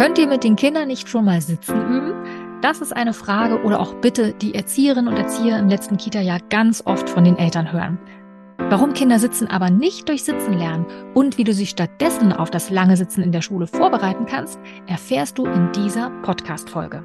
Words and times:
Könnt 0.00 0.16
ihr 0.16 0.26
mit 0.26 0.44
den 0.44 0.56
Kindern 0.56 0.88
nicht 0.88 1.10
schon 1.10 1.26
mal 1.26 1.42
sitzen 1.42 1.74
üben? 1.74 2.14
Das 2.62 2.80
ist 2.80 2.96
eine 2.96 3.12
Frage 3.12 3.62
oder 3.62 3.80
auch 3.80 3.92
Bitte, 3.92 4.32
die 4.32 4.54
Erzieherinnen 4.54 5.12
und 5.12 5.20
Erzieher 5.20 5.58
im 5.58 5.68
letzten 5.68 5.98
Kita-Jahr 5.98 6.40
ganz 6.48 6.82
oft 6.86 7.10
von 7.10 7.22
den 7.22 7.36
Eltern 7.36 7.70
hören. 7.70 7.98
Warum 8.56 8.94
Kinder 8.94 9.18
sitzen 9.18 9.46
aber 9.46 9.68
nicht 9.68 10.08
durch 10.08 10.24
Sitzen 10.24 10.54
lernen 10.54 10.86
und 11.12 11.36
wie 11.36 11.44
du 11.44 11.52
sie 11.52 11.66
stattdessen 11.66 12.32
auf 12.32 12.50
das 12.50 12.70
lange 12.70 12.96
Sitzen 12.96 13.20
in 13.22 13.30
der 13.30 13.42
Schule 13.42 13.66
vorbereiten 13.66 14.24
kannst, 14.24 14.58
erfährst 14.86 15.36
du 15.36 15.44
in 15.44 15.70
dieser 15.72 16.08
Podcast-Folge. 16.22 17.04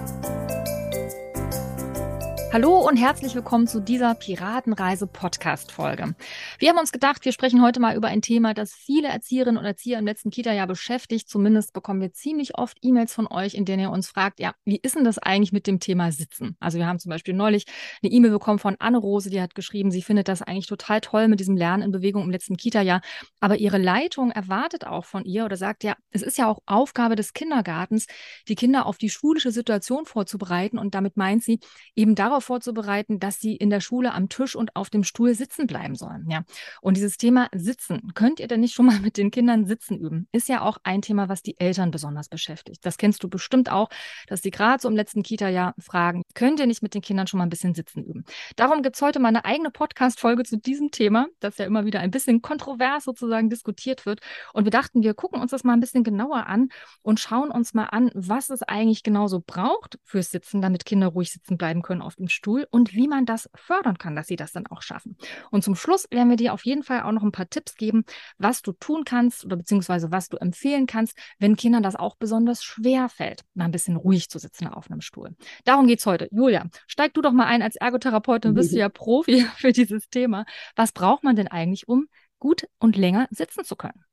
Hallo 2.53 2.85
und 2.85 2.97
herzlich 2.97 3.33
willkommen 3.33 3.65
zu 3.65 3.79
dieser 3.79 4.13
Piratenreise 4.13 5.07
Podcast 5.07 5.71
Folge. 5.71 6.15
Wir 6.59 6.67
haben 6.67 6.79
uns 6.79 6.91
gedacht, 6.91 7.23
wir 7.23 7.31
sprechen 7.31 7.61
heute 7.61 7.79
mal 7.79 7.95
über 7.95 8.09
ein 8.09 8.21
Thema, 8.21 8.53
das 8.53 8.73
viele 8.73 9.07
Erzieherinnen 9.07 9.57
und 9.57 9.63
Erzieher 9.63 9.99
im 9.99 10.05
letzten 10.05 10.31
Kita-Jahr 10.31 10.67
beschäftigt. 10.67 11.29
Zumindest 11.29 11.71
bekommen 11.71 12.01
wir 12.01 12.11
ziemlich 12.11 12.57
oft 12.57 12.77
E-Mails 12.81 13.13
von 13.13 13.27
euch, 13.27 13.53
in 13.53 13.63
denen 13.63 13.83
ihr 13.83 13.89
uns 13.89 14.09
fragt, 14.09 14.41
ja, 14.41 14.53
wie 14.65 14.77
ist 14.83 14.97
denn 14.97 15.05
das 15.05 15.17
eigentlich 15.17 15.53
mit 15.53 15.65
dem 15.65 15.79
Thema 15.79 16.11
Sitzen? 16.11 16.57
Also 16.59 16.77
wir 16.77 16.87
haben 16.87 16.99
zum 16.99 17.09
Beispiel 17.09 17.33
neulich 17.33 17.63
eine 18.03 18.11
E-Mail 18.11 18.31
bekommen 18.31 18.59
von 18.59 18.75
Anne-Rose, 18.79 19.29
die 19.29 19.39
hat 19.39 19.55
geschrieben, 19.55 19.89
sie 19.89 20.01
findet 20.01 20.27
das 20.27 20.41
eigentlich 20.41 20.67
total 20.67 20.99
toll 20.99 21.29
mit 21.29 21.39
diesem 21.39 21.55
Lernen 21.55 21.83
in 21.83 21.91
Bewegung 21.91 22.23
im 22.23 22.31
letzten 22.31 22.57
Kita-Jahr. 22.57 22.99
Aber 23.39 23.55
ihre 23.59 23.77
Leitung 23.77 24.29
erwartet 24.29 24.85
auch 24.85 25.05
von 25.05 25.23
ihr 25.23 25.45
oder 25.45 25.55
sagt, 25.55 25.85
ja, 25.85 25.95
es 26.09 26.21
ist 26.21 26.37
ja 26.37 26.49
auch 26.49 26.59
Aufgabe 26.65 27.15
des 27.15 27.31
Kindergartens, 27.31 28.07
die 28.49 28.55
Kinder 28.55 28.87
auf 28.87 28.97
die 28.97 29.09
schulische 29.09 29.51
Situation 29.51 30.05
vorzubereiten. 30.05 30.77
Und 30.77 30.95
damit 30.95 31.15
meint 31.15 31.45
sie 31.45 31.61
eben 31.95 32.13
darauf, 32.13 32.40
vorzubereiten, 32.41 33.19
dass 33.19 33.39
sie 33.39 33.55
in 33.55 33.69
der 33.69 33.79
Schule 33.79 34.13
am 34.13 34.29
Tisch 34.29 34.55
und 34.55 34.75
auf 34.75 34.89
dem 34.89 35.03
Stuhl 35.03 35.33
sitzen 35.33 35.67
bleiben 35.67 35.95
sollen. 35.95 36.29
Ja. 36.29 36.43
Und 36.81 36.97
dieses 36.97 37.17
Thema 37.17 37.47
Sitzen, 37.53 38.11
könnt 38.13 38.39
ihr 38.39 38.47
denn 38.47 38.59
nicht 38.59 38.73
schon 38.73 38.85
mal 38.87 38.99
mit 38.99 39.17
den 39.17 39.31
Kindern 39.31 39.65
sitzen 39.65 39.97
üben? 39.97 40.27
Ist 40.31 40.49
ja 40.49 40.61
auch 40.61 40.77
ein 40.83 41.01
Thema, 41.01 41.29
was 41.29 41.41
die 41.41 41.59
Eltern 41.59 41.91
besonders 41.91 42.29
beschäftigt. 42.29 42.85
Das 42.85 42.97
kennst 42.97 43.23
du 43.23 43.29
bestimmt 43.29 43.71
auch, 43.71 43.89
dass 44.27 44.41
sie 44.41 44.51
gerade 44.51 44.81
so 44.81 44.89
im 44.89 44.95
letzten 44.95 45.23
Kita-Jahr 45.23 45.75
fragen, 45.79 46.23
könnt 46.35 46.59
ihr 46.59 46.67
nicht 46.67 46.81
mit 46.81 46.93
den 46.93 47.01
Kindern 47.01 47.27
schon 47.27 47.37
mal 47.37 47.45
ein 47.45 47.49
bisschen 47.49 47.73
sitzen 47.73 48.03
üben? 48.03 48.25
Darum 48.55 48.83
gibt 48.83 48.95
es 48.95 49.01
heute 49.01 49.19
mal 49.19 49.29
eine 49.29 49.45
eigene 49.45 49.71
Podcast-Folge 49.71 50.43
zu 50.43 50.57
diesem 50.57 50.91
Thema, 50.91 51.27
das 51.39 51.57
ja 51.57 51.65
immer 51.65 51.85
wieder 51.85 51.99
ein 51.99 52.11
bisschen 52.11 52.41
kontrovers 52.41 53.03
sozusagen 53.03 53.49
diskutiert 53.49 54.05
wird. 54.05 54.21
Und 54.53 54.65
wir 54.65 54.71
dachten, 54.71 55.03
wir 55.03 55.13
gucken 55.13 55.41
uns 55.41 55.51
das 55.51 55.63
mal 55.63 55.73
ein 55.73 55.79
bisschen 55.79 56.03
genauer 56.03 56.47
an 56.47 56.69
und 57.01 57.19
schauen 57.19 57.51
uns 57.51 57.73
mal 57.73 57.85
an, 57.85 58.11
was 58.13 58.49
es 58.49 58.63
eigentlich 58.63 59.03
genauso 59.03 59.41
braucht 59.45 59.99
fürs 60.03 60.31
Sitzen, 60.31 60.61
damit 60.61 60.85
Kinder 60.85 61.07
ruhig 61.07 61.31
sitzen 61.31 61.57
bleiben 61.57 61.81
können 61.81 62.01
auf 62.01 62.15
dem 62.15 62.27
Stuhl 62.27 62.67
und 62.71 62.93
wie 62.93 63.07
man 63.07 63.25
das 63.25 63.49
fördern 63.55 63.97
kann, 63.97 64.15
dass 64.15 64.27
sie 64.27 64.35
das 64.35 64.51
dann 64.51 64.67
auch 64.67 64.81
schaffen. 64.81 65.17
Und 65.49 65.63
zum 65.63 65.75
Schluss 65.75 66.07
werden 66.11 66.29
wir 66.29 66.37
dir 66.37 66.53
auf 66.53 66.65
jeden 66.65 66.83
Fall 66.83 67.03
auch 67.03 67.11
noch 67.11 67.23
ein 67.23 67.31
paar 67.31 67.49
Tipps 67.49 67.75
geben, 67.75 68.03
was 68.37 68.61
du 68.61 68.73
tun 68.73 69.03
kannst 69.05 69.45
oder 69.45 69.55
beziehungsweise 69.55 70.11
was 70.11 70.29
du 70.29 70.37
empfehlen 70.37 70.87
kannst, 70.87 71.17
wenn 71.39 71.55
Kindern 71.55 71.83
das 71.83 71.95
auch 71.95 72.15
besonders 72.15 72.63
schwer 72.63 73.09
fällt, 73.09 73.41
mal 73.53 73.65
ein 73.65 73.71
bisschen 73.71 73.95
ruhig 73.95 74.29
zu 74.29 74.39
sitzen 74.39 74.67
auf 74.67 74.89
einem 74.89 75.01
Stuhl. 75.01 75.35
Darum 75.65 75.87
geht 75.87 75.99
es 75.99 76.05
heute. 76.05 76.20
Julia, 76.31 76.69
steig 76.87 77.13
du 77.13 77.21
doch 77.21 77.31
mal 77.31 77.45
ein 77.45 77.61
als 77.61 77.75
Ergotherapeutin, 77.75 78.53
bist 78.53 78.73
du 78.73 78.77
ja 78.77 78.89
Profi 78.89 79.45
für 79.57 79.71
dieses 79.71 80.09
Thema. 80.09 80.45
Was 80.75 80.91
braucht 80.91 81.23
man 81.23 81.35
denn 81.35 81.47
eigentlich, 81.47 81.87
um 81.87 82.07
gut 82.39 82.67
und 82.79 82.97
länger 82.97 83.27
sitzen 83.31 83.63
zu 83.63 83.75
können? 83.75 84.03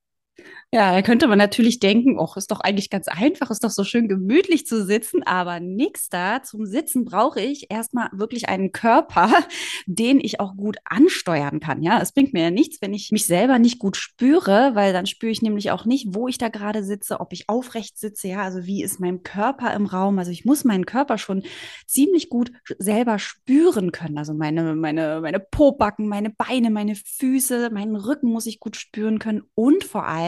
Ja, 0.71 0.93
da 0.93 1.00
könnte 1.00 1.28
man 1.28 1.38
natürlich 1.38 1.81
denken, 1.81 2.19
oh, 2.19 2.28
ist 2.37 2.50
doch 2.50 2.60
eigentlich 2.60 2.91
ganz 2.91 3.09
einfach, 3.09 3.50
ist 3.50 3.65
doch 3.65 3.71
so 3.71 3.84
schön 3.84 4.06
gemütlich 4.06 4.66
zu 4.66 4.84
sitzen, 4.84 5.22
aber 5.22 5.60
nix 5.60 6.10
da. 6.10 6.43
Zum 6.43 6.66
Sitzen 6.66 7.06
brauche 7.06 7.41
ich 7.41 7.71
erstmal 7.71 8.10
wirklich 8.12 8.50
einen 8.50 8.71
Körper, 8.72 9.32
den 9.87 10.21
ich 10.21 10.41
auch 10.41 10.56
gut 10.56 10.77
ansteuern 10.84 11.60
kann. 11.60 11.82
Ja, 11.82 12.03
es 12.03 12.12
bringt 12.12 12.34
mir 12.34 12.43
ja 12.43 12.50
nichts, 12.50 12.82
wenn 12.82 12.93
ich 12.93 13.10
mich 13.12 13.25
selber 13.25 13.59
nicht 13.59 13.78
gut 13.78 13.97
spüre, 13.97 14.72
weil 14.75 14.93
dann 14.93 15.06
spüre 15.06 15.32
ich 15.32 15.41
nämlich 15.41 15.71
auch 15.71 15.87
nicht, 15.87 16.09
wo 16.10 16.28
ich 16.28 16.37
da 16.37 16.48
gerade 16.50 16.84
sitze, 16.84 17.21
ob 17.21 17.32
ich 17.32 17.48
aufrecht 17.48 17.98
sitze. 17.98 18.28
Ja, 18.28 18.43
also 18.43 18.66
wie 18.66 18.82
ist 18.82 19.00
mein 19.00 19.22
Körper 19.22 19.72
im 19.72 19.87
Raum? 19.87 20.19
Also 20.19 20.32
ich 20.32 20.44
muss 20.44 20.65
meinen 20.65 20.84
Körper 20.84 21.16
schon 21.16 21.44
ziemlich 21.87 22.28
gut 22.28 22.53
selber 22.78 23.19
spüren 23.19 23.91
können. 23.91 24.19
Also 24.19 24.34
meine, 24.34 24.75
meine, 24.75 25.22
meine 25.22 25.41
Pobacken, 25.41 26.09
meine 26.09 26.28
Beine, 26.28 26.71
meine 26.71 26.94
Füße, 26.94 27.71
meinen 27.72 27.97
Rücken 27.97 28.31
muss 28.31 28.44
ich 28.44 28.60
gut 28.60 28.77
spüren 28.77 29.19
können 29.19 29.44
und 29.54 29.82
vor 29.82 30.06
allem 30.06 30.28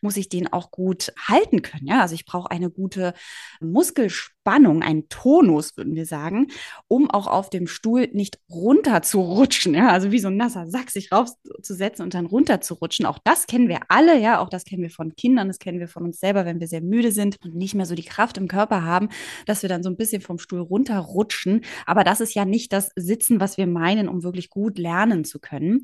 muss 0.00 0.16
ich 0.16 0.28
den 0.28 0.52
auch 0.52 0.70
gut 0.70 1.12
halten 1.18 1.62
können. 1.62 1.86
Ja, 1.86 2.00
also 2.02 2.14
ich 2.14 2.24
brauche 2.26 2.50
eine 2.50 2.70
gute 2.70 3.14
Muskelspannung, 3.60 4.33
einen 4.46 5.08
Tonus, 5.08 5.76
würden 5.76 5.94
wir 5.94 6.06
sagen, 6.06 6.48
um 6.88 7.10
auch 7.10 7.26
auf 7.26 7.50
dem 7.50 7.66
Stuhl 7.66 8.08
nicht 8.12 8.38
runter 8.50 9.02
zu 9.02 9.20
rutschen. 9.20 9.74
Ja, 9.74 9.88
also 9.88 10.12
wie 10.12 10.18
so 10.18 10.28
ein 10.28 10.36
nasser 10.36 10.68
Sack 10.68 10.90
sich 10.90 11.10
raufzusetzen 11.12 12.04
und 12.04 12.14
dann 12.14 12.26
runter 12.26 12.60
zu 12.60 12.74
rutschen. 12.74 13.06
Auch 13.06 13.18
das 13.24 13.46
kennen 13.46 13.68
wir 13.68 13.80
alle. 13.88 14.18
Ja, 14.18 14.40
auch 14.40 14.48
das 14.48 14.64
kennen 14.64 14.82
wir 14.82 14.90
von 14.90 15.16
Kindern, 15.16 15.48
das 15.48 15.58
kennen 15.58 15.80
wir 15.80 15.88
von 15.88 16.04
uns 16.04 16.20
selber, 16.20 16.44
wenn 16.44 16.60
wir 16.60 16.68
sehr 16.68 16.80
müde 16.80 17.12
sind 17.12 17.36
und 17.42 17.54
nicht 17.54 17.74
mehr 17.74 17.86
so 17.86 17.94
die 17.94 18.04
Kraft 18.04 18.38
im 18.38 18.48
Körper 18.48 18.84
haben, 18.84 19.08
dass 19.46 19.62
wir 19.62 19.68
dann 19.68 19.82
so 19.82 19.90
ein 19.90 19.96
bisschen 19.96 20.22
vom 20.22 20.38
Stuhl 20.38 20.60
runterrutschen. 20.60 21.62
Aber 21.86 22.04
das 22.04 22.20
ist 22.20 22.34
ja 22.34 22.44
nicht 22.44 22.72
das 22.72 22.90
Sitzen, 22.96 23.40
was 23.40 23.56
wir 23.56 23.66
meinen, 23.66 24.08
um 24.08 24.22
wirklich 24.22 24.50
gut 24.50 24.78
lernen 24.78 25.24
zu 25.24 25.40
können, 25.40 25.82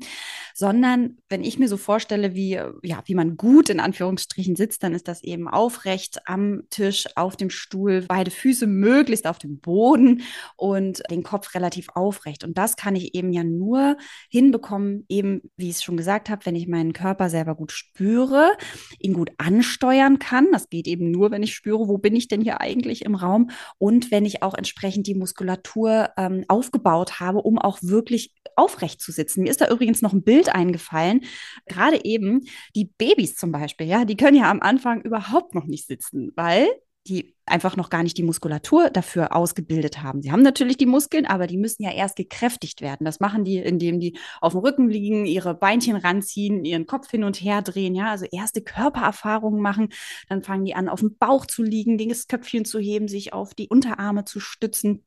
sondern 0.53 1.17
wenn 1.29 1.43
ich 1.43 1.59
mir 1.59 1.67
so 1.67 1.77
vorstelle, 1.77 2.35
wie, 2.35 2.59
ja, 2.83 3.01
wie 3.05 3.15
man 3.15 3.37
gut 3.37 3.69
in 3.69 3.79
Anführungsstrichen 3.79 4.55
sitzt, 4.55 4.83
dann 4.83 4.93
ist 4.93 5.07
das 5.07 5.23
eben 5.23 5.47
aufrecht 5.47 6.19
am 6.25 6.63
Tisch, 6.69 7.05
auf 7.15 7.35
dem 7.35 7.49
Stuhl, 7.49 8.05
beide 8.07 8.31
Füße 8.31 8.50
möglichst 8.67 9.27
auf 9.27 9.37
dem 9.37 9.59
Boden 9.59 10.21
und 10.55 11.01
den 11.09 11.23
Kopf 11.23 11.53
relativ 11.55 11.89
aufrecht. 11.93 12.43
Und 12.43 12.57
das 12.57 12.75
kann 12.75 12.95
ich 12.95 13.15
eben 13.15 13.31
ja 13.33 13.43
nur 13.43 13.97
hinbekommen, 14.29 15.05
eben, 15.09 15.41
wie 15.57 15.69
ich 15.69 15.75
es 15.77 15.83
schon 15.83 15.97
gesagt 15.97 16.29
habe, 16.29 16.45
wenn 16.45 16.55
ich 16.55 16.67
meinen 16.67 16.93
Körper 16.93 17.29
selber 17.29 17.55
gut 17.55 17.71
spüre, 17.71 18.51
ihn 18.99 19.13
gut 19.13 19.31
ansteuern 19.37 20.19
kann. 20.19 20.47
Das 20.51 20.69
geht 20.69 20.87
eben 20.87 21.11
nur, 21.11 21.31
wenn 21.31 21.43
ich 21.43 21.55
spüre, 21.55 21.87
wo 21.87 21.97
bin 21.97 22.15
ich 22.15 22.27
denn 22.27 22.41
hier 22.41 22.61
eigentlich 22.61 23.05
im 23.05 23.15
Raum 23.15 23.49
und 23.77 24.11
wenn 24.11 24.25
ich 24.25 24.43
auch 24.43 24.53
entsprechend 24.53 25.07
die 25.07 25.15
Muskulatur 25.15 26.09
ähm, 26.17 26.45
aufgebaut 26.47 27.19
habe, 27.19 27.39
um 27.39 27.57
auch 27.57 27.79
wirklich 27.81 28.33
aufrecht 28.55 29.01
zu 29.01 29.11
sitzen. 29.11 29.43
Mir 29.43 29.49
ist 29.49 29.61
da 29.61 29.69
übrigens 29.69 30.01
noch 30.01 30.13
ein 30.13 30.23
Bild 30.23 30.53
eingefallen, 30.53 31.21
gerade 31.65 32.03
eben 32.03 32.41
die 32.75 32.85
Babys 32.85 33.35
zum 33.35 33.51
Beispiel, 33.51 33.87
ja, 33.87 34.05
die 34.05 34.17
können 34.17 34.37
ja 34.37 34.49
am 34.49 34.61
Anfang 34.61 35.01
überhaupt 35.01 35.55
noch 35.55 35.65
nicht 35.65 35.87
sitzen, 35.87 36.31
weil 36.35 36.67
die 37.07 37.35
einfach 37.45 37.75
noch 37.75 37.89
gar 37.89 38.03
nicht 38.03 38.17
die 38.17 38.23
Muskulatur 38.23 38.89
dafür 38.89 39.35
ausgebildet 39.35 40.03
haben. 40.03 40.21
Sie 40.21 40.31
haben 40.31 40.43
natürlich 40.43 40.77
die 40.77 40.85
Muskeln, 40.85 41.25
aber 41.25 41.47
die 41.47 41.57
müssen 41.57 41.83
ja 41.83 41.91
erst 41.91 42.15
gekräftigt 42.15 42.81
werden. 42.81 43.05
Das 43.05 43.19
machen 43.19 43.43
die, 43.43 43.57
indem 43.57 43.99
die 43.99 44.17
auf 44.39 44.53
dem 44.53 44.61
Rücken 44.61 44.89
liegen, 44.89 45.25
ihre 45.25 45.55
Beinchen 45.55 45.95
ranziehen, 45.95 46.63
ihren 46.63 46.85
Kopf 46.85 47.09
hin 47.09 47.23
und 47.23 47.41
her 47.41 47.61
drehen, 47.61 47.95
ja, 47.95 48.11
also 48.11 48.25
erste 48.31 48.61
Körpererfahrungen 48.61 49.61
machen. 49.61 49.89
Dann 50.29 50.43
fangen 50.43 50.65
die 50.65 50.75
an, 50.75 50.89
auf 50.89 50.99
dem 50.99 51.17
Bauch 51.17 51.45
zu 51.45 51.63
liegen, 51.63 51.97
das 51.97 52.27
Köpfchen 52.27 52.65
zu 52.65 52.79
heben, 52.79 53.07
sich 53.07 53.33
auf 53.33 53.53
die 53.53 53.67
Unterarme 53.67 54.23
zu 54.25 54.39
stützen 54.39 55.03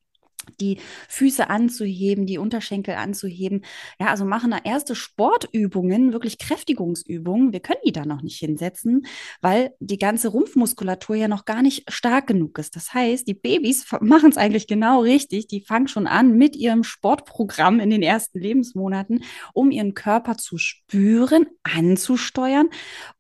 die 0.60 0.78
Füße 1.09 1.50
anzuheben, 1.50 2.27
die 2.27 2.38
Unterschenkel 2.38 2.94
anzuheben. 2.94 3.65
Ja, 4.00 4.09
also 4.09 4.25
machen 4.25 4.50
da 4.50 4.58
erste 4.62 4.94
Sportübungen, 4.94 6.12
wirklich 6.12 6.38
Kräftigungsübungen. 6.38 7.52
Wir 7.52 7.61
können 7.61 7.81
die 7.87 7.93
da 7.93 8.05
noch 8.05 8.23
nicht 8.23 8.38
hinsetzen, 8.38 9.06
weil 9.41 9.75
die 9.81 9.99
ganze 9.99 10.29
Rumpfmuskulatur 10.29 11.17
ja 11.17 11.29
noch 11.29 11.44
gar 11.44 11.62
nicht 11.62 11.91
stark 11.91 12.26
genug 12.26 12.58
ist. 12.58 12.76
Das 12.76 12.94
heißt, 12.94 13.26
die 13.26 13.35
Babys 13.35 13.87
machen 14.00 14.31
es 14.31 14.37
eigentlich 14.37 14.67
genau 14.67 15.00
richtig. 15.00 15.46
Die 15.49 15.61
fangen 15.61 15.88
schon 15.88 16.06
an 16.06 16.37
mit 16.37 16.56
ihrem 16.56 16.85
Sportprogramm 16.85 17.81
in 17.81 17.91
den 17.91 18.02
ersten 18.02 18.38
Lebensmonaten, 18.38 19.25
um 19.52 19.70
ihren 19.70 19.94
Körper 19.94 20.37
zu 20.37 20.58
spüren, 20.58 21.46
anzusteuern 21.62 22.69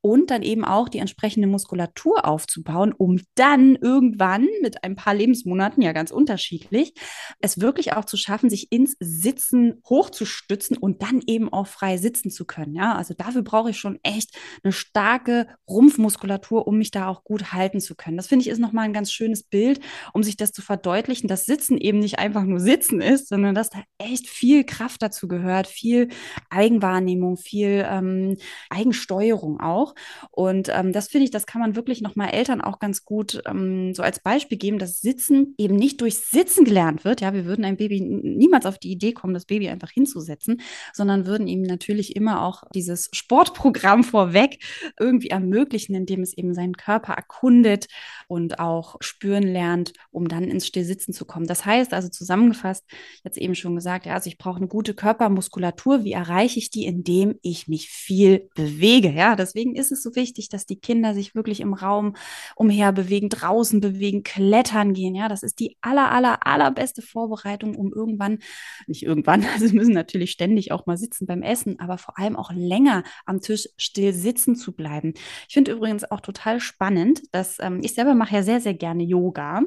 und 0.00 0.30
dann 0.30 0.42
eben 0.42 0.64
auch 0.64 0.88
die 0.88 0.98
entsprechende 0.98 1.48
Muskulatur 1.48 2.26
aufzubauen, 2.26 2.92
um 2.92 3.20
dann 3.34 3.76
irgendwann 3.76 4.46
mit 4.62 4.84
ein 4.84 4.96
paar 4.96 5.14
Lebensmonaten, 5.14 5.82
ja 5.82 5.92
ganz 5.92 6.10
unterschiedlich, 6.10 6.94
es 7.40 7.60
wirklich 7.60 7.92
auch 7.94 8.04
zu 8.04 8.16
schaffen, 8.16 8.50
sich 8.50 8.72
ins 8.72 8.96
Sitzen 9.00 9.80
hochzustützen 9.88 10.76
und 10.76 11.02
dann 11.02 11.22
eben 11.26 11.52
auch 11.52 11.66
frei 11.66 11.96
sitzen 11.96 12.30
zu 12.30 12.44
können. 12.44 12.74
Ja, 12.74 12.94
also 12.94 13.14
dafür 13.14 13.42
brauche 13.42 13.70
ich 13.70 13.78
schon 13.78 13.98
echt 14.02 14.36
eine 14.62 14.72
starke 14.72 15.46
Rumpfmuskulatur, 15.68 16.66
um 16.66 16.78
mich 16.78 16.90
da 16.90 17.08
auch 17.08 17.24
gut 17.24 17.52
halten 17.52 17.80
zu 17.80 17.94
können. 17.94 18.16
Das 18.16 18.26
finde 18.26 18.42
ich 18.42 18.48
ist 18.48 18.58
nochmal 18.58 18.84
ein 18.84 18.92
ganz 18.92 19.12
schönes 19.12 19.42
Bild, 19.42 19.80
um 20.12 20.22
sich 20.22 20.36
das 20.36 20.52
zu 20.52 20.62
verdeutlichen, 20.62 21.28
dass 21.28 21.44
Sitzen 21.44 21.78
eben 21.78 21.98
nicht 21.98 22.18
einfach 22.18 22.44
nur 22.44 22.60
Sitzen 22.60 23.00
ist, 23.00 23.28
sondern 23.28 23.54
dass 23.54 23.70
da 23.70 23.82
echt 23.98 24.28
viel 24.28 24.64
Kraft 24.64 25.02
dazu 25.02 25.28
gehört, 25.28 25.66
viel 25.66 26.08
Eigenwahrnehmung, 26.50 27.36
viel 27.36 27.84
ähm, 27.88 28.36
Eigensteuerung 28.70 29.60
auch. 29.60 29.94
Und 30.30 30.68
ähm, 30.72 30.92
das 30.92 31.08
finde 31.08 31.24
ich, 31.24 31.30
das 31.30 31.46
kann 31.46 31.60
man 31.60 31.76
wirklich 31.76 32.00
nochmal 32.00 32.30
Eltern 32.30 32.60
auch 32.60 32.78
ganz 32.78 33.04
gut 33.04 33.42
ähm, 33.46 33.94
so 33.94 34.02
als 34.02 34.20
Beispiel 34.20 34.58
geben, 34.58 34.78
dass 34.78 35.00
Sitzen 35.00 35.54
eben 35.58 35.76
nicht 35.76 36.00
durch 36.00 36.18
Sitzen 36.18 36.64
gelernt 36.64 37.03
wird. 37.04 37.20
Ja, 37.20 37.32
wir 37.34 37.44
würden 37.44 37.64
ein 37.64 37.76
Baby 37.76 38.00
niemals 38.00 38.66
auf 38.66 38.78
die 38.78 38.90
Idee 38.90 39.12
kommen, 39.12 39.34
das 39.34 39.44
Baby 39.44 39.68
einfach 39.68 39.90
hinzusetzen, 39.90 40.60
sondern 40.92 41.26
würden 41.26 41.46
ihm 41.46 41.62
natürlich 41.62 42.16
immer 42.16 42.42
auch 42.42 42.64
dieses 42.74 43.08
Sportprogramm 43.12 44.04
vorweg 44.04 44.62
irgendwie 44.98 45.28
ermöglichen, 45.28 45.94
indem 45.94 46.22
es 46.22 46.36
eben 46.36 46.54
seinen 46.54 46.76
Körper 46.76 47.14
erkundet 47.14 47.86
und 48.28 48.58
auch 48.58 48.96
spüren 49.00 49.42
lernt, 49.42 49.92
um 50.10 50.28
dann 50.28 50.44
ins 50.44 50.66
Stillsitzen 50.66 51.14
zu 51.14 51.24
kommen. 51.24 51.46
Das 51.46 51.64
heißt 51.64 51.92
also 51.92 52.08
zusammengefasst, 52.08 52.84
jetzt 53.22 53.38
eben 53.38 53.54
schon 53.54 53.74
gesagt, 53.74 54.06
ja, 54.06 54.14
also 54.14 54.28
ich 54.28 54.38
brauche 54.38 54.56
eine 54.56 54.68
gute 54.68 54.94
Körpermuskulatur. 54.94 56.04
Wie 56.04 56.12
erreiche 56.12 56.58
ich 56.58 56.70
die, 56.70 56.86
indem 56.86 57.38
ich 57.42 57.68
mich 57.68 57.88
viel 57.88 58.48
bewege? 58.54 59.10
Ja, 59.10 59.36
deswegen 59.36 59.76
ist 59.76 59.92
es 59.92 60.02
so 60.02 60.14
wichtig, 60.14 60.48
dass 60.48 60.66
die 60.66 60.80
Kinder 60.80 61.14
sich 61.14 61.34
wirklich 61.34 61.60
im 61.60 61.74
Raum 61.74 62.14
umher 62.56 62.92
bewegen, 62.92 63.28
draußen 63.28 63.80
bewegen, 63.80 64.22
klettern 64.22 64.94
gehen. 64.94 65.14
Ja, 65.14 65.28
das 65.28 65.42
ist 65.42 65.60
die 65.60 65.76
aller, 65.80 66.10
aller, 66.10 66.46
allerbeste 66.46 66.93
Vorbereitung, 67.02 67.76
um 67.76 67.92
irgendwann, 67.92 68.38
nicht 68.86 69.02
irgendwann, 69.02 69.44
also 69.54 69.74
müssen 69.74 69.94
natürlich 69.94 70.30
ständig 70.30 70.72
auch 70.72 70.86
mal 70.86 70.96
sitzen 70.96 71.26
beim 71.26 71.42
Essen, 71.42 71.78
aber 71.80 71.98
vor 71.98 72.18
allem 72.18 72.36
auch 72.36 72.52
länger 72.52 73.04
am 73.26 73.40
Tisch 73.40 73.68
still 73.76 74.12
sitzen 74.12 74.56
zu 74.56 74.72
bleiben. 74.72 75.14
Ich 75.48 75.54
finde 75.54 75.72
übrigens 75.72 76.10
auch 76.10 76.20
total 76.20 76.60
spannend, 76.60 77.22
dass 77.32 77.58
ähm, 77.60 77.80
ich 77.82 77.94
selber 77.94 78.14
mache 78.14 78.36
ja 78.36 78.42
sehr, 78.42 78.60
sehr 78.60 78.74
gerne 78.74 79.02
Yoga. 79.02 79.62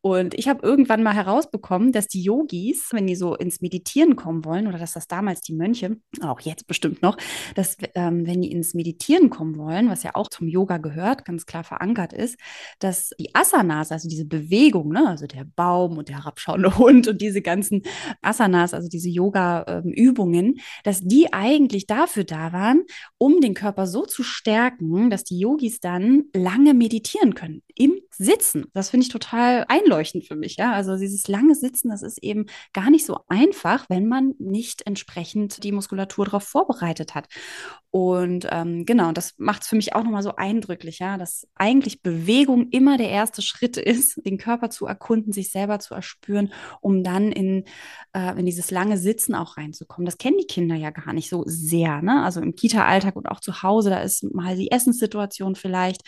Und 0.00 0.34
ich 0.34 0.48
habe 0.48 0.66
irgendwann 0.66 1.02
mal 1.02 1.14
herausbekommen, 1.14 1.92
dass 1.92 2.08
die 2.08 2.22
Yogis, 2.22 2.88
wenn 2.92 3.06
die 3.06 3.16
so 3.16 3.34
ins 3.34 3.60
Meditieren 3.60 4.16
kommen 4.16 4.44
wollen, 4.44 4.66
oder 4.66 4.78
dass 4.78 4.92
das 4.92 5.06
damals 5.06 5.40
die 5.42 5.54
Mönche, 5.54 5.96
auch 6.20 6.40
jetzt 6.40 6.66
bestimmt 6.66 7.02
noch, 7.02 7.16
dass 7.54 7.76
ähm, 7.94 8.26
wenn 8.26 8.42
die 8.42 8.50
ins 8.52 8.74
Meditieren 8.74 9.30
kommen 9.30 9.56
wollen, 9.56 9.88
was 9.88 10.02
ja 10.02 10.12
auch 10.14 10.28
zum 10.28 10.48
Yoga 10.48 10.78
gehört, 10.78 11.24
ganz 11.24 11.46
klar 11.46 11.64
verankert 11.64 12.12
ist, 12.12 12.38
dass 12.78 13.10
die 13.18 13.34
Asanas, 13.34 13.92
also 13.92 14.08
diese 14.08 14.24
Bewegung, 14.24 14.90
ne, 14.90 15.08
also 15.08 15.26
der 15.26 15.44
Baum 15.44 15.98
und 15.98 16.08
der 16.08 16.18
herabschauende 16.18 16.61
Hund 16.78 17.08
und 17.08 17.20
diese 17.20 17.42
ganzen 17.42 17.82
Asanas, 18.20 18.74
also 18.74 18.88
diese 18.88 19.08
Yoga-Übungen, 19.08 20.46
ähm, 20.46 20.60
dass 20.84 21.00
die 21.00 21.32
eigentlich 21.32 21.86
dafür 21.86 22.24
da 22.24 22.52
waren, 22.52 22.82
um 23.18 23.40
den 23.40 23.54
Körper 23.54 23.86
so 23.86 24.04
zu 24.06 24.22
stärken, 24.22 25.10
dass 25.10 25.24
die 25.24 25.38
Yogis 25.38 25.80
dann 25.80 26.24
lange 26.34 26.74
meditieren 26.74 27.34
können 27.34 27.62
im 27.74 27.94
Sitzen. 28.10 28.66
Das 28.74 28.90
finde 28.90 29.06
ich 29.06 29.12
total 29.12 29.64
einleuchtend 29.68 30.26
für 30.26 30.36
mich. 30.36 30.56
Ja, 30.56 30.72
also 30.72 30.96
dieses 30.96 31.28
lange 31.28 31.54
Sitzen, 31.54 31.88
das 31.88 32.02
ist 32.02 32.22
eben 32.22 32.46
gar 32.72 32.90
nicht 32.90 33.06
so 33.06 33.20
einfach, 33.28 33.86
wenn 33.88 34.06
man 34.06 34.34
nicht 34.38 34.86
entsprechend 34.86 35.64
die 35.64 35.72
Muskulatur 35.72 36.26
darauf 36.26 36.44
vorbereitet 36.44 37.14
hat. 37.14 37.26
Und 37.94 38.48
ähm, 38.50 38.86
genau, 38.86 39.12
das 39.12 39.34
macht 39.36 39.62
es 39.62 39.68
für 39.68 39.76
mich 39.76 39.94
auch 39.94 40.02
nochmal 40.02 40.22
so 40.22 40.34
eindrücklich, 40.36 41.00
ja, 41.00 41.18
dass 41.18 41.46
eigentlich 41.54 42.00
Bewegung 42.00 42.70
immer 42.70 42.96
der 42.96 43.10
erste 43.10 43.42
Schritt 43.42 43.76
ist, 43.76 44.18
den 44.24 44.38
Körper 44.38 44.70
zu 44.70 44.86
erkunden, 44.86 45.34
sich 45.34 45.50
selber 45.50 45.78
zu 45.78 45.92
erspüren, 45.92 46.54
um 46.80 47.04
dann 47.04 47.32
in, 47.32 47.64
äh, 48.14 48.30
in 48.40 48.46
dieses 48.46 48.70
lange 48.70 48.96
Sitzen 48.96 49.34
auch 49.34 49.58
reinzukommen. 49.58 50.06
Das 50.06 50.16
kennen 50.16 50.38
die 50.40 50.46
Kinder 50.46 50.74
ja 50.74 50.88
gar 50.88 51.12
nicht 51.12 51.28
so 51.28 51.44
sehr, 51.46 52.00
ne? 52.00 52.22
Also 52.22 52.40
im 52.40 52.54
Kita-Alltag 52.54 53.14
und 53.14 53.26
auch 53.26 53.40
zu 53.40 53.62
Hause, 53.62 53.90
da 53.90 54.00
ist 54.00 54.24
mal 54.32 54.56
die 54.56 54.70
Essenssituation 54.70 55.54
vielleicht, 55.54 56.00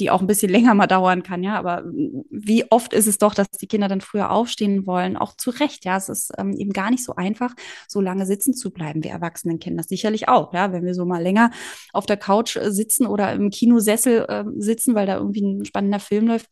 die 0.00 0.10
auch 0.10 0.20
ein 0.20 0.26
bisschen 0.26 0.50
länger 0.50 0.74
mal 0.74 0.88
dauern 0.88 1.22
kann, 1.22 1.44
ja. 1.44 1.56
Aber 1.56 1.84
wie 2.30 2.68
oft 2.72 2.92
ist 2.92 3.06
es 3.06 3.18
doch, 3.18 3.34
dass 3.34 3.48
die 3.50 3.68
Kinder 3.68 3.86
dann 3.86 4.00
früher 4.00 4.32
aufstehen 4.32 4.88
wollen, 4.88 5.16
auch 5.16 5.36
zu 5.36 5.50
Recht, 5.50 5.84
ja. 5.84 5.98
Es 5.98 6.08
ist 6.08 6.32
ähm, 6.36 6.56
eben 6.56 6.72
gar 6.72 6.90
nicht 6.90 7.04
so 7.04 7.14
einfach, 7.14 7.54
so 7.86 8.00
lange 8.00 8.26
sitzen 8.26 8.54
zu 8.54 8.72
bleiben. 8.72 9.04
Wir 9.04 9.12
Erwachsenen 9.12 9.60
kennen 9.60 9.76
das 9.76 9.86
sicherlich 9.86 10.28
auch, 10.28 10.52
ja, 10.52 10.72
wenn 10.72 10.84
wir 10.84 10.94
so 10.94 11.04
mal 11.04 11.27
länger 11.28 11.50
auf 11.92 12.06
der 12.06 12.16
Couch 12.16 12.56
äh, 12.56 12.70
sitzen 12.72 13.06
oder 13.06 13.32
im 13.32 13.50
Kinosessel 13.50 14.24
äh, 14.28 14.44
sitzen, 14.56 14.94
weil 14.94 15.06
da 15.06 15.16
irgendwie 15.16 15.42
ein 15.42 15.64
spannender 15.64 16.00
Film 16.00 16.26
läuft, 16.28 16.48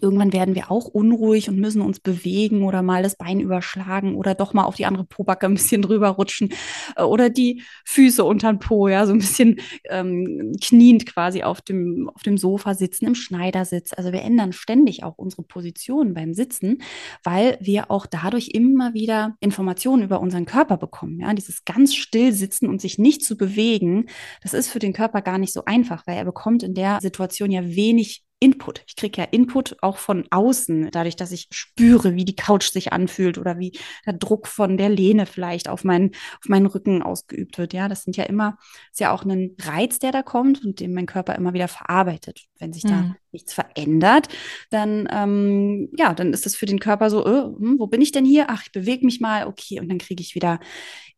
Irgendwann 0.00 0.32
werden 0.32 0.56
wir 0.56 0.72
auch 0.72 0.86
unruhig 0.86 1.48
und 1.48 1.58
müssen 1.58 1.80
uns 1.80 2.00
bewegen 2.00 2.64
oder 2.64 2.82
mal 2.82 3.04
das 3.04 3.16
Bein 3.16 3.38
überschlagen 3.38 4.16
oder 4.16 4.34
doch 4.34 4.52
mal 4.52 4.64
auf 4.64 4.74
die 4.74 4.84
andere 4.84 5.04
Pobacke 5.04 5.46
ein 5.46 5.54
bisschen 5.54 5.80
drüber 5.82 6.08
rutschen 6.08 6.52
äh, 6.96 7.02
oder 7.02 7.30
die 7.30 7.62
Füße 7.84 8.24
unter 8.24 8.52
den 8.52 8.58
Po, 8.58 8.88
ja, 8.88 9.06
so 9.06 9.12
ein 9.12 9.20
bisschen 9.20 9.60
ähm, 9.88 10.52
kniend 10.60 11.06
quasi 11.06 11.44
auf 11.44 11.60
dem, 11.60 12.10
auf 12.12 12.24
dem 12.24 12.36
Sofa 12.36 12.74
sitzen, 12.74 13.06
im 13.06 13.14
Schneidersitz. 13.14 13.92
Also 13.96 14.12
wir 14.12 14.22
ändern 14.22 14.52
ständig 14.52 15.04
auch 15.04 15.18
unsere 15.18 15.44
Position 15.44 16.14
beim 16.14 16.34
Sitzen, 16.34 16.82
weil 17.22 17.56
wir 17.60 17.90
auch 17.90 18.06
dadurch 18.06 18.48
immer 18.48 18.92
wieder 18.92 19.36
Informationen 19.38 20.02
über 20.02 20.20
unseren 20.20 20.46
Körper 20.46 20.78
bekommen. 20.78 21.20
Ja, 21.20 21.32
dieses 21.32 21.64
ganz 21.64 21.94
still 21.94 22.32
sitzen 22.32 22.68
und 22.68 22.80
sich 22.80 22.98
nicht 22.98 23.24
zu 23.24 23.36
bewegen, 23.36 24.06
das 24.42 24.52
ist 24.52 24.68
für 24.68 24.80
den 24.80 24.92
Körper 24.92 25.22
gar 25.22 25.38
nicht 25.38 25.52
so 25.52 25.64
einfach, 25.64 26.08
weil 26.08 26.16
er 26.16 26.24
bekommt 26.24 26.64
in 26.64 26.74
der 26.74 26.98
Situation 27.00 27.52
ja 27.52 27.64
wenig 27.64 28.25
Input. 28.38 28.82
Ich 28.86 28.96
kriege 28.96 29.22
ja 29.22 29.28
Input 29.30 29.76
auch 29.80 29.96
von 29.96 30.26
außen, 30.30 30.90
dadurch, 30.90 31.16
dass 31.16 31.32
ich 31.32 31.48
spüre, 31.50 32.14
wie 32.16 32.26
die 32.26 32.36
Couch 32.36 32.70
sich 32.70 32.92
anfühlt 32.92 33.38
oder 33.38 33.58
wie 33.58 33.72
der 34.04 34.12
Druck 34.12 34.46
von 34.46 34.76
der 34.76 34.90
Lehne 34.90 35.24
vielleicht 35.24 35.68
auf 35.68 35.84
meinen, 35.84 36.10
auf 36.10 36.48
meinen 36.48 36.66
Rücken 36.66 37.02
ausgeübt 37.02 37.56
wird. 37.56 37.72
Ja, 37.72 37.88
das 37.88 38.04
sind 38.04 38.16
ja 38.18 38.24
immer, 38.24 38.58
ist 38.92 39.00
ja 39.00 39.12
auch 39.12 39.24
ein 39.24 39.56
Reiz, 39.62 39.98
der 39.98 40.12
da 40.12 40.22
kommt 40.22 40.62
und 40.64 40.80
den 40.80 40.92
mein 40.92 41.06
Körper 41.06 41.34
immer 41.34 41.54
wieder 41.54 41.68
verarbeitet. 41.68 42.44
Wenn 42.58 42.74
sich 42.74 42.82
da 42.82 43.02
mhm. 43.02 43.16
nichts 43.32 43.54
verändert, 43.54 44.28
dann, 44.70 45.08
ähm, 45.10 45.88
ja, 45.96 46.12
dann 46.12 46.34
ist 46.34 46.44
das 46.44 46.56
für 46.56 46.66
den 46.66 46.78
Körper 46.78 47.08
so, 47.08 47.24
äh, 47.24 47.42
hm, 47.42 47.76
wo 47.78 47.86
bin 47.86 48.02
ich 48.02 48.12
denn 48.12 48.26
hier? 48.26 48.46
Ach, 48.48 48.62
ich 48.64 48.72
bewege 48.72 49.06
mich 49.06 49.20
mal, 49.20 49.46
okay, 49.46 49.80
und 49.80 49.88
dann 49.88 49.98
kriege 49.98 50.22
ich 50.22 50.34
wieder 50.34 50.60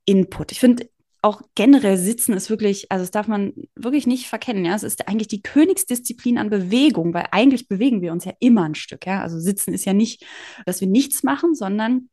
Input. 0.05 0.53
Ich 0.53 0.61
finde, 0.61 0.89
auch 1.21 1.43
generell 1.55 1.97
Sitzen 1.97 2.33
ist 2.33 2.49
wirklich, 2.49 2.91
also 2.93 3.03
das 3.03 3.11
darf 3.11 3.27
man 3.27 3.53
wirklich 3.75 4.07
nicht 4.07 4.29
verkennen. 4.29 4.65
Ja, 4.65 4.75
es 4.75 4.83
ist 4.83 5.09
eigentlich 5.09 5.29
die 5.29 5.43
Königsdisziplin 5.43 6.39
an 6.39 6.51
Bewegung, 6.51 7.13
weil 7.13 7.27
eigentlich 7.33 7.69
bewegen 7.69 8.03
wir 8.03 8.13
uns 8.13 8.25
ja 8.25 8.33
immer 8.41 8.65
ein 8.65 8.75
Stück. 8.75 9.07
Ja, 9.07 9.23
also 9.23 9.39
Sitzen 9.39 9.75
ist 9.75 9.85
ja 9.85 9.95
nicht, 9.95 10.25
dass 10.65 10.81
wir 10.81 10.89
nichts 10.89 11.23
machen, 11.23 11.55
sondern 11.55 12.09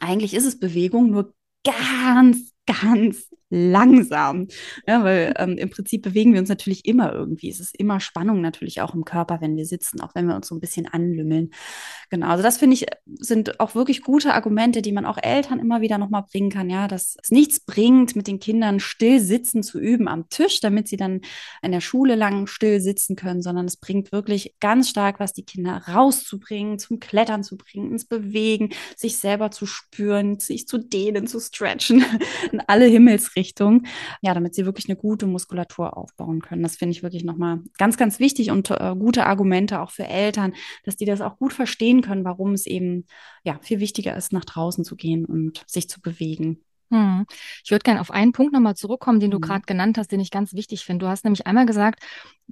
eigentlich 0.00 0.34
ist 0.34 0.44
es 0.44 0.58
Bewegung, 0.58 1.10
nur 1.10 1.34
ganz, 1.64 2.52
ganz 2.66 3.28
langsam. 3.52 4.48
Ja, 4.86 5.04
weil 5.04 5.34
ähm, 5.36 5.58
im 5.58 5.68
Prinzip 5.68 6.02
bewegen 6.02 6.32
wir 6.32 6.40
uns 6.40 6.48
natürlich 6.48 6.86
immer 6.86 7.12
irgendwie. 7.12 7.50
Es 7.50 7.60
ist 7.60 7.78
immer 7.78 8.00
Spannung 8.00 8.40
natürlich 8.40 8.80
auch 8.80 8.94
im 8.94 9.04
Körper, 9.04 9.40
wenn 9.40 9.56
wir 9.56 9.66
sitzen, 9.66 10.00
auch 10.00 10.14
wenn 10.14 10.26
wir 10.26 10.34
uns 10.34 10.48
so 10.48 10.54
ein 10.54 10.60
bisschen 10.60 10.86
anlümmeln. 10.86 11.50
Genau, 12.08 12.28
also 12.28 12.42
das 12.42 12.56
finde 12.56 12.74
ich, 12.74 12.86
sind 13.18 13.60
auch 13.60 13.74
wirklich 13.74 14.02
gute 14.02 14.32
Argumente, 14.32 14.80
die 14.80 14.92
man 14.92 15.04
auch 15.04 15.18
Eltern 15.22 15.58
immer 15.58 15.82
wieder 15.82 15.98
nochmal 15.98 16.24
bringen 16.30 16.50
kann, 16.50 16.70
ja, 16.70 16.88
dass 16.88 17.16
es 17.22 17.30
nichts 17.30 17.60
bringt, 17.60 18.16
mit 18.16 18.26
den 18.26 18.40
Kindern 18.40 18.80
still 18.80 19.20
sitzen 19.20 19.62
zu 19.62 19.78
üben 19.78 20.08
am 20.08 20.30
Tisch, 20.30 20.60
damit 20.60 20.88
sie 20.88 20.96
dann 20.96 21.20
in 21.60 21.72
der 21.72 21.80
Schule 21.80 22.14
lang 22.14 22.46
still 22.46 22.80
sitzen 22.80 23.16
können, 23.16 23.42
sondern 23.42 23.66
es 23.66 23.76
bringt 23.76 24.12
wirklich 24.12 24.54
ganz 24.60 24.88
stark 24.88 25.20
was, 25.20 25.34
die 25.34 25.44
Kinder 25.44 25.82
rauszubringen, 25.88 26.78
zum 26.78 27.00
Klettern 27.00 27.44
zu 27.44 27.58
bringen, 27.58 27.92
ins 27.92 28.06
Bewegen, 28.06 28.70
sich 28.96 29.18
selber 29.18 29.50
zu 29.50 29.66
spüren, 29.66 30.38
sich 30.38 30.66
zu 30.66 30.78
dehnen, 30.78 31.26
zu 31.26 31.38
stretchen, 31.38 32.04
in 32.50 32.60
alle 32.66 32.86
Himmelsrichtungen 32.86 33.41
Richtung, 33.42 33.82
ja, 34.20 34.34
damit 34.34 34.54
sie 34.54 34.64
wirklich 34.64 34.88
eine 34.88 34.96
gute 34.96 35.26
Muskulatur 35.26 35.96
aufbauen 35.96 36.40
können. 36.40 36.62
Das 36.62 36.76
finde 36.76 36.92
ich 36.92 37.02
wirklich 37.02 37.24
nochmal 37.24 37.58
ganz, 37.76 37.96
ganz 37.96 38.20
wichtig 38.20 38.52
und 38.52 38.70
äh, 38.70 38.94
gute 38.96 39.26
Argumente 39.26 39.80
auch 39.80 39.90
für 39.90 40.06
Eltern, 40.06 40.54
dass 40.84 40.96
die 40.96 41.06
das 41.06 41.20
auch 41.20 41.38
gut 41.38 41.52
verstehen 41.52 42.02
können, 42.02 42.24
warum 42.24 42.52
es 42.52 42.66
eben 42.66 43.06
ja 43.42 43.58
viel 43.62 43.80
wichtiger 43.80 44.16
ist, 44.16 44.32
nach 44.32 44.44
draußen 44.44 44.84
zu 44.84 44.94
gehen 44.94 45.24
und 45.24 45.64
sich 45.66 45.88
zu 45.88 46.00
bewegen. 46.00 46.60
Hm. 46.92 47.24
Ich 47.64 47.70
würde 47.70 47.84
gerne 47.84 48.02
auf 48.02 48.10
einen 48.10 48.32
Punkt 48.32 48.52
nochmal 48.52 48.76
zurückkommen, 48.76 49.18
den 49.18 49.30
du 49.30 49.38
mhm. 49.38 49.42
gerade 49.42 49.64
genannt 49.64 49.96
hast, 49.96 50.12
den 50.12 50.20
ich 50.20 50.30
ganz 50.30 50.52
wichtig 50.52 50.84
finde. 50.84 51.06
Du 51.06 51.10
hast 51.10 51.24
nämlich 51.24 51.46
einmal 51.46 51.64
gesagt, 51.64 52.00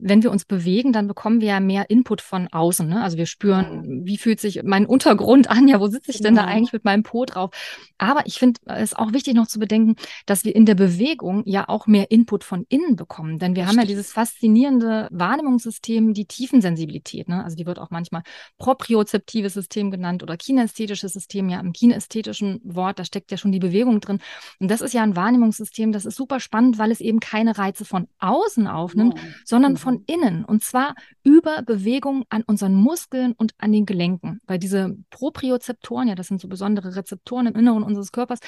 wenn 0.03 0.23
wir 0.23 0.31
uns 0.31 0.45
bewegen, 0.45 0.93
dann 0.93 1.09
bekommen 1.09 1.41
wir 1.41 1.49
ja 1.49 1.61
mehr 1.61 1.91
Input 1.91 2.21
von 2.21 2.49
außen. 2.49 2.89
Ne? 2.89 3.03
Also 3.03 3.17
wir 3.17 3.27
spüren, 3.27 4.05
wie 4.05 4.19
fühlt 4.19 4.41
sich 4.41 4.63
mein 4.65 4.87
Untergrund 4.87 5.51
an? 5.51 5.69
Ja, 5.69 5.81
wo 5.81 5.87
sitze 5.87 6.11
ich 6.11 6.21
denn 6.21 6.35
da 6.35 6.43
genau. 6.43 6.55
eigentlich 6.55 6.73
mit 6.73 6.85
meinem 6.85 7.03
Po 7.03 7.25
drauf? 7.25 7.51
Aber 7.99 8.27
ich 8.27 8.39
finde 8.39 8.61
es 8.67 8.95
auch 8.95 9.13
wichtig 9.13 9.35
noch 9.35 9.47
zu 9.47 9.59
bedenken, 9.59 9.97
dass 10.27 10.45
wir 10.45 10.55
in 10.55 10.67
der 10.67 10.75
Bewegung 10.75 11.43
ja 11.45 11.69
auch 11.69 11.87
mehr 11.87 12.11
Input 12.11 12.45
von 12.45 12.65
innen 12.69 12.97
bekommen. 12.97 13.39
Denn 13.39 13.55
wir 13.55 13.63
Richtig. 13.63 13.79
haben 13.79 13.83
ja 13.83 13.89
dieses 13.89 14.13
faszinierende 14.13 15.09
Wahrnehmungssystem, 15.11 16.15
die 16.15 16.25
Tiefensensibilität. 16.25 17.29
Ne? 17.29 17.45
Also 17.45 17.57
die 17.57 17.67
wird 17.67 17.79
auch 17.79 17.91
manchmal 17.91 18.23
propriozeptives 18.59 19.55
System 19.55 19.91
genannt 19.91 20.23
oder 20.23 20.37
kinästhetisches 20.37 21.13
System. 21.13 21.49
Ja, 21.49 21.61
im 21.61 21.73
kinästhetischen 21.73 22.61
Wort, 22.65 22.99
da 22.99 23.05
steckt 23.05 23.31
ja 23.31 23.37
schon 23.37 23.53
die 23.53 23.59
Bewegung 23.59 24.01
drin. 24.01 24.21
Und 24.59 24.71
das 24.71 24.81
ist 24.81 24.95
ja 24.95 25.03
ein 25.03 25.17
Wahrnehmungssystem, 25.17 25.93
das 25.93 26.07
ist 26.07 26.17
super 26.17 26.41
spannend, 26.41 26.79
weil 26.79 26.91
es 26.91 27.01
eben 27.01 27.21
keine 27.21 27.59
Reize 27.59 27.85
von 27.85 28.07
außen 28.19 28.67
aufnimmt, 28.67 29.15
wow. 29.15 29.35
sondern 29.45 29.77
von 29.77 29.90
von 29.91 30.05
innen 30.07 30.45
und 30.45 30.63
zwar 30.63 30.95
über 31.25 31.63
Bewegung 31.63 32.25
an 32.29 32.43
unseren 32.43 32.75
Muskeln 32.77 33.33
und 33.33 33.55
an 33.59 33.73
den 33.73 33.87
Gelenken, 33.87 34.41
weil 34.47 34.61
diese 34.61 34.97
Propriozeptoren, 35.11 36.07
ja, 36.07 36.15
das 36.15 36.29
sind 36.29 36.41
so 36.41 36.47
besondere 36.47 36.95
Rezeptoren 36.95 37.49
im 37.49 37.57
Inneren 37.57 37.83
unseres 37.83 38.13
Körpers, 38.13 38.39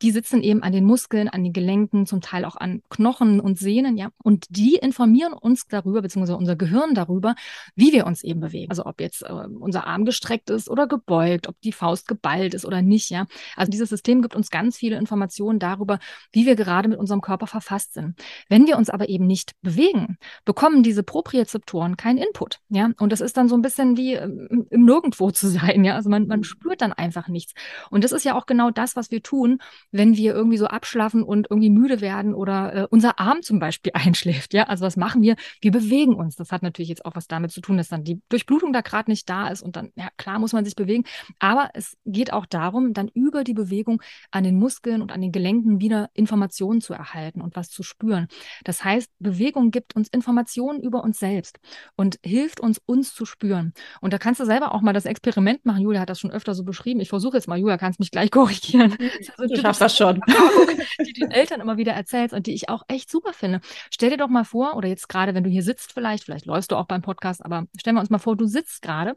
die 0.00 0.10
sitzen 0.10 0.42
eben 0.42 0.62
an 0.62 0.72
den 0.72 0.84
Muskeln, 0.84 1.28
an 1.28 1.44
den 1.44 1.52
Gelenken, 1.52 2.06
zum 2.06 2.22
Teil 2.22 2.46
auch 2.46 2.56
an 2.56 2.82
Knochen 2.88 3.40
und 3.40 3.58
Sehnen, 3.58 3.98
ja, 3.98 4.08
und 4.22 4.46
die 4.48 4.76
informieren 4.76 5.34
uns 5.34 5.66
darüber, 5.68 6.00
beziehungsweise 6.00 6.38
unser 6.38 6.56
Gehirn 6.56 6.94
darüber, 6.94 7.34
wie 7.74 7.92
wir 7.92 8.06
uns 8.06 8.24
eben 8.24 8.40
bewegen. 8.40 8.70
Also 8.70 8.86
ob 8.86 9.02
jetzt 9.02 9.22
äh, 9.22 9.32
unser 9.32 9.86
Arm 9.86 10.06
gestreckt 10.06 10.48
ist 10.48 10.70
oder 10.70 10.86
gebeugt, 10.86 11.46
ob 11.46 11.60
die 11.60 11.72
Faust 11.72 12.08
geballt 12.08 12.54
ist 12.54 12.64
oder 12.64 12.80
nicht, 12.80 13.10
ja. 13.10 13.26
Also 13.54 13.70
dieses 13.70 13.90
System 13.90 14.22
gibt 14.22 14.34
uns 14.34 14.48
ganz 14.48 14.78
viele 14.78 14.96
Informationen 14.96 15.58
darüber, 15.58 15.98
wie 16.32 16.46
wir 16.46 16.56
gerade 16.56 16.88
mit 16.88 16.98
unserem 16.98 17.20
Körper 17.20 17.46
verfasst 17.46 17.92
sind. 17.92 18.14
Wenn 18.48 18.66
wir 18.66 18.78
uns 18.78 18.88
aber 18.88 19.10
eben 19.10 19.26
nicht 19.26 19.52
bewegen, 19.60 20.16
bekommen 20.46 20.85
diese 20.86 21.02
Propriozeptoren 21.02 21.96
keinen 21.96 22.18
Input, 22.18 22.60
ja. 22.68 22.90
Und 22.98 23.12
das 23.12 23.20
ist 23.20 23.36
dann 23.36 23.48
so 23.48 23.54
ein 23.56 23.62
bisschen 23.62 23.96
wie 23.96 24.14
ähm, 24.14 24.66
im 24.70 24.84
Nirgendwo 24.84 25.30
zu 25.32 25.48
sein, 25.48 25.84
ja. 25.84 25.94
Also 25.94 26.08
man, 26.08 26.26
man 26.26 26.44
spürt 26.44 26.80
dann 26.80 26.92
einfach 26.92 27.28
nichts. 27.28 27.52
Und 27.90 28.04
das 28.04 28.12
ist 28.12 28.24
ja 28.24 28.34
auch 28.34 28.46
genau 28.46 28.70
das, 28.70 28.96
was 28.96 29.10
wir 29.10 29.22
tun, 29.22 29.58
wenn 29.92 30.16
wir 30.16 30.34
irgendwie 30.34 30.56
so 30.56 30.66
abschlafen 30.66 31.22
und 31.22 31.48
irgendwie 31.50 31.70
müde 31.70 32.00
werden 32.00 32.34
oder 32.34 32.74
äh, 32.74 32.86
unser 32.90 33.18
Arm 33.18 33.42
zum 33.42 33.58
Beispiel 33.58 33.92
einschläft, 33.94 34.54
ja. 34.54 34.64
Also 34.64 34.84
was 34.84 34.96
machen 34.96 35.22
wir? 35.22 35.36
Wir 35.60 35.70
bewegen 35.70 36.14
uns. 36.14 36.36
Das 36.36 36.52
hat 36.52 36.62
natürlich 36.62 36.88
jetzt 36.88 37.04
auch 37.04 37.16
was 37.16 37.26
damit 37.26 37.50
zu 37.50 37.60
tun, 37.60 37.76
dass 37.76 37.88
dann 37.88 38.04
die 38.04 38.20
Durchblutung 38.28 38.72
da 38.72 38.80
gerade 38.80 39.10
nicht 39.10 39.28
da 39.28 39.48
ist 39.48 39.62
und 39.62 39.76
dann, 39.76 39.92
ja 39.96 40.08
klar, 40.16 40.38
muss 40.38 40.52
man 40.52 40.64
sich 40.64 40.76
bewegen. 40.76 41.04
Aber 41.38 41.70
es 41.74 41.96
geht 42.04 42.32
auch 42.32 42.46
darum, 42.46 42.92
dann 42.92 43.08
über 43.08 43.44
die 43.44 43.54
Bewegung 43.54 44.02
an 44.30 44.44
den 44.44 44.58
Muskeln 44.58 45.02
und 45.02 45.12
an 45.12 45.20
den 45.20 45.32
Gelenken 45.32 45.80
wieder 45.80 46.10
Informationen 46.14 46.80
zu 46.80 46.94
erhalten 46.94 47.40
und 47.40 47.56
was 47.56 47.70
zu 47.70 47.82
spüren. 47.82 48.28
Das 48.64 48.84
heißt, 48.84 49.10
Bewegung 49.18 49.70
gibt 49.70 49.96
uns 49.96 50.08
Informationen 50.08 50.65
über 50.74 51.02
uns 51.02 51.18
selbst 51.18 51.58
und 51.96 52.18
hilft 52.24 52.60
uns, 52.60 52.80
uns 52.84 53.14
zu 53.14 53.24
spüren. 53.24 53.72
Und 54.00 54.12
da 54.12 54.18
kannst 54.18 54.40
du 54.40 54.44
selber 54.44 54.74
auch 54.74 54.80
mal 54.80 54.92
das 54.92 55.06
Experiment 55.06 55.64
machen. 55.64 55.82
Julia 55.82 56.00
hat 56.00 56.10
das 56.10 56.20
schon 56.20 56.30
öfter 56.30 56.54
so 56.54 56.64
beschrieben. 56.64 57.00
Ich 57.00 57.08
versuche 57.08 57.36
jetzt 57.36 57.48
mal, 57.48 57.58
Julia, 57.58 57.78
kannst 57.78 58.00
mich 58.00 58.10
gleich 58.10 58.30
korrigieren. 58.32 58.96
Also, 59.36 59.54
du 59.54 59.60
schaffst 59.60 59.80
das 59.80 59.96
schon. 59.96 60.20
die 61.06 61.12
den 61.12 61.30
Eltern 61.30 61.60
immer 61.60 61.76
wieder 61.76 61.92
erzählst 61.92 62.34
und 62.34 62.46
die 62.46 62.54
ich 62.54 62.68
auch 62.68 62.82
echt 62.88 63.10
super 63.10 63.32
finde. 63.32 63.60
Stell 63.90 64.10
dir 64.10 64.16
doch 64.16 64.28
mal 64.28 64.44
vor, 64.44 64.76
oder 64.76 64.88
jetzt 64.88 65.08
gerade, 65.08 65.34
wenn 65.34 65.44
du 65.44 65.50
hier 65.50 65.62
sitzt 65.62 65.92
vielleicht, 65.92 66.24
vielleicht 66.24 66.46
läufst 66.46 66.72
du 66.72 66.76
auch 66.76 66.86
beim 66.86 67.02
Podcast, 67.02 67.44
aber 67.44 67.64
stellen 67.78 67.96
wir 67.96 68.00
uns 68.00 68.10
mal 68.10 68.18
vor, 68.18 68.36
du 68.36 68.46
sitzt 68.46 68.82
gerade 68.82 69.14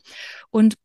und 0.51 0.75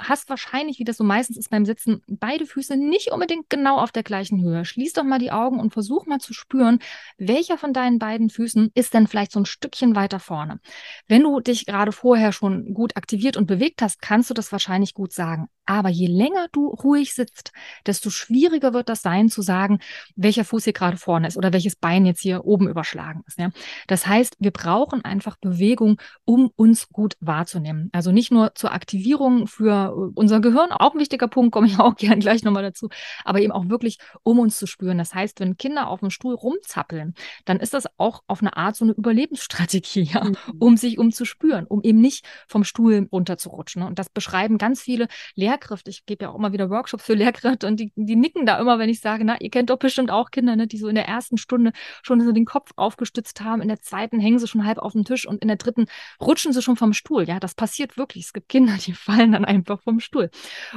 hast 0.00 0.28
wahrscheinlich, 0.28 0.78
wie 0.78 0.84
das 0.84 0.96
so 0.96 1.04
meistens 1.04 1.36
ist 1.36 1.50
beim 1.50 1.64
Sitzen, 1.66 2.00
beide 2.06 2.46
Füße 2.46 2.76
nicht 2.76 3.10
unbedingt 3.10 3.50
genau 3.50 3.78
auf 3.78 3.90
der 3.90 4.04
gleichen 4.04 4.40
Höhe. 4.40 4.64
Schließ 4.64 4.92
doch 4.92 5.02
mal 5.02 5.18
die 5.18 5.32
Augen 5.32 5.58
und 5.58 5.72
versuch 5.72 6.06
mal 6.06 6.20
zu 6.20 6.34
spüren, 6.34 6.78
welcher 7.18 7.58
von 7.58 7.72
deinen 7.72 7.98
beiden 7.98 8.30
Füßen 8.30 8.70
ist 8.74 8.94
denn 8.94 9.08
vielleicht 9.08 9.32
so 9.32 9.40
ein 9.40 9.46
Stückchen 9.46 9.96
weiter 9.96 10.20
vorne. 10.20 10.60
Wenn 11.08 11.22
du 11.22 11.40
dich 11.40 11.66
gerade 11.66 11.90
vorher 11.90 12.32
schon 12.32 12.74
gut 12.74 12.96
aktiviert 12.96 13.36
und 13.36 13.46
bewegt 13.46 13.82
hast, 13.82 14.00
kannst 14.00 14.30
du 14.30 14.34
das 14.34 14.52
wahrscheinlich 14.52 14.94
gut 14.94 15.12
sagen. 15.12 15.48
Aber 15.66 15.88
je 15.88 16.06
länger 16.06 16.46
du 16.52 16.68
ruhig 16.68 17.12
sitzt, 17.14 17.52
desto 17.86 18.08
schwieriger 18.08 18.72
wird 18.72 18.88
das 18.88 19.02
sein 19.02 19.28
zu 19.28 19.42
sagen, 19.42 19.80
welcher 20.14 20.44
Fuß 20.44 20.62
hier 20.62 20.72
gerade 20.72 20.96
vorne 20.96 21.26
ist 21.26 21.36
oder 21.36 21.52
welches 21.52 21.74
Bein 21.74 22.06
jetzt 22.06 22.20
hier 22.20 22.44
oben 22.44 22.68
überschlagen 22.68 23.24
ist. 23.26 23.38
Ja? 23.38 23.50
Das 23.88 24.06
heißt, 24.06 24.36
wir 24.38 24.52
brauchen 24.52 25.04
einfach 25.04 25.36
Bewegung, 25.36 26.00
um 26.24 26.52
uns 26.54 26.88
gut 26.90 27.16
wahrzunehmen. 27.18 27.90
Also 27.92 28.12
nicht 28.12 28.30
nur 28.30 28.54
zur 28.54 28.72
Aktivierung 28.72 29.48
für 29.56 29.88
äh, 29.88 30.12
unser 30.14 30.40
Gehirn, 30.40 30.70
auch 30.72 30.94
ein 30.94 31.00
wichtiger 31.00 31.28
Punkt, 31.28 31.52
komme 31.52 31.66
ich 31.66 31.78
auch 31.78 31.96
gern 31.96 32.20
gleich 32.20 32.44
nochmal 32.44 32.62
dazu, 32.62 32.88
aber 33.24 33.40
eben 33.40 33.52
auch 33.52 33.68
wirklich, 33.68 33.98
um 34.22 34.38
uns 34.38 34.58
zu 34.58 34.66
spüren. 34.66 34.98
Das 34.98 35.14
heißt, 35.14 35.40
wenn 35.40 35.56
Kinder 35.56 35.88
auf 35.88 36.00
dem 36.00 36.10
Stuhl 36.10 36.34
rumzappeln, 36.34 37.14
dann 37.44 37.58
ist 37.58 37.74
das 37.74 37.86
auch 37.98 38.22
auf 38.26 38.40
eine 38.40 38.56
Art 38.56 38.76
so 38.76 38.84
eine 38.84 38.92
Überlebensstrategie, 38.92 40.02
ja, 40.02 40.24
mhm. 40.24 40.36
um 40.58 40.76
sich 40.76 40.98
um 40.98 41.12
zu 41.12 41.24
spüren, 41.24 41.66
um 41.66 41.82
eben 41.82 42.00
nicht 42.00 42.26
vom 42.46 42.64
Stuhl 42.64 43.08
runterzurutschen. 43.10 43.82
Und 43.82 43.98
das 43.98 44.10
beschreiben 44.10 44.58
ganz 44.58 44.82
viele 44.82 45.08
Lehrkräfte. 45.34 45.90
Ich 45.90 46.06
gebe 46.06 46.24
ja 46.24 46.30
auch 46.30 46.36
immer 46.36 46.52
wieder 46.52 46.70
Workshops 46.70 47.04
für 47.04 47.14
Lehrkräfte 47.14 47.66
und 47.66 47.80
die, 47.80 47.92
die 47.96 48.16
nicken 48.16 48.46
da 48.46 48.58
immer, 48.58 48.78
wenn 48.78 48.88
ich 48.88 49.00
sage, 49.00 49.24
na, 49.24 49.40
ihr 49.40 49.50
kennt 49.50 49.70
doch 49.70 49.78
bestimmt 49.78 50.10
auch 50.10 50.30
Kinder, 50.30 50.56
ne, 50.56 50.66
die 50.66 50.78
so 50.78 50.88
in 50.88 50.94
der 50.94 51.08
ersten 51.08 51.38
Stunde 51.38 51.72
schon 52.02 52.20
so 52.20 52.32
den 52.32 52.44
Kopf 52.44 52.72
aufgestützt 52.76 53.40
haben, 53.42 53.62
in 53.62 53.68
der 53.68 53.80
zweiten 53.80 54.20
hängen 54.20 54.38
sie 54.38 54.48
schon 54.48 54.66
halb 54.66 54.78
auf 54.78 54.92
dem 54.92 55.04
Tisch 55.04 55.26
und 55.26 55.42
in 55.42 55.48
der 55.48 55.56
dritten 55.56 55.86
rutschen 56.20 56.52
sie 56.52 56.62
schon 56.62 56.76
vom 56.76 56.92
Stuhl. 56.92 57.24
Ja, 57.24 57.40
das 57.40 57.54
passiert 57.54 57.96
wirklich. 57.96 58.26
Es 58.26 58.32
gibt 58.32 58.48
Kinder, 58.48 58.74
die 58.84 58.92
fallen 58.92 59.32
dann 59.36 59.44
einfach 59.44 59.80
vom 59.82 60.00
Stuhl. 60.00 60.30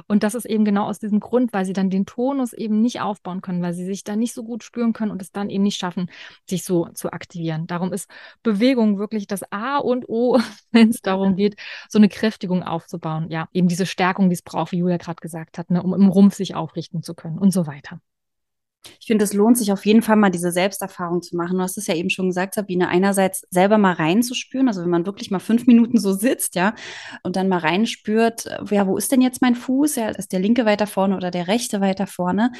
Und 0.07 0.23
das 0.23 0.35
ist 0.35 0.45
eben 0.45 0.65
genau 0.65 0.85
aus 0.85 0.99
diesem 0.99 1.19
Grund, 1.19 1.53
weil 1.53 1.65
sie 1.65 1.73
dann 1.73 1.89
den 1.89 2.05
Tonus 2.05 2.53
eben 2.53 2.81
nicht 2.81 3.01
aufbauen 3.01 3.41
können, 3.41 3.61
weil 3.61 3.73
sie 3.73 3.85
sich 3.85 4.03
da 4.03 4.15
nicht 4.15 4.33
so 4.33 4.43
gut 4.43 4.63
spüren 4.63 4.93
können 4.93 5.11
und 5.11 5.21
es 5.21 5.31
dann 5.31 5.49
eben 5.49 5.63
nicht 5.63 5.79
schaffen, 5.79 6.09
sich 6.47 6.63
so 6.63 6.87
zu 6.93 7.11
aktivieren. 7.11 7.67
Darum 7.67 7.93
ist 7.93 8.09
Bewegung 8.43 8.99
wirklich 8.99 9.27
das 9.27 9.43
A 9.51 9.77
und 9.77 10.07
O, 10.09 10.39
wenn 10.71 10.89
es 10.89 11.01
darum 11.01 11.35
geht, 11.35 11.55
so 11.87 11.97
eine 11.97 12.09
Kräftigung 12.09 12.63
aufzubauen. 12.63 13.29
Ja, 13.29 13.47
eben 13.53 13.67
diese 13.67 13.85
Stärkung, 13.85 14.29
die 14.29 14.35
es 14.35 14.41
braucht, 14.41 14.71
wie 14.71 14.77
Julia 14.77 14.97
gerade 14.97 15.21
gesagt 15.21 15.57
hat, 15.57 15.71
ne, 15.71 15.81
um 15.81 15.93
im 15.93 16.09
Rumpf 16.09 16.35
sich 16.35 16.55
aufrichten 16.55 17.03
zu 17.03 17.13
können 17.13 17.39
und 17.39 17.51
so 17.51 17.65
weiter. 17.67 18.01
Ich 18.99 19.07
finde, 19.07 19.25
es 19.25 19.33
lohnt 19.33 19.57
sich 19.57 19.71
auf 19.71 19.85
jeden 19.85 20.01
Fall 20.01 20.15
mal 20.15 20.29
diese 20.29 20.51
Selbsterfahrung 20.51 21.21
zu 21.21 21.35
machen. 21.35 21.57
Du 21.57 21.63
hast 21.63 21.77
es 21.77 21.87
ja 21.87 21.95
eben 21.95 22.09
schon 22.09 22.27
gesagt, 22.27 22.53
Sabine, 22.53 22.87
einerseits 22.87 23.45
selber 23.49 23.77
mal 23.77 23.93
reinzuspüren, 23.93 24.67
also 24.67 24.81
wenn 24.81 24.89
man 24.89 25.05
wirklich 25.05 25.31
mal 25.31 25.39
fünf 25.39 25.67
Minuten 25.67 25.99
so 25.99 26.13
sitzt, 26.13 26.55
ja, 26.55 26.75
und 27.23 27.35
dann 27.35 27.49
mal 27.49 27.59
reinspürt, 27.59 28.45
ja, 28.69 28.87
wo 28.87 28.97
ist 28.97 29.11
denn 29.11 29.21
jetzt 29.21 29.41
mein 29.41 29.55
Fuß? 29.55 29.95
Ja, 29.95 30.09
ist 30.09 30.31
der 30.31 30.39
linke 30.39 30.65
weiter 30.65 30.87
vorne 30.87 31.15
oder 31.17 31.31
der 31.31 31.47
rechte 31.47 31.81
weiter 31.81 32.07
vorne? 32.07 32.51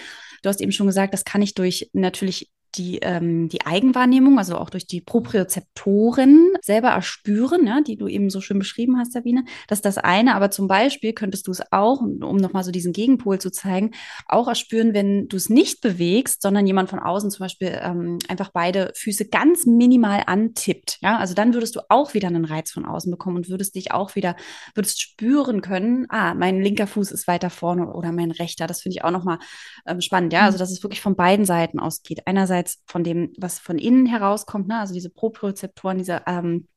Du 0.44 0.50
hast 0.50 0.62
eben 0.62 0.72
schon 0.72 0.88
gesagt, 0.88 1.14
das 1.14 1.26
kann 1.26 1.42
ich 1.42 1.54
durch 1.54 1.90
natürlich 1.94 2.50
die, 2.76 3.00
ähm, 3.00 3.50
die 3.50 3.66
Eigenwahrnehmung, 3.66 4.38
also 4.38 4.58
auch 4.58 4.70
durch 4.70 4.88
die 4.88 5.02
Propriozeptoren 5.02 6.54
selber 6.62 6.90
erspüren, 6.90 7.68
ja, 7.68 7.82
die 7.82 7.98
du 7.98 8.08
eben 8.08 8.30
so 8.30 8.42
schön 8.42 8.60
beschrieben 8.60 8.98
hast, 8.98 9.14
Sabine. 9.14 9.46
Das 9.68 9.80
ist 9.80 9.86
das 9.86 9.98
eine, 9.98 10.36
aber 10.36 10.52
zum 10.52 10.68
Beispiel 10.68 11.14
könntest 11.14 11.48
du 11.48 11.52
es 11.52 11.62
auch, 11.72 12.02
um 12.02 12.38
nochmal 12.38 12.64
so 12.64 12.72
diesen 12.72 12.94
Gegenpol 12.94 13.40
zu 13.40 13.52
zeigen, 13.52 13.92
auch 14.28 14.48
erspüren, 14.48 14.94
wenn 14.94 15.28
du 15.28 15.38
es 15.38 15.50
nicht 15.50 15.82
bewegst, 15.82 16.42
sondern 16.42 16.68
jemand 16.68 16.90
von 16.90 17.00
außen 17.00 17.32
zum 17.32 17.44
Beispiel 17.46 17.80
ähm, 17.82 18.20
einfach 18.28 18.52
beide 18.54 18.92
Füße 18.96 19.26
ganz 19.28 19.66
minimal 19.66 20.24
antippt. 20.26 21.00
Ja, 21.02 21.18
also 21.18 21.34
dann 21.34 21.54
würdest 21.54 21.76
du 21.76 21.82
auch 21.90 22.14
wieder 22.14 22.28
einen 22.28 22.46
Reiz 22.46 22.72
von 22.72 22.86
außen 22.86 23.12
bekommen 23.12 23.38
und 23.38 23.50
würdest 23.50 23.76
dich 23.76 23.92
auch 23.92 24.16
wieder, 24.16 24.36
würdest 24.76 25.02
spüren 25.02 25.62
können, 25.62 26.06
ah, 26.10 26.34
mein 26.34 26.62
linker 26.62 26.88
Fuß 26.88 27.12
ist 27.12 27.28
weiter 27.28 27.50
vorne 27.50 27.92
oder 27.94 28.12
mein 28.12 28.32
rechter. 28.32 28.68
Das 28.68 28.82
finde 28.82 28.98
ich 28.98 29.04
auch 29.04 29.12
nochmal 29.12 29.40
ähm, 29.86 30.02
spannend. 30.02 30.34
Ja, 30.34 30.42
also 30.42 30.58
mhm. 30.58 30.60
dass 30.60 30.72
es 30.72 30.84
wirklich 30.84 31.02
von 31.02 31.16
beiden 31.16 31.46
Seiten 31.46 31.80
ausgeht. 31.80 32.22
Einerseits 32.26 32.59
einerseits 32.60 32.82
von 32.86 33.04
dem, 33.04 33.34
was 33.38 33.60
von 33.60 33.78
innen 33.78 34.06
herauskommt, 34.06 34.68
ne? 34.68 34.80
also 34.80 34.94
diese 34.94 35.10
Propriozeptoren, 35.10 35.98
diese 35.98 36.22
ähm, 36.28 36.68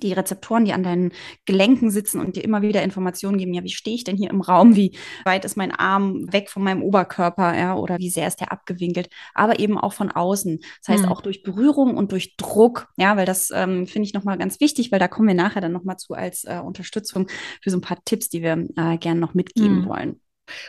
die 0.00 0.14
Rezeptoren, 0.14 0.64
die 0.64 0.72
an 0.72 0.84
deinen 0.84 1.12
Gelenken 1.44 1.90
sitzen 1.90 2.18
und 2.18 2.36
dir 2.36 2.44
immer 2.44 2.62
wieder 2.62 2.82
Informationen 2.82 3.36
geben, 3.36 3.52
ja, 3.52 3.62
wie 3.62 3.68
stehe 3.68 3.94
ich 3.94 4.04
denn 4.04 4.16
hier 4.16 4.30
im 4.30 4.40
Raum, 4.40 4.74
wie 4.74 4.96
weit 5.24 5.44
ist 5.44 5.56
mein 5.56 5.70
Arm 5.70 6.32
weg 6.32 6.48
von 6.48 6.62
meinem 6.62 6.82
Oberkörper, 6.82 7.54
ja, 7.54 7.74
oder 7.74 7.98
wie 7.98 8.08
sehr 8.08 8.26
ist 8.26 8.40
der 8.40 8.52
abgewinkelt, 8.52 9.10
aber 9.34 9.58
eben 9.58 9.76
auch 9.76 9.92
von 9.92 10.10
außen. 10.10 10.60
Das 10.80 10.88
heißt, 10.88 11.04
mhm. 11.04 11.12
auch 11.12 11.20
durch 11.20 11.42
Berührung 11.42 11.98
und 11.98 12.12
durch 12.12 12.36
Druck, 12.36 12.88
ja, 12.96 13.18
weil 13.18 13.26
das 13.26 13.50
ähm, 13.50 13.86
finde 13.86 14.06
ich 14.06 14.14
nochmal 14.14 14.38
ganz 14.38 14.60
wichtig, 14.60 14.92
weil 14.92 15.00
da 15.00 15.08
kommen 15.08 15.28
wir 15.28 15.34
nachher 15.34 15.60
dann 15.60 15.72
nochmal 15.72 15.98
zu 15.98 16.14
als 16.14 16.44
äh, 16.44 16.60
Unterstützung 16.64 17.26
für 17.60 17.68
so 17.68 17.76
ein 17.76 17.82
paar 17.82 17.98
Tipps, 18.06 18.30
die 18.30 18.40
wir 18.40 18.66
äh, 18.76 18.96
gerne 18.96 19.20
noch 19.20 19.34
mitgeben 19.34 19.80
mhm. 19.80 19.88
wollen. 19.88 20.20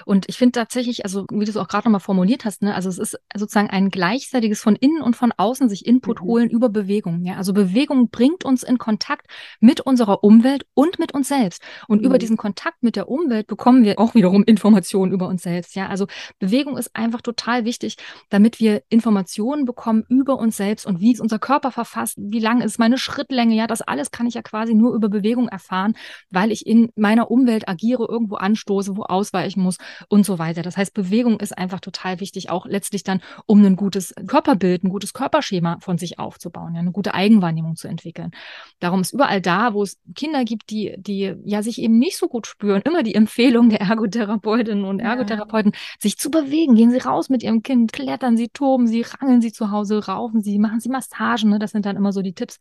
Und 0.06 0.28
ich 0.30 0.38
finde 0.38 0.54
tatsächlich, 0.54 1.06
also 1.06 1.26
wie 1.32 1.46
du 1.46 1.52
es 1.52 1.58
auch 1.58 1.68
gerade 1.68 1.88
nochmal 1.88 2.00
formuliert 2.00 2.46
hast, 2.46 2.62
ne, 2.62 2.76
also 2.76 2.90
es 2.90 2.98
ist 2.98 3.20
sozusagen 3.36 3.70
ein 3.70 3.90
gleichzeitiges 3.90 4.62
von 4.62 4.76
innen 4.76 5.02
und 5.02 5.16
von 5.16 5.32
außen 5.36 5.70
sich 5.70 5.86
Input 5.86 6.22
mhm. 6.22 6.26
holen 6.26 6.50
über 6.50 6.70
Bewegung. 6.70 7.24
Ja? 7.24 7.36
Also 7.36 7.54
Bewegung 7.54 8.10
bringt 8.10 8.46
uns 8.46 8.64
in 8.64 8.78
Kontakt 8.78 9.28
mit 9.60 9.82
unserer 9.82 10.24
Umwelt 10.24 10.66
und 10.74 11.00
mit 11.00 11.14
uns 11.14 11.28
selbst. 11.28 11.62
Und 11.88 12.02
mhm. 12.02 12.08
über 12.08 12.18
diesen 12.18 12.38
Kontakt 12.38 12.84
mit 12.84 12.96
der 12.96 13.10
Umwelt 13.10 13.48
bekommen 13.48 13.84
wir 13.84 14.00
auch 14.00 14.16
wiederum 14.16 14.44
Informationen 14.44 15.12
über 15.12 15.28
uns 15.28 15.44
selbst. 15.44 15.76
Ja? 15.76 15.88
Also 15.88 16.08
Bewegung 16.40 16.78
ist 16.78 16.96
einfach 16.96 17.22
total 17.22 17.66
wichtig, 17.66 17.98
damit 18.30 18.60
wir 18.60 18.84
Informationen 18.90 19.66
bekommen 19.66 20.04
über 20.10 20.38
uns 20.38 20.58
selbst 20.58 20.86
und 20.86 21.00
wie 21.00 21.14
ist 21.14 21.22
unser 21.22 21.40
Körper 21.40 21.72
verfasst, 21.72 22.18
wie 22.20 22.40
lang 22.40 22.62
ist 22.62 22.80
meine 22.80 22.98
Schrittlänge. 22.98 23.56
Ja, 23.56 23.68
das 23.68 23.82
alles 23.82 24.12
kann 24.12 24.28
ich 24.28 24.36
ja 24.36 24.42
quasi 24.42 24.74
nur 24.74 24.94
über 24.94 25.10
Bewegung 25.10 25.48
erfahren, 25.48 25.96
weil 26.30 26.52
ich 26.52 26.66
in 26.66 26.92
meiner 26.96 27.32
Umwelt 27.32 27.68
agiere, 27.68 28.06
irgendwo 28.10 28.36
anstoße, 28.36 28.96
wo 28.98 29.04
ausweichen 29.04 29.62
muss 29.62 29.73
und 30.10 30.26
so 30.26 30.40
weiter. 30.40 30.62
Das 30.62 30.78
heißt, 30.78 30.94
Bewegung 30.94 31.40
ist 31.40 31.58
einfach 31.58 31.80
total 31.80 32.20
wichtig, 32.20 32.50
auch 32.50 32.66
letztlich 32.66 33.04
dann, 33.04 33.22
um 33.46 33.64
ein 33.66 33.76
gutes 33.76 34.14
Körperbild, 34.28 34.84
ein 34.84 34.90
gutes 34.90 35.14
Körperschema 35.14 35.78
von 35.80 35.98
sich 35.98 36.20
aufzubauen, 36.20 36.74
ja, 36.74 36.80
eine 36.82 36.92
gute 36.92 37.14
Eigenwahrnehmung 37.14 37.76
zu 37.76 37.88
entwickeln. 37.88 38.32
Darum 38.80 39.02
ist 39.02 39.14
überall 39.14 39.42
da, 39.42 39.74
wo 39.74 39.84
es 39.84 40.00
Kinder 40.16 40.44
gibt, 40.44 40.70
die, 40.70 40.96
die 40.98 41.36
ja 41.46 41.64
sich 41.64 41.80
eben 41.80 41.98
nicht 41.98 42.18
so 42.18 42.28
gut 42.28 42.48
spüren, 42.48 42.82
immer 42.86 43.04
die 43.04 43.16
Empfehlung 43.16 43.70
der 43.70 43.82
Ergotherapeutinnen 43.82 44.86
und 44.86 45.00
Ergotherapeuten, 45.00 45.72
ja. 45.74 45.80
sich 46.00 46.18
zu 46.18 46.32
bewegen. 46.32 46.76
Gehen 46.76 46.92
Sie 46.92 46.98
raus 46.98 47.30
mit 47.30 47.44
Ihrem 47.44 47.64
Kind, 47.64 47.94
klettern 47.94 48.38
Sie, 48.38 48.50
toben 48.50 48.88
Sie, 48.88 49.02
rangeln 49.02 49.42
Sie 49.42 49.52
zu 49.52 49.72
Hause, 49.72 50.06
raufen 50.06 50.42
Sie, 50.42 50.60
machen 50.60 50.80
Sie 50.80 50.90
Massagen. 50.90 51.50
Ne? 51.50 51.60
Das 51.60 51.72
sind 51.72 51.86
dann 51.86 51.96
immer 51.96 52.12
so 52.12 52.22
die 52.22 52.34
Tipps, 52.34 52.60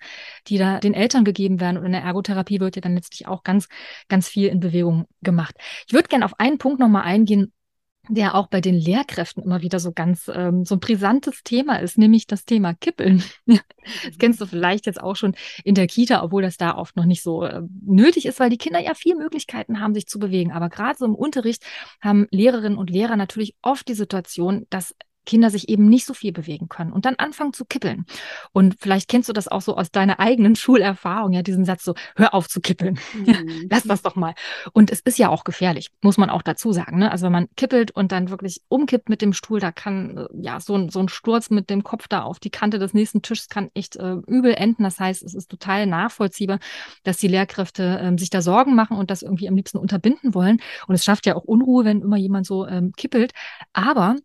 die 0.48 0.58
da 0.58 0.78
den 0.78 0.94
Eltern 0.94 1.24
gegeben 1.24 1.60
werden. 1.60 1.76
Und 1.76 1.86
in 1.86 1.92
der 1.92 2.02
Ergotherapie 2.02 2.60
wird 2.60 2.76
ja 2.76 2.82
dann 2.82 2.94
letztlich 2.94 3.28
auch 3.28 3.42
ganz, 3.42 3.68
ganz 4.08 4.28
viel 4.28 4.48
in 4.48 4.60
Bewegung 4.60 5.06
gemacht. 5.22 5.54
Ich 5.86 5.92
würde 5.92 6.08
gerne 6.08 6.24
auf 6.24 6.38
einen 6.38 6.58
Punkt 6.58 6.80
noch 6.80 6.88
eingehen, 7.02 7.52
der 8.08 8.34
auch 8.34 8.48
bei 8.48 8.60
den 8.60 8.74
Lehrkräften 8.74 9.42
immer 9.44 9.62
wieder 9.62 9.78
so 9.78 9.92
ganz 9.92 10.28
ähm, 10.34 10.64
so 10.64 10.74
ein 10.74 10.80
brisantes 10.80 11.44
Thema 11.44 11.76
ist, 11.76 11.98
nämlich 11.98 12.26
das 12.26 12.44
Thema 12.44 12.74
Kippeln. 12.74 13.22
das 13.46 14.18
kennst 14.18 14.40
du 14.40 14.46
vielleicht 14.46 14.86
jetzt 14.86 15.00
auch 15.00 15.14
schon 15.14 15.36
in 15.64 15.76
der 15.76 15.86
Kita, 15.86 16.22
obwohl 16.22 16.42
das 16.42 16.56
da 16.56 16.76
oft 16.76 16.96
noch 16.96 17.04
nicht 17.04 17.22
so 17.22 17.44
äh, 17.44 17.62
nötig 17.84 18.26
ist, 18.26 18.40
weil 18.40 18.50
die 18.50 18.58
Kinder 18.58 18.80
ja 18.80 18.94
viel 18.94 19.14
Möglichkeiten 19.14 19.80
haben, 19.80 19.94
sich 19.94 20.06
zu 20.06 20.18
bewegen. 20.18 20.50
Aber 20.50 20.68
gerade 20.68 20.98
so 20.98 21.04
im 21.04 21.14
Unterricht 21.14 21.64
haben 22.00 22.26
Lehrerinnen 22.30 22.78
und 22.78 22.90
Lehrer 22.90 23.16
natürlich 23.16 23.54
oft 23.62 23.86
die 23.86 23.94
Situation, 23.94 24.66
dass 24.68 24.96
Kinder 25.24 25.50
sich 25.50 25.68
eben 25.68 25.88
nicht 25.88 26.06
so 26.06 26.14
viel 26.14 26.32
bewegen 26.32 26.68
können 26.68 26.92
und 26.92 27.04
dann 27.04 27.16
anfangen 27.16 27.52
zu 27.52 27.64
kippeln. 27.64 28.06
Und 28.52 28.76
vielleicht 28.78 29.08
kennst 29.08 29.28
du 29.28 29.32
das 29.32 29.48
auch 29.48 29.62
so 29.62 29.76
aus 29.76 29.90
deiner 29.90 30.20
eigenen 30.20 30.56
Schulerfahrung, 30.56 31.32
ja, 31.32 31.42
diesen 31.42 31.64
Satz 31.64 31.84
so, 31.84 31.94
hör 32.16 32.34
auf 32.34 32.48
zu 32.48 32.60
kippeln. 32.60 32.98
Mhm. 33.22 33.68
Lass 33.70 33.84
das 33.84 34.02
doch 34.02 34.16
mal. 34.16 34.34
Und 34.72 34.90
es 34.90 35.00
ist 35.00 35.18
ja 35.18 35.28
auch 35.28 35.44
gefährlich, 35.44 35.90
muss 36.00 36.18
man 36.18 36.28
auch 36.28 36.42
dazu 36.42 36.72
sagen. 36.72 36.98
Ne? 36.98 37.10
Also 37.10 37.26
wenn 37.26 37.32
man 37.32 37.48
kippelt 37.56 37.90
und 37.90 38.10
dann 38.10 38.30
wirklich 38.30 38.62
umkippt 38.68 39.08
mit 39.08 39.22
dem 39.22 39.32
Stuhl, 39.32 39.60
da 39.60 39.70
kann 39.70 40.16
äh, 40.16 40.26
ja 40.34 40.60
so 40.60 40.74
ein, 40.74 40.88
so 40.88 41.00
ein 41.00 41.08
Sturz 41.08 41.50
mit 41.50 41.70
dem 41.70 41.84
Kopf 41.84 42.08
da 42.08 42.22
auf 42.22 42.40
die 42.40 42.50
Kante 42.50 42.78
des 42.78 42.94
nächsten 42.94 43.22
Tisches 43.22 43.48
kann 43.48 43.70
echt 43.74 43.96
äh, 43.96 44.14
übel 44.26 44.54
enden. 44.54 44.82
Das 44.82 44.98
heißt, 44.98 45.22
es 45.22 45.34
ist 45.34 45.50
total 45.50 45.86
nachvollziehbar, 45.86 46.58
dass 47.04 47.18
die 47.18 47.28
Lehrkräfte 47.28 47.98
äh, 47.98 48.18
sich 48.18 48.30
da 48.30 48.42
Sorgen 48.42 48.74
machen 48.74 48.96
und 48.96 49.10
das 49.10 49.22
irgendwie 49.22 49.48
am 49.48 49.56
liebsten 49.56 49.78
unterbinden 49.78 50.34
wollen. 50.34 50.60
Und 50.86 50.94
es 50.94 51.04
schafft 51.04 51.26
ja 51.26 51.36
auch 51.36 51.44
Unruhe, 51.44 51.84
wenn 51.84 52.00
immer 52.00 52.16
jemand 52.16 52.46
so 52.46 52.66
ähm, 52.66 52.92
kippelt. 52.96 53.32
Aber 53.72 54.16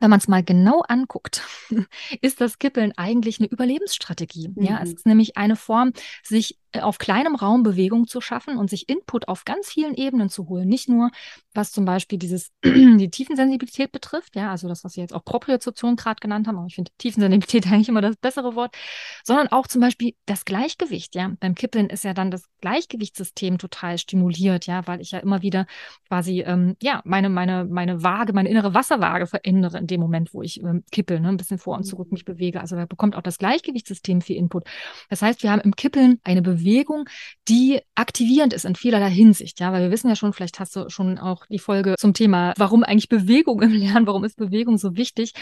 wenn 0.00 0.10
man 0.10 0.18
es 0.18 0.28
mal 0.28 0.42
genau 0.42 0.80
anguckt, 0.88 1.42
ist 2.20 2.40
das 2.40 2.58
Kippeln 2.58 2.92
eigentlich 2.96 3.40
eine 3.40 3.48
Überlebensstrategie. 3.48 4.48
Mhm. 4.54 4.62
Ja, 4.62 4.80
es 4.82 4.90
mhm. 4.90 4.94
ist 4.96 5.06
nämlich 5.06 5.36
eine 5.36 5.56
Form, 5.56 5.92
sich 6.22 6.58
äh, 6.74 6.80
auf 6.80 6.98
kleinem 6.98 7.34
Raum 7.36 7.62
Bewegung 7.62 8.06
zu 8.06 8.20
schaffen 8.20 8.56
und 8.56 8.68
sich 8.68 8.88
Input 8.88 9.28
auf 9.28 9.44
ganz 9.44 9.68
vielen 9.68 9.94
Ebenen 9.94 10.28
zu 10.28 10.48
holen. 10.48 10.68
Nicht 10.68 10.88
nur, 10.88 11.10
was 11.54 11.72
zum 11.72 11.84
Beispiel 11.84 12.18
dieses, 12.18 12.50
die 12.64 13.10
Tiefensensibilität 13.10 13.92
betrifft, 13.92 14.34
ja, 14.36 14.50
also 14.50 14.68
das, 14.68 14.84
was 14.84 14.96
wir 14.96 15.02
jetzt 15.02 15.14
auch 15.14 15.24
Propriozeption 15.24 15.96
gerade 15.96 16.20
genannt 16.20 16.48
haben, 16.48 16.58
aber 16.58 16.66
ich 16.66 16.74
finde 16.74 16.90
Tiefensensibilität 16.98 17.66
eigentlich 17.72 17.88
immer 17.88 18.00
das 18.00 18.16
bessere 18.16 18.54
Wort, 18.54 18.76
sondern 19.22 19.48
auch 19.48 19.66
zum 19.66 19.80
Beispiel 19.80 20.14
das 20.26 20.44
Gleichgewicht, 20.44 21.14
ja. 21.14 21.32
Beim 21.40 21.54
Kippeln 21.54 21.88
ist 21.90 22.04
ja 22.04 22.14
dann 22.14 22.30
das 22.30 22.44
Gleichgewichtssystem 22.60 23.58
total 23.58 23.98
stimuliert, 23.98 24.66
ja, 24.66 24.86
weil 24.86 25.00
ich 25.00 25.12
ja 25.12 25.20
immer 25.20 25.42
wieder 25.42 25.66
quasi, 26.08 26.40
ähm, 26.40 26.76
ja, 26.82 27.02
meine, 27.04 27.28
meine, 27.28 27.64
meine 27.64 28.02
Waage, 28.02 28.32
meine 28.32 28.48
innere 28.48 28.74
Wasserwaage 28.74 29.26
verändere 29.26 29.78
in 29.84 29.88
dem 29.88 30.00
Moment, 30.00 30.34
wo 30.34 30.42
ich 30.42 30.60
ähm, 30.62 30.84
kippel, 30.90 31.20
ne, 31.20 31.28
ein 31.28 31.36
bisschen 31.36 31.58
vor 31.58 31.76
und 31.76 31.84
zurück 31.84 32.12
mich 32.12 32.24
bewege. 32.24 32.60
Also 32.60 32.76
da 32.76 32.86
bekommt 32.86 33.16
auch 33.16 33.22
das 33.22 33.38
Gleichgewichtssystem 33.38 34.20
viel 34.20 34.36
Input. 34.36 34.64
Das 35.10 35.22
heißt, 35.22 35.42
wir 35.42 35.50
haben 35.50 35.60
im 35.60 35.76
Kippeln 35.76 36.20
eine 36.24 36.42
Bewegung, 36.42 36.64
Bewegung, 36.64 37.04
die 37.48 37.80
aktivierend 37.94 38.52
ist 38.52 38.64
in 38.64 38.74
vielerlei 38.74 39.10
Hinsicht, 39.10 39.60
ja, 39.60 39.72
weil 39.72 39.82
wir 39.82 39.90
wissen 39.90 40.08
ja 40.08 40.16
schon, 40.16 40.32
vielleicht 40.32 40.60
hast 40.60 40.76
du 40.76 40.88
schon 40.88 41.18
auch 41.18 41.46
die 41.46 41.58
Folge 41.58 41.94
zum 41.98 42.14
Thema, 42.14 42.54
warum 42.56 42.84
eigentlich 42.84 43.08
Bewegung 43.08 43.62
im 43.62 43.72
Lernen, 43.72 44.06
warum 44.06 44.24
ist 44.24 44.36
Bewegung 44.36 44.78
so 44.78 44.96
wichtig? 44.96 45.34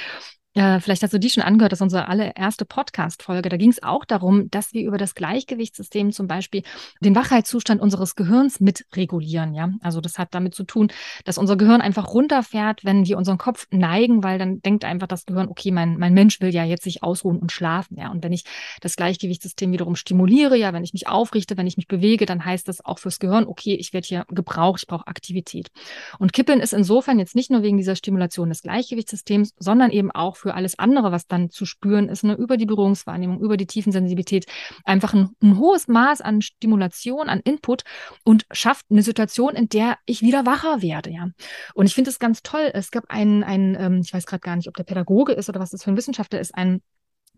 Äh, 0.54 0.80
vielleicht 0.80 1.02
hast 1.02 1.14
du 1.14 1.18
die 1.18 1.30
schon 1.30 1.42
angehört, 1.42 1.72
das 1.72 1.78
ist 1.78 1.82
unsere 1.82 2.08
allererste 2.08 2.66
Podcast-Folge. 2.66 3.48
Da 3.48 3.56
ging 3.56 3.70
es 3.70 3.82
auch 3.82 4.04
darum, 4.04 4.50
dass 4.50 4.74
wir 4.74 4.82
über 4.82 4.98
das 4.98 5.14
Gleichgewichtssystem 5.14 6.12
zum 6.12 6.26
Beispiel 6.26 6.62
den 7.00 7.16
Wachheitszustand 7.16 7.80
unseres 7.80 8.16
Gehirns 8.16 8.60
mitregulieren. 8.60 9.54
Ja, 9.54 9.70
also 9.80 10.02
das 10.02 10.18
hat 10.18 10.34
damit 10.34 10.54
zu 10.54 10.64
tun, 10.64 10.92
dass 11.24 11.38
unser 11.38 11.56
Gehirn 11.56 11.80
einfach 11.80 12.12
runterfährt, 12.12 12.84
wenn 12.84 13.06
wir 13.06 13.16
unseren 13.16 13.38
Kopf 13.38 13.66
neigen, 13.70 14.22
weil 14.22 14.38
dann 14.38 14.60
denkt 14.60 14.84
einfach 14.84 15.06
das 15.06 15.24
Gehirn, 15.24 15.48
okay, 15.48 15.70
mein, 15.70 15.98
mein 15.98 16.12
Mensch 16.12 16.42
will 16.42 16.52
ja 16.52 16.64
jetzt 16.64 16.84
sich 16.84 17.02
ausruhen 17.02 17.38
und 17.38 17.50
schlafen. 17.50 17.96
Ja, 17.98 18.10
und 18.10 18.22
wenn 18.22 18.32
ich 18.32 18.44
das 18.82 18.96
Gleichgewichtssystem 18.96 19.72
wiederum 19.72 19.96
stimuliere, 19.96 20.58
ja, 20.58 20.74
wenn 20.74 20.84
ich 20.84 20.92
mich 20.92 21.08
aufrichte, 21.08 21.56
wenn 21.56 21.66
ich 21.66 21.78
mich 21.78 21.88
bewege, 21.88 22.26
dann 22.26 22.44
heißt 22.44 22.68
das 22.68 22.84
auch 22.84 22.98
fürs 22.98 23.18
Gehirn, 23.18 23.46
okay, 23.46 23.74
ich 23.74 23.94
werde 23.94 24.06
hier 24.06 24.26
gebraucht, 24.28 24.82
ich 24.82 24.86
brauche 24.86 25.06
Aktivität. 25.06 25.70
Und 26.18 26.34
Kippeln 26.34 26.60
ist 26.60 26.74
insofern 26.74 27.18
jetzt 27.18 27.34
nicht 27.34 27.50
nur 27.50 27.62
wegen 27.62 27.78
dieser 27.78 27.96
Stimulation 27.96 28.50
des 28.50 28.62
Gleichgewichtssystems, 28.62 29.54
sondern 29.58 29.90
eben 29.90 30.10
auch 30.10 30.41
für 30.42 30.54
alles 30.54 30.78
andere, 30.78 31.12
was 31.12 31.26
dann 31.26 31.50
zu 31.50 31.64
spüren 31.64 32.08
ist, 32.08 32.24
ne, 32.24 32.34
über 32.34 32.56
die 32.56 32.66
Berührungswahrnehmung, 32.66 33.40
über 33.40 33.56
die 33.56 33.66
Tiefensensibilität, 33.66 34.46
einfach 34.84 35.14
ein, 35.14 35.30
ein 35.40 35.58
hohes 35.58 35.86
Maß 35.86 36.20
an 36.20 36.42
Stimulation, 36.42 37.28
an 37.28 37.40
Input 37.40 37.84
und 38.24 38.44
schafft 38.50 38.86
eine 38.90 39.02
Situation, 39.02 39.54
in 39.54 39.68
der 39.68 39.98
ich 40.04 40.20
wieder 40.20 40.44
wacher 40.44 40.82
werde, 40.82 41.10
ja. 41.10 41.28
Und 41.74 41.86
ich 41.86 41.94
finde 41.94 42.10
es 42.10 42.18
ganz 42.18 42.42
toll. 42.42 42.70
Es 42.74 42.90
gab 42.90 43.04
einen, 43.08 43.44
einen 43.44 43.76
ähm, 43.78 44.00
ich 44.04 44.12
weiß 44.12 44.26
gerade 44.26 44.40
gar 44.40 44.56
nicht, 44.56 44.68
ob 44.68 44.74
der 44.74 44.84
Pädagoge 44.84 45.32
ist 45.32 45.48
oder 45.48 45.60
was 45.60 45.70
das 45.70 45.84
für 45.84 45.92
ein 45.92 45.96
Wissenschaftler 45.96 46.40
ist, 46.40 46.54
ein 46.54 46.82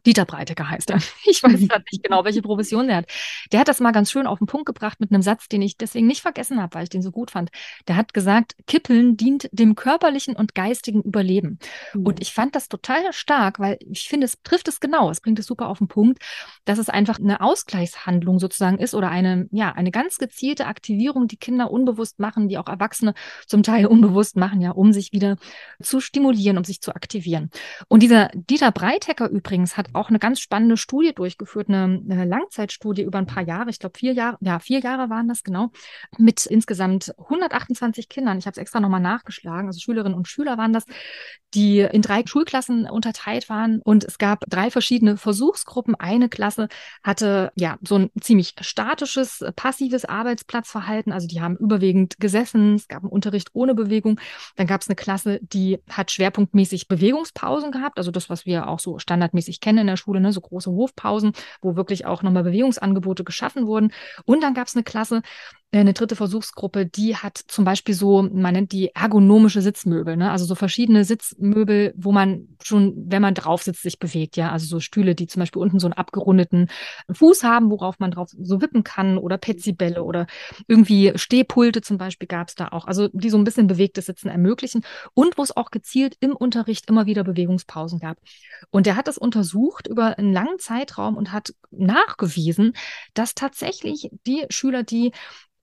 Dieter 0.06 0.24
Breitecker 0.24 0.68
heißt 0.68 0.90
er. 0.90 0.98
Ich 1.26 1.42
weiß 1.42 1.68
gerade 1.68 1.84
nicht 1.90 2.02
genau, 2.02 2.24
welche 2.24 2.42
Profession 2.42 2.86
der 2.86 2.98
hat. 2.98 3.06
Der 3.50 3.60
hat 3.60 3.68
das 3.68 3.80
mal 3.80 3.92
ganz 3.92 4.10
schön 4.10 4.26
auf 4.26 4.38
den 4.38 4.46
Punkt 4.46 4.66
gebracht 4.66 5.00
mit 5.00 5.10
einem 5.10 5.22
Satz, 5.22 5.48
den 5.48 5.62
ich 5.62 5.76
deswegen 5.76 6.06
nicht 6.06 6.20
vergessen 6.20 6.60
habe, 6.60 6.74
weil 6.74 6.84
ich 6.84 6.90
den 6.90 7.02
so 7.02 7.10
gut 7.10 7.30
fand. 7.30 7.50
Der 7.88 7.96
hat 7.96 8.14
gesagt, 8.14 8.54
Kippeln 8.66 9.16
dient 9.16 9.48
dem 9.52 9.74
körperlichen 9.74 10.36
und 10.36 10.54
geistigen 10.54 11.02
Überleben. 11.02 11.58
Mhm. 11.94 12.06
Und 12.06 12.22
ich 12.22 12.32
fand 12.32 12.54
das 12.54 12.68
total 12.68 13.12
stark, 13.12 13.58
weil 13.58 13.78
ich 13.80 14.08
finde, 14.08 14.26
es 14.26 14.40
trifft 14.42 14.68
es 14.68 14.80
genau. 14.80 15.10
Es 15.10 15.20
bringt 15.20 15.38
es 15.38 15.46
super 15.46 15.68
auf 15.68 15.78
den 15.78 15.88
Punkt, 15.88 16.22
dass 16.64 16.78
es 16.78 16.88
einfach 16.88 17.18
eine 17.18 17.40
Ausgleichshandlung 17.40 18.38
sozusagen 18.38 18.78
ist 18.78 18.94
oder 18.94 19.10
eine, 19.10 19.48
ja, 19.50 19.72
eine 19.72 19.90
ganz 19.90 20.18
gezielte 20.18 20.66
Aktivierung, 20.66 21.26
die 21.26 21.38
Kinder 21.38 21.70
unbewusst 21.70 22.18
machen, 22.18 22.48
die 22.48 22.58
auch 22.58 22.68
Erwachsene 22.68 23.14
zum 23.46 23.62
Teil 23.62 23.86
unbewusst 23.86 24.36
machen, 24.36 24.60
ja, 24.60 24.72
um 24.72 24.92
sich 24.92 25.12
wieder 25.12 25.36
zu 25.82 26.00
stimulieren, 26.00 26.58
um 26.58 26.64
sich 26.64 26.80
zu 26.80 26.94
aktivieren. 26.94 27.50
Und 27.88 28.02
dieser 28.02 28.30
Dieter 28.34 28.70
Breitecker 28.70 29.28
übrigens 29.28 29.76
hat 29.76 29.93
auch 29.94 30.08
eine 30.08 30.18
ganz 30.18 30.40
spannende 30.40 30.76
Studie 30.76 31.14
durchgeführt, 31.14 31.68
eine, 31.68 32.02
eine 32.08 32.24
Langzeitstudie 32.24 33.02
über 33.02 33.18
ein 33.18 33.26
paar 33.26 33.42
Jahre, 33.42 33.70
ich 33.70 33.78
glaube 33.78 33.98
vier 33.98 34.12
Jahre, 34.12 34.36
ja, 34.40 34.58
vier 34.58 34.80
Jahre 34.80 35.10
waren 35.10 35.28
das 35.28 35.42
genau, 35.42 35.70
mit 36.18 36.46
insgesamt 36.46 37.14
128 37.18 38.08
Kindern. 38.08 38.38
Ich 38.38 38.46
habe 38.46 38.52
es 38.52 38.58
extra 38.58 38.80
nochmal 38.80 39.00
nachgeschlagen, 39.00 39.68
also 39.68 39.80
Schülerinnen 39.80 40.16
und 40.16 40.28
Schüler 40.28 40.58
waren 40.58 40.72
das, 40.72 40.84
die 41.54 41.80
in 41.80 42.02
drei 42.02 42.22
Schulklassen 42.26 42.88
unterteilt 42.88 43.48
waren 43.48 43.80
und 43.82 44.04
es 44.04 44.18
gab 44.18 44.44
drei 44.48 44.70
verschiedene 44.70 45.16
Versuchsgruppen. 45.16 45.94
Eine 45.94 46.28
Klasse 46.28 46.68
hatte 47.02 47.52
ja 47.54 47.78
so 47.82 47.96
ein 47.96 48.10
ziemlich 48.20 48.54
statisches, 48.60 49.44
passives 49.54 50.04
Arbeitsplatzverhalten, 50.04 51.12
also 51.12 51.28
die 51.28 51.40
haben 51.40 51.56
überwiegend 51.56 52.18
gesessen, 52.18 52.74
es 52.74 52.88
gab 52.88 53.02
einen 53.02 53.12
Unterricht 53.12 53.50
ohne 53.52 53.74
Bewegung. 53.74 54.20
Dann 54.56 54.66
gab 54.66 54.80
es 54.80 54.88
eine 54.88 54.96
Klasse, 54.96 55.38
die 55.42 55.78
hat 55.88 56.10
schwerpunktmäßig 56.10 56.88
Bewegungspausen 56.88 57.70
gehabt, 57.70 57.98
also 57.98 58.10
das, 58.10 58.28
was 58.28 58.46
wir 58.46 58.68
auch 58.68 58.80
so 58.80 58.98
standardmäßig 58.98 59.60
kennen 59.60 59.83
in 59.84 59.88
der 59.88 59.96
Schule, 59.96 60.20
ne, 60.20 60.32
so 60.32 60.40
große 60.40 60.70
Hofpausen, 60.70 61.32
wo 61.62 61.76
wirklich 61.76 62.06
auch 62.06 62.22
nochmal 62.22 62.44
Bewegungsangebote 62.44 63.24
geschaffen 63.24 63.66
wurden. 63.66 63.92
Und 64.24 64.42
dann 64.42 64.54
gab 64.54 64.66
es 64.66 64.74
eine 64.74 64.84
Klasse, 64.84 65.22
eine 65.80 65.92
dritte 65.92 66.16
Versuchsgruppe, 66.16 66.86
die 66.86 67.16
hat 67.16 67.38
zum 67.48 67.64
Beispiel 67.64 67.94
so, 67.94 68.22
man 68.22 68.54
nennt 68.54 68.72
die 68.72 68.94
ergonomische 68.94 69.62
Sitzmöbel, 69.62 70.16
ne? 70.16 70.30
also 70.30 70.44
so 70.44 70.54
verschiedene 70.54 71.04
Sitzmöbel, 71.04 71.94
wo 71.96 72.12
man 72.12 72.48
schon, 72.62 72.94
wenn 73.08 73.22
man 73.22 73.34
drauf 73.34 73.62
sitzt, 73.62 73.82
sich 73.82 73.98
bewegt, 73.98 74.36
ja, 74.36 74.50
also 74.50 74.66
so 74.66 74.80
Stühle, 74.80 75.14
die 75.14 75.26
zum 75.26 75.40
Beispiel 75.40 75.60
unten 75.60 75.78
so 75.78 75.86
einen 75.86 75.94
abgerundeten 75.94 76.68
Fuß 77.10 77.44
haben, 77.44 77.70
worauf 77.70 77.98
man 77.98 78.10
drauf 78.10 78.30
so 78.38 78.60
wippen 78.60 78.84
kann 78.84 79.18
oder 79.18 79.38
Petsybälle 79.38 80.04
oder 80.04 80.26
irgendwie 80.68 81.12
Stehpulte 81.16 81.80
zum 81.80 81.98
Beispiel 81.98 82.28
gab 82.28 82.48
es 82.48 82.54
da 82.54 82.68
auch, 82.68 82.86
also 82.86 83.08
die 83.12 83.30
so 83.30 83.38
ein 83.38 83.44
bisschen 83.44 83.66
bewegtes 83.66 84.06
Sitzen 84.06 84.28
ermöglichen 84.28 84.84
und 85.14 85.36
wo 85.38 85.42
es 85.42 85.56
auch 85.56 85.70
gezielt 85.70 86.16
im 86.20 86.36
Unterricht 86.36 86.88
immer 86.88 87.06
wieder 87.06 87.24
Bewegungspausen 87.24 87.98
gab. 87.98 88.18
Und 88.70 88.86
er 88.86 88.96
hat 88.96 89.08
das 89.08 89.18
untersucht 89.18 89.86
über 89.88 90.18
einen 90.18 90.32
langen 90.32 90.58
Zeitraum 90.58 91.16
und 91.16 91.32
hat 91.32 91.54
nachgewiesen, 91.70 92.74
dass 93.14 93.34
tatsächlich 93.34 94.10
die 94.26 94.44
Schüler, 94.50 94.82
die 94.82 95.12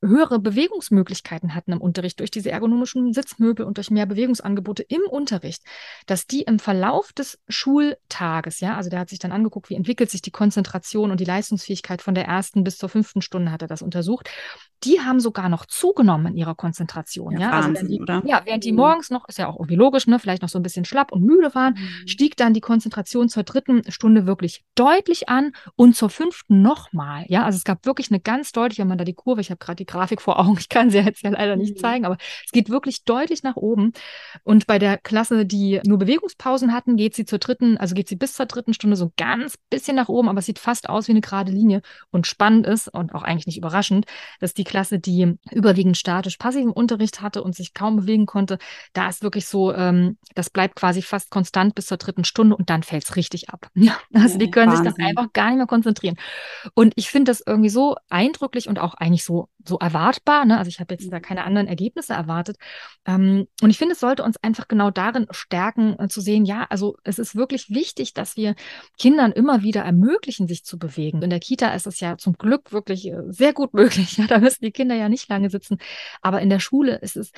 höhere 0.02 0.40
Bewegungsmöglichkeiten 0.40 1.54
hatten 1.54 1.74
im 1.74 1.82
Unterricht 1.82 2.20
durch 2.20 2.32
diese 2.32 2.52
ergonomischen 2.52 3.14
Sitzmöbel 3.14 3.66
und 3.66 3.78
durch 3.78 3.92
mehr 3.92 4.06
Bewegungsangebote 4.06 4.84
im 4.84 5.02
Unterricht, 5.10 5.64
dass 6.08 6.28
die 6.28 6.42
im 6.42 6.60
Verlauf 6.60 7.14
des 7.14 7.40
Schultages, 7.48 8.60
ja, 8.60 8.76
also 8.76 8.90
der 8.90 9.00
hat 9.00 9.10
sich 9.10 9.20
dann 9.20 9.32
angeguckt, 9.32 9.70
wie 9.70 9.76
entwickelt 9.76 10.10
sich 10.10 10.22
die 10.22 10.32
Konzentration 10.32 11.12
und 11.12 11.20
die 11.20 11.26
Leistungsfähigkeit 11.26 12.02
von 12.02 12.16
der 12.16 12.26
ersten 12.26 12.64
bis 12.64 12.78
zur 12.78 12.90
fünften 12.90 13.22
Stunde 13.22 13.52
hat 13.52 13.62
er 13.62 13.68
das 13.68 13.82
untersucht, 13.82 14.30
die 14.84 15.00
haben 15.00 15.20
sogar 15.20 15.48
noch 15.50 15.66
zugenommen 15.66 16.28
in 16.28 16.38
ihrer 16.38 16.56
Konzentration. 16.56 17.34
Ja, 17.34 17.40
ja? 17.40 17.52
Wahnsinn, 17.52 17.78
also 17.78 17.88
die, 17.88 18.02
oder? 18.02 18.24
ja 18.26 18.42
während 18.46 18.64
die 18.64 18.72
mhm. 18.72 18.80
morgens 18.80 19.12
noch, 19.12 19.28
ist 19.28 19.38
ja 19.38 19.48
auch 19.48 19.58
irgendwie 19.58 19.76
logisch, 19.76 20.08
ne, 20.08 20.18
vielleicht 20.18 20.42
noch 20.42 20.50
so 20.50 20.58
ein 20.58 20.64
bisschen 20.64 20.86
schlapp 20.86 21.12
und 21.12 21.24
müde 21.24 21.54
waren, 21.54 21.74
mhm. 21.74 22.08
stieg 22.08 22.36
dann 22.38 22.54
die 22.54 22.62
Konzentration 22.62 23.30
zur 23.30 23.44
dritten 23.44 23.84
Stunde 23.92 24.26
wirklich 24.26 24.64
deutlich 24.76 25.30
an 25.30 25.52
und 25.76 25.96
zur 25.96 26.10
fünften 26.10 26.62
nochmal. 26.62 27.26
Ja, 27.28 27.46
also 27.46 27.58
es 27.58 27.64
gab 27.64 27.86
wirklich 27.86 28.10
eine 28.10 28.20
ganz 28.20 28.52
deutliche, 28.52 28.82
wenn 28.82 28.88
man 28.90 28.98
da 28.98 29.04
die 29.04 29.14
Kurve, 29.14 29.42
ich 29.42 29.52
habe 29.52 29.60
gerade 29.60 29.76
die 29.76 29.86
Grafik 29.92 30.22
vor 30.22 30.40
Augen, 30.40 30.58
ich 30.60 30.70
kann 30.70 30.90
sie 30.90 31.00
jetzt 31.00 31.24
ja 31.24 31.30
leider 31.32 31.56
nicht 31.56 31.76
mhm. 31.76 31.80
zeigen, 31.80 32.06
aber 32.06 32.18
es 32.46 32.52
geht 32.52 32.70
wirklich 32.70 33.04
deutlich 33.04 33.44
nach 33.44 33.56
oben. 33.56 33.94
Und 34.44 34.68
bei 34.68 34.80
der 34.80 34.98
Klasse, 34.98 35.46
die 35.46 35.82
nur 35.86 36.00
Bewegungspausen 36.00 36.74
hatten, 36.74 36.96
geht 36.96 37.16
sie 37.16 37.26
zur 37.26 37.40
dritten, 37.40 37.78
also 37.78 37.96
geht 37.96 38.08
sie 38.08 38.16
bis 38.16 38.34
zur 38.34 38.46
dritten 38.46 38.74
Stunde 38.74 38.96
so 38.96 39.12
ganz 39.18 39.58
bisschen 39.70 39.96
nach 39.96 40.10
oben, 40.10 40.30
aber 40.30 40.40
es 40.40 40.46
sieht 40.46 40.60
fast 40.60 40.90
aus 40.90 41.08
wie 41.08 41.12
eine 41.12 41.22
gerade 41.22 41.52
Linie. 41.52 41.82
Und 42.12 42.28
spannend 42.28 42.66
ist 42.66 42.88
und 42.88 43.14
auch 43.14 43.24
eigentlich 43.24 43.48
nicht 43.48 43.58
überraschend, 43.58 44.06
dass 44.40 44.54
die 44.54 44.64
Klasse, 44.64 45.00
die 45.00 45.38
überwiegend 45.52 45.98
statisch 45.98 46.38
passiven 46.38 46.72
Unterricht 46.72 47.22
hatte 47.22 47.44
und 47.44 47.56
sich 47.56 47.74
kaum 47.74 47.98
bewegen 47.98 48.26
konnte, 48.26 48.58
da 48.94 49.10
ist 49.10 49.24
wirklich 49.24 49.48
so, 49.48 49.74
ähm, 49.74 50.18
das 50.36 50.50
bleibt 50.50 50.76
quasi 50.76 51.02
fast 51.02 51.30
konstant 51.30 51.76
bis 51.76 51.88
zur 51.88 51.98
dritten 51.98 52.24
Stunde 52.24 52.56
und 52.56 52.70
dann 52.70 52.84
fällt 52.84 53.04
es 53.04 53.16
richtig 53.16 53.50
ab. 53.50 53.68
Ja, 53.82 53.98
also 54.14 54.38
die 54.38 54.52
können 54.52 54.72
Wahnsinn. 54.72 54.86
sich 54.86 54.96
dann 54.96 55.08
einfach 55.08 55.34
gar 55.34 55.48
nicht 55.48 55.58
mehr 55.58 55.66
konzentrieren. 55.66 56.16
Und 56.76 56.94
ich 56.96 57.10
finde 57.10 57.32
das 57.32 57.42
irgendwie 57.46 57.70
so 57.70 57.96
eindrücklich 58.10 58.70
und 58.70 58.78
auch 58.78 58.94
eigentlich 58.94 59.24
so, 59.24 59.50
so 59.66 59.80
erwartbar. 59.82 60.46
Ne? 60.46 60.58
Also 60.58 60.70
ich 60.70 60.80
habe 60.80 60.94
jetzt 60.94 61.12
da 61.12 61.20
keine 61.20 61.44
anderen 61.44 61.68
Ergebnisse 61.68 62.14
erwartet. 62.14 62.58
Ähm, 63.06 63.48
und 63.62 63.70
ich 63.70 63.78
finde, 63.78 63.94
es 63.94 64.00
sollte 64.00 64.24
uns 64.24 64.38
einfach 64.38 64.68
genau 64.68 64.92
darin 64.92 65.28
stärken, 65.32 65.98
äh, 66.00 66.08
zu 66.08 66.22
sehen, 66.22 66.46
ja, 66.46 66.68
also 66.70 66.98
es 67.04 67.20
ist 67.20 67.36
wirklich 67.36 67.70
wichtig, 67.70 68.14
dass 68.14 68.38
wir 68.38 68.56
Kindern 68.98 69.32
immer 69.32 69.64
wieder 69.64 69.82
ermöglichen, 69.82 70.48
sich 70.48 70.64
zu 70.64 70.78
bewegen. 70.78 71.22
In 71.24 71.32
der 71.32 71.40
Kita 71.40 71.74
ist 71.74 71.88
es 71.88 72.00
ja 72.00 72.18
zum 72.18 72.34
Glück 72.34 72.72
wirklich 72.72 73.08
äh, 73.08 73.24
sehr 73.28 73.54
gut 73.54 73.74
möglich. 73.82 74.18
Ja, 74.18 74.28
da 74.28 74.40
müssen 74.40 74.64
die 74.64 74.72
Kinder 74.72 74.96
ja 74.96 75.10
nicht 75.10 75.28
lange 75.30 75.50
sitzen. 75.50 75.80
Aber 76.22 76.42
in 76.42 76.50
der 76.50 76.60
Schule 76.60 76.98
ist 76.98 77.18
es 77.18 77.32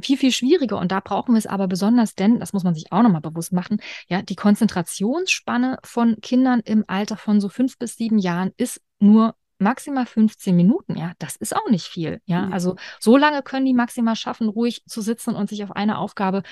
viel, 0.00 0.18
viel 0.18 0.32
schwieriger. 0.32 0.78
Und 0.78 0.92
da 0.92 1.00
brauchen 1.00 1.34
wir 1.34 1.38
es 1.38 1.46
aber 1.46 1.66
besonders, 1.66 2.14
denn, 2.14 2.38
das 2.40 2.52
muss 2.52 2.64
man 2.64 2.74
sich 2.74 2.92
auch 2.92 3.02
nochmal 3.02 3.22
bewusst 3.22 3.52
machen, 3.52 3.80
ja, 4.08 4.22
die 4.22 4.36
Konzentrationsspanne 4.36 5.78
von 5.82 6.16
Kindern 6.20 6.60
im 6.60 6.84
Alter 6.86 7.16
von 7.16 7.40
so 7.40 7.48
fünf 7.48 7.78
bis 7.78 7.96
sieben 7.96 8.18
Jahren 8.18 8.52
ist 8.56 8.82
nur 8.98 9.34
maximal 9.58 10.06
15 10.06 10.54
Minuten, 10.54 10.96
ja, 10.96 11.12
das 11.18 11.36
ist 11.36 11.56
auch 11.56 11.68
nicht 11.70 11.86
viel, 11.86 12.20
ja. 12.24 12.48
Also 12.50 12.76
so 13.00 13.16
lange 13.16 13.42
können 13.42 13.66
die 13.66 13.74
maximal 13.74 14.16
schaffen, 14.16 14.48
ruhig 14.48 14.82
zu 14.86 15.00
sitzen 15.00 15.34
und 15.34 15.48
sich 15.48 15.64
auf 15.64 15.72
eine 15.72 15.98
Aufgabe 15.98 16.42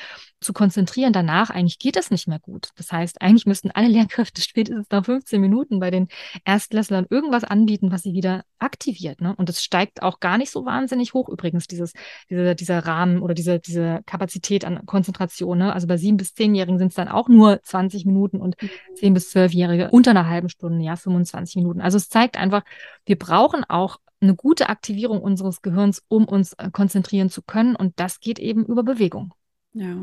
zu 0.40 0.52
konzentrieren. 0.52 1.12
Danach 1.12 1.50
eigentlich 1.50 1.78
geht 1.78 1.96
es 1.96 2.10
nicht 2.10 2.28
mehr 2.28 2.38
gut. 2.38 2.68
Das 2.76 2.92
heißt, 2.92 3.20
eigentlich 3.20 3.46
müssten 3.46 3.70
alle 3.70 3.88
Lehrkräfte 3.88 4.40
spätestens 4.42 4.86
nach 4.90 5.04
15 5.04 5.40
Minuten 5.40 5.80
bei 5.80 5.90
den 5.90 6.08
Erstklässlern 6.44 7.06
irgendwas 7.10 7.44
anbieten, 7.44 7.92
was 7.92 8.02
sie 8.02 8.14
wieder 8.14 8.44
aktiviert, 8.58 9.20
ne? 9.20 9.34
Und 9.36 9.48
es 9.50 9.62
steigt 9.62 10.02
auch 10.02 10.20
gar 10.20 10.38
nicht 10.38 10.50
so 10.50 10.64
wahnsinnig 10.64 11.12
hoch 11.12 11.28
übrigens, 11.28 11.66
dieses, 11.66 11.92
diese, 12.30 12.54
dieser 12.54 12.86
Rahmen 12.86 13.20
oder 13.20 13.34
diese, 13.34 13.60
diese 13.60 14.00
Kapazität 14.06 14.64
an 14.64 14.86
Konzentration, 14.86 15.58
ne? 15.58 15.72
Also 15.72 15.86
bei 15.86 15.96
sieben 15.96 16.16
bis 16.16 16.34
zehnjährigen 16.34 16.78
sind 16.78 16.88
es 16.88 16.94
dann 16.94 17.08
auch 17.08 17.28
nur 17.28 17.62
20 17.62 18.06
Minuten 18.06 18.40
und 18.40 18.60
mhm. 18.62 18.70
zehn 18.94 19.14
bis 19.14 19.30
zwölfjährige 19.30 19.90
unter 19.90 20.12
einer 20.12 20.28
halben 20.28 20.48
Stunde, 20.48 20.84
ja, 20.84 20.96
25 20.96 21.56
Minuten. 21.56 21.80
Also 21.80 21.96
es 21.96 22.08
zeigt 22.08 22.38
einfach, 22.38 22.62
wir 23.06 23.18
brauchen 23.18 23.64
auch 23.64 23.98
eine 24.20 24.34
gute 24.34 24.68
Aktivierung 24.68 25.20
unseres 25.20 25.62
Gehirns, 25.62 26.02
um 26.08 26.24
uns 26.24 26.54
äh, 26.54 26.70
konzentrieren 26.70 27.30
zu 27.30 27.42
können. 27.42 27.76
Und 27.76 28.00
das 28.00 28.20
geht 28.20 28.38
eben 28.38 28.64
über 28.64 28.82
Bewegung. 28.82 29.34
Ja. 29.74 29.96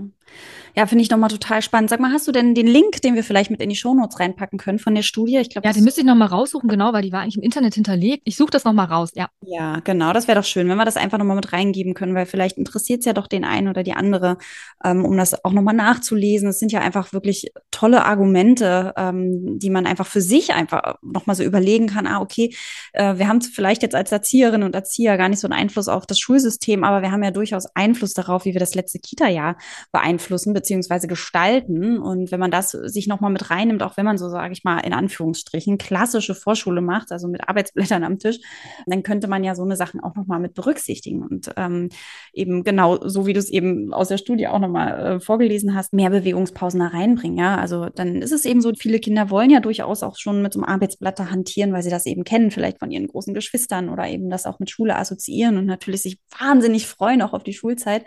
Ja, 0.76 0.86
finde 0.88 1.04
ich 1.04 1.10
nochmal 1.10 1.30
total 1.30 1.62
spannend. 1.62 1.90
Sag 1.90 2.00
mal, 2.00 2.14
hast 2.14 2.28
du 2.28 2.32
denn 2.32 2.56
den 2.56 2.68
Link, 2.68 3.02
den 3.02 3.16
wir 3.16 3.24
vielleicht 3.24 3.52
mit 3.52 3.62
in 3.62 3.70
die 3.70 3.76
Shownotes 3.76 4.20
reinpacken 4.20 4.58
können 4.58 4.80
von 4.80 4.96
der 4.96 5.02
Studie? 5.02 5.38
Ich 5.38 5.50
glaube, 5.50 5.68
ja, 5.68 5.74
den 5.74 5.84
müsste 5.84 6.02
ich 6.02 6.08
nochmal 6.08 6.30
raussuchen, 6.30 6.70
genau, 6.70 6.94
weil 6.94 7.02
die 7.02 7.12
war 7.12 7.22
eigentlich 7.22 7.38
im 7.38 7.44
Internet 7.44 7.76
hinterlegt. 7.76 8.24
Ich 8.26 8.38
suche 8.38 8.52
das 8.52 8.64
nochmal 8.64 8.86
raus, 8.86 9.12
ja. 9.16 9.30
Ja, 9.42 9.80
genau, 9.82 10.14
das 10.14 10.30
wäre 10.30 10.40
doch 10.40 10.46
schön, 10.46 10.70
wenn 10.70 10.78
wir 10.78 10.86
das 10.86 10.96
einfach 10.96 11.18
nochmal 11.18 11.36
mit 11.36 11.52
reingeben 11.52 11.94
können, 11.94 12.16
weil 12.16 12.26
vielleicht 12.26 12.58
interessiert 12.58 13.00
es 13.00 13.06
ja 13.06 13.12
doch 13.12 13.28
den 13.28 13.44
einen 13.44 13.68
oder 13.68 13.84
die 13.84 13.92
andere, 13.92 14.38
ähm, 14.84 15.04
um 15.04 15.18
das 15.18 15.44
auch 15.44 15.52
nochmal 15.52 15.76
nachzulesen. 15.76 16.48
Es 16.48 16.60
sind 16.60 16.72
ja 16.72 16.80
einfach 16.80 17.12
wirklich 17.12 17.52
tolle 17.70 18.06
Argumente, 18.06 18.94
ähm, 18.96 19.60
die 19.60 19.70
man 19.70 19.86
einfach 19.86 20.08
für 20.08 20.22
sich 20.22 20.54
einfach 20.54 20.96
nochmal 21.02 21.36
so 21.36 21.44
überlegen 21.44 21.88
kann. 21.88 22.08
Ah, 22.08 22.22
okay, 22.22 22.56
äh, 22.94 23.18
wir 23.18 23.28
haben 23.28 23.42
vielleicht 23.42 23.84
jetzt 23.84 23.96
als 23.96 24.12
Erzieherinnen 24.12 24.64
und 24.64 24.76
Erzieher 24.76 25.18
gar 25.18 25.28
nicht 25.28 25.40
so 25.40 25.48
einen 25.48 25.60
Einfluss 25.60 25.90
auf 25.90 26.06
das 26.06 26.20
Schulsystem, 26.20 26.86
aber 26.86 27.02
wir 27.02 27.12
haben 27.12 27.24
ja 27.24 27.32
durchaus 27.32 27.66
Einfluss 27.76 28.14
darauf, 28.14 28.46
wie 28.46 28.54
wir 28.54 28.60
das 28.60 28.76
letzte 28.76 29.00
Kita-Jahr 29.00 29.58
beeinflussen 29.92 30.54
beziehungsweise 30.54 31.08
gestalten. 31.08 32.00
Und 32.00 32.32
wenn 32.32 32.40
man 32.40 32.52
das 32.52 32.72
sich 32.72 33.08
nochmal 33.08 33.32
mit 33.32 33.50
reinnimmt, 33.50 33.84
auch 33.84 33.98
wenn 33.98 34.06
man 34.06 34.18
so, 34.18 34.30
sage 34.30 34.54
ich 34.54 34.64
mal, 34.64 34.80
in 34.80 34.94
Anführungsstrichen 34.94 35.78
klassische 35.78 36.36
Vorschule 36.36 36.82
macht, 36.82 37.12
also 37.12 37.28
mit 37.28 37.48
Arbeitsblättern 37.48 38.04
am 38.04 38.20
Tisch, 38.20 38.40
dann 38.86 39.04
könnte 39.04 39.28
man 39.28 39.44
ja 39.44 39.56
so 39.56 39.64
eine 39.64 39.76
Sachen 39.76 40.00
auch 40.02 40.16
nochmal 40.16 40.40
mit 40.40 40.54
berücksichtigen. 40.54 41.24
Und 41.24 41.52
ähm, 41.58 41.90
eben 42.34 42.64
genau 42.64 43.08
so, 43.08 43.26
wie 43.26 43.34
du 43.34 43.40
es 43.40 43.50
eben 43.50 43.94
aus 43.94 44.10
der 44.10 44.18
Studie 44.18 44.48
auch 44.48 44.60
nochmal 44.60 45.00
äh, 45.00 45.20
vorgelesen 45.20 45.76
hast, 45.76 45.94
mehr 45.94 46.10
Bewegungspausen 46.10 46.80
da 46.80 46.88
reinbringen. 46.88 47.38
Ja, 47.38 47.58
also 47.58 47.88
dann 47.90 48.22
ist 48.22 48.32
es 48.32 48.46
eben 48.46 48.62
so, 48.62 48.72
viele 48.78 49.00
Kinder 49.00 49.30
wollen 49.30 49.50
ja 49.50 49.60
durchaus 49.60 50.04
auch 50.04 50.18
schon 50.18 50.42
mit 50.42 50.54
so 50.54 50.60
einem 50.60 50.70
Arbeitsblatt 50.70 51.20
hantieren, 51.20 51.74
weil 51.74 51.84
sie 51.84 51.90
das 51.90 52.06
eben 52.06 52.24
kennen, 52.24 52.52
vielleicht 52.52 52.80
von 52.80 52.92
ihren 52.92 53.08
großen 53.08 53.34
Geschwistern 53.34 53.90
oder 53.90 54.08
eben 54.08 54.30
das 54.30 54.46
auch 54.46 54.60
mit 54.60 54.70
Schule 54.70 54.96
assoziieren 54.96 55.58
und 55.58 55.66
natürlich 55.66 56.02
sich 56.02 56.20
wahnsinnig 56.40 56.88
freuen 56.88 57.22
auch 57.22 57.34
auf 57.34 57.44
die 57.44 57.54
Schulzeit. 57.54 58.06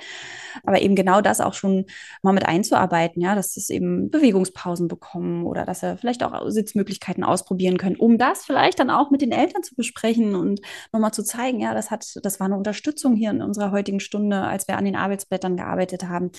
Aber 0.64 0.80
eben 0.80 0.94
genau 0.94 1.20
das 1.20 1.40
auch 1.44 1.54
schon 1.54 1.86
mal 2.22 2.32
mit 2.32 2.46
einzuarbeiten, 2.46 3.22
ja, 3.22 3.34
dass 3.34 3.56
es 3.56 3.70
eben 3.70 4.10
Bewegungspausen 4.10 4.88
bekommen 4.88 5.44
oder 5.44 5.64
dass 5.64 5.82
er 5.82 5.96
vielleicht 5.96 6.22
auch 6.22 6.48
Sitzmöglichkeiten 6.48 7.24
ausprobieren 7.24 7.78
können, 7.78 7.96
um 7.96 8.18
das 8.18 8.44
vielleicht 8.44 8.78
dann 8.78 8.90
auch 8.90 9.10
mit 9.10 9.22
den 9.22 9.32
Eltern 9.32 9.62
zu 9.62 9.74
besprechen 9.74 10.34
und 10.34 10.60
nochmal 10.92 11.12
zu 11.12 11.24
zeigen, 11.24 11.60
ja, 11.60 11.74
das 11.74 11.90
hat, 11.90 12.06
das 12.22 12.40
war 12.40 12.46
eine 12.46 12.56
Unterstützung 12.56 13.14
hier 13.14 13.30
in 13.30 13.42
unserer 13.42 13.70
heutigen 13.70 14.00
Stunde, 14.00 14.42
als 14.42 14.68
wir 14.68 14.76
an 14.76 14.84
den 14.84 14.96
Arbeitsblättern 14.96 15.56
gearbeitet 15.56 16.04
haben. 16.04 16.30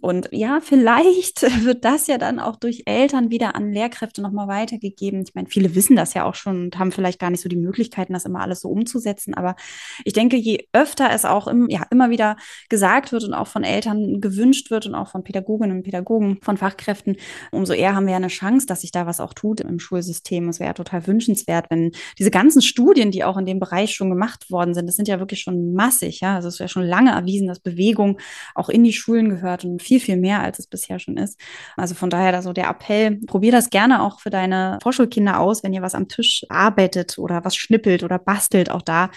Und 0.00 0.28
ja, 0.32 0.60
vielleicht 0.60 1.42
wird 1.64 1.84
das 1.84 2.06
ja 2.06 2.18
dann 2.18 2.38
auch 2.38 2.56
durch 2.56 2.82
Eltern 2.86 3.30
wieder 3.30 3.54
an 3.56 3.72
Lehrkräfte 3.72 4.22
nochmal 4.22 4.48
weitergegeben. 4.48 5.22
Ich 5.26 5.34
meine, 5.34 5.48
viele 5.48 5.74
wissen 5.74 5.96
das 5.96 6.14
ja 6.14 6.24
auch 6.24 6.34
schon 6.34 6.64
und 6.64 6.78
haben 6.78 6.92
vielleicht 6.92 7.18
gar 7.18 7.30
nicht 7.30 7.40
so 7.40 7.48
die 7.48 7.56
Möglichkeiten, 7.56 8.12
das 8.12 8.24
immer 8.24 8.40
alles 8.40 8.60
so 8.60 8.68
umzusetzen. 8.68 9.34
Aber 9.34 9.56
ich 10.04 10.12
denke, 10.12 10.36
je 10.36 10.66
öfter 10.72 11.10
es 11.10 11.24
auch 11.24 11.46
im, 11.46 11.68
ja, 11.68 11.82
immer 11.90 12.10
wieder 12.10 12.36
gesagt 12.68 13.12
wird 13.12 13.24
und 13.24 13.34
auch 13.34 13.46
von 13.48 13.64
Eltern 13.64 14.20
gewünscht 14.20 14.47
wird 14.52 14.86
und 14.86 14.94
auch 14.94 15.08
von 15.08 15.24
Pädagoginnen 15.24 15.76
und 15.76 15.82
Pädagogen, 15.82 16.38
von 16.42 16.56
Fachkräften, 16.56 17.16
umso 17.50 17.72
eher 17.72 17.94
haben 17.94 18.06
wir 18.06 18.12
ja 18.12 18.16
eine 18.16 18.28
Chance, 18.28 18.66
dass 18.66 18.82
sich 18.82 18.90
da 18.90 19.06
was 19.06 19.20
auch 19.20 19.34
tut 19.34 19.60
im 19.60 19.78
Schulsystem. 19.78 20.48
Es 20.48 20.60
wäre 20.60 20.68
ja 20.68 20.74
total 20.74 21.06
wünschenswert, 21.06 21.66
wenn 21.70 21.92
diese 22.18 22.30
ganzen 22.30 22.62
Studien, 22.62 23.10
die 23.10 23.24
auch 23.24 23.36
in 23.36 23.46
dem 23.46 23.60
Bereich 23.60 23.94
schon 23.94 24.10
gemacht 24.10 24.50
worden 24.50 24.74
sind, 24.74 24.86
das 24.86 24.96
sind 24.96 25.08
ja 25.08 25.18
wirklich 25.18 25.40
schon 25.40 25.72
massig, 25.74 26.20
ja. 26.20 26.36
Also 26.36 26.48
es 26.48 26.58
wäre 26.58 26.68
schon 26.68 26.84
lange 26.84 27.12
erwiesen, 27.12 27.48
dass 27.48 27.60
Bewegung 27.60 28.18
auch 28.54 28.68
in 28.68 28.84
die 28.84 28.92
Schulen 28.92 29.28
gehört 29.28 29.64
und 29.64 29.82
viel, 29.82 30.00
viel 30.00 30.16
mehr, 30.16 30.42
als 30.42 30.58
es 30.58 30.66
bisher 30.66 30.98
schon 30.98 31.16
ist. 31.16 31.38
Also 31.76 31.94
von 31.94 32.10
daher 32.10 32.32
da 32.32 32.42
so 32.42 32.52
der 32.52 32.68
Appell, 32.68 33.18
probier 33.26 33.52
das 33.52 33.70
gerne 33.70 34.02
auch 34.02 34.20
für 34.20 34.30
deine 34.30 34.78
Vorschulkinder 34.82 35.40
aus, 35.40 35.62
wenn 35.62 35.72
ihr 35.72 35.82
was 35.82 35.94
am 35.94 36.08
Tisch 36.08 36.44
arbeitet 36.48 37.18
oder 37.18 37.44
was 37.44 37.56
schnippelt 37.56 38.02
oder 38.02 38.18
bastelt. 38.18 38.70
Auch 38.70 38.82
da 38.82 39.10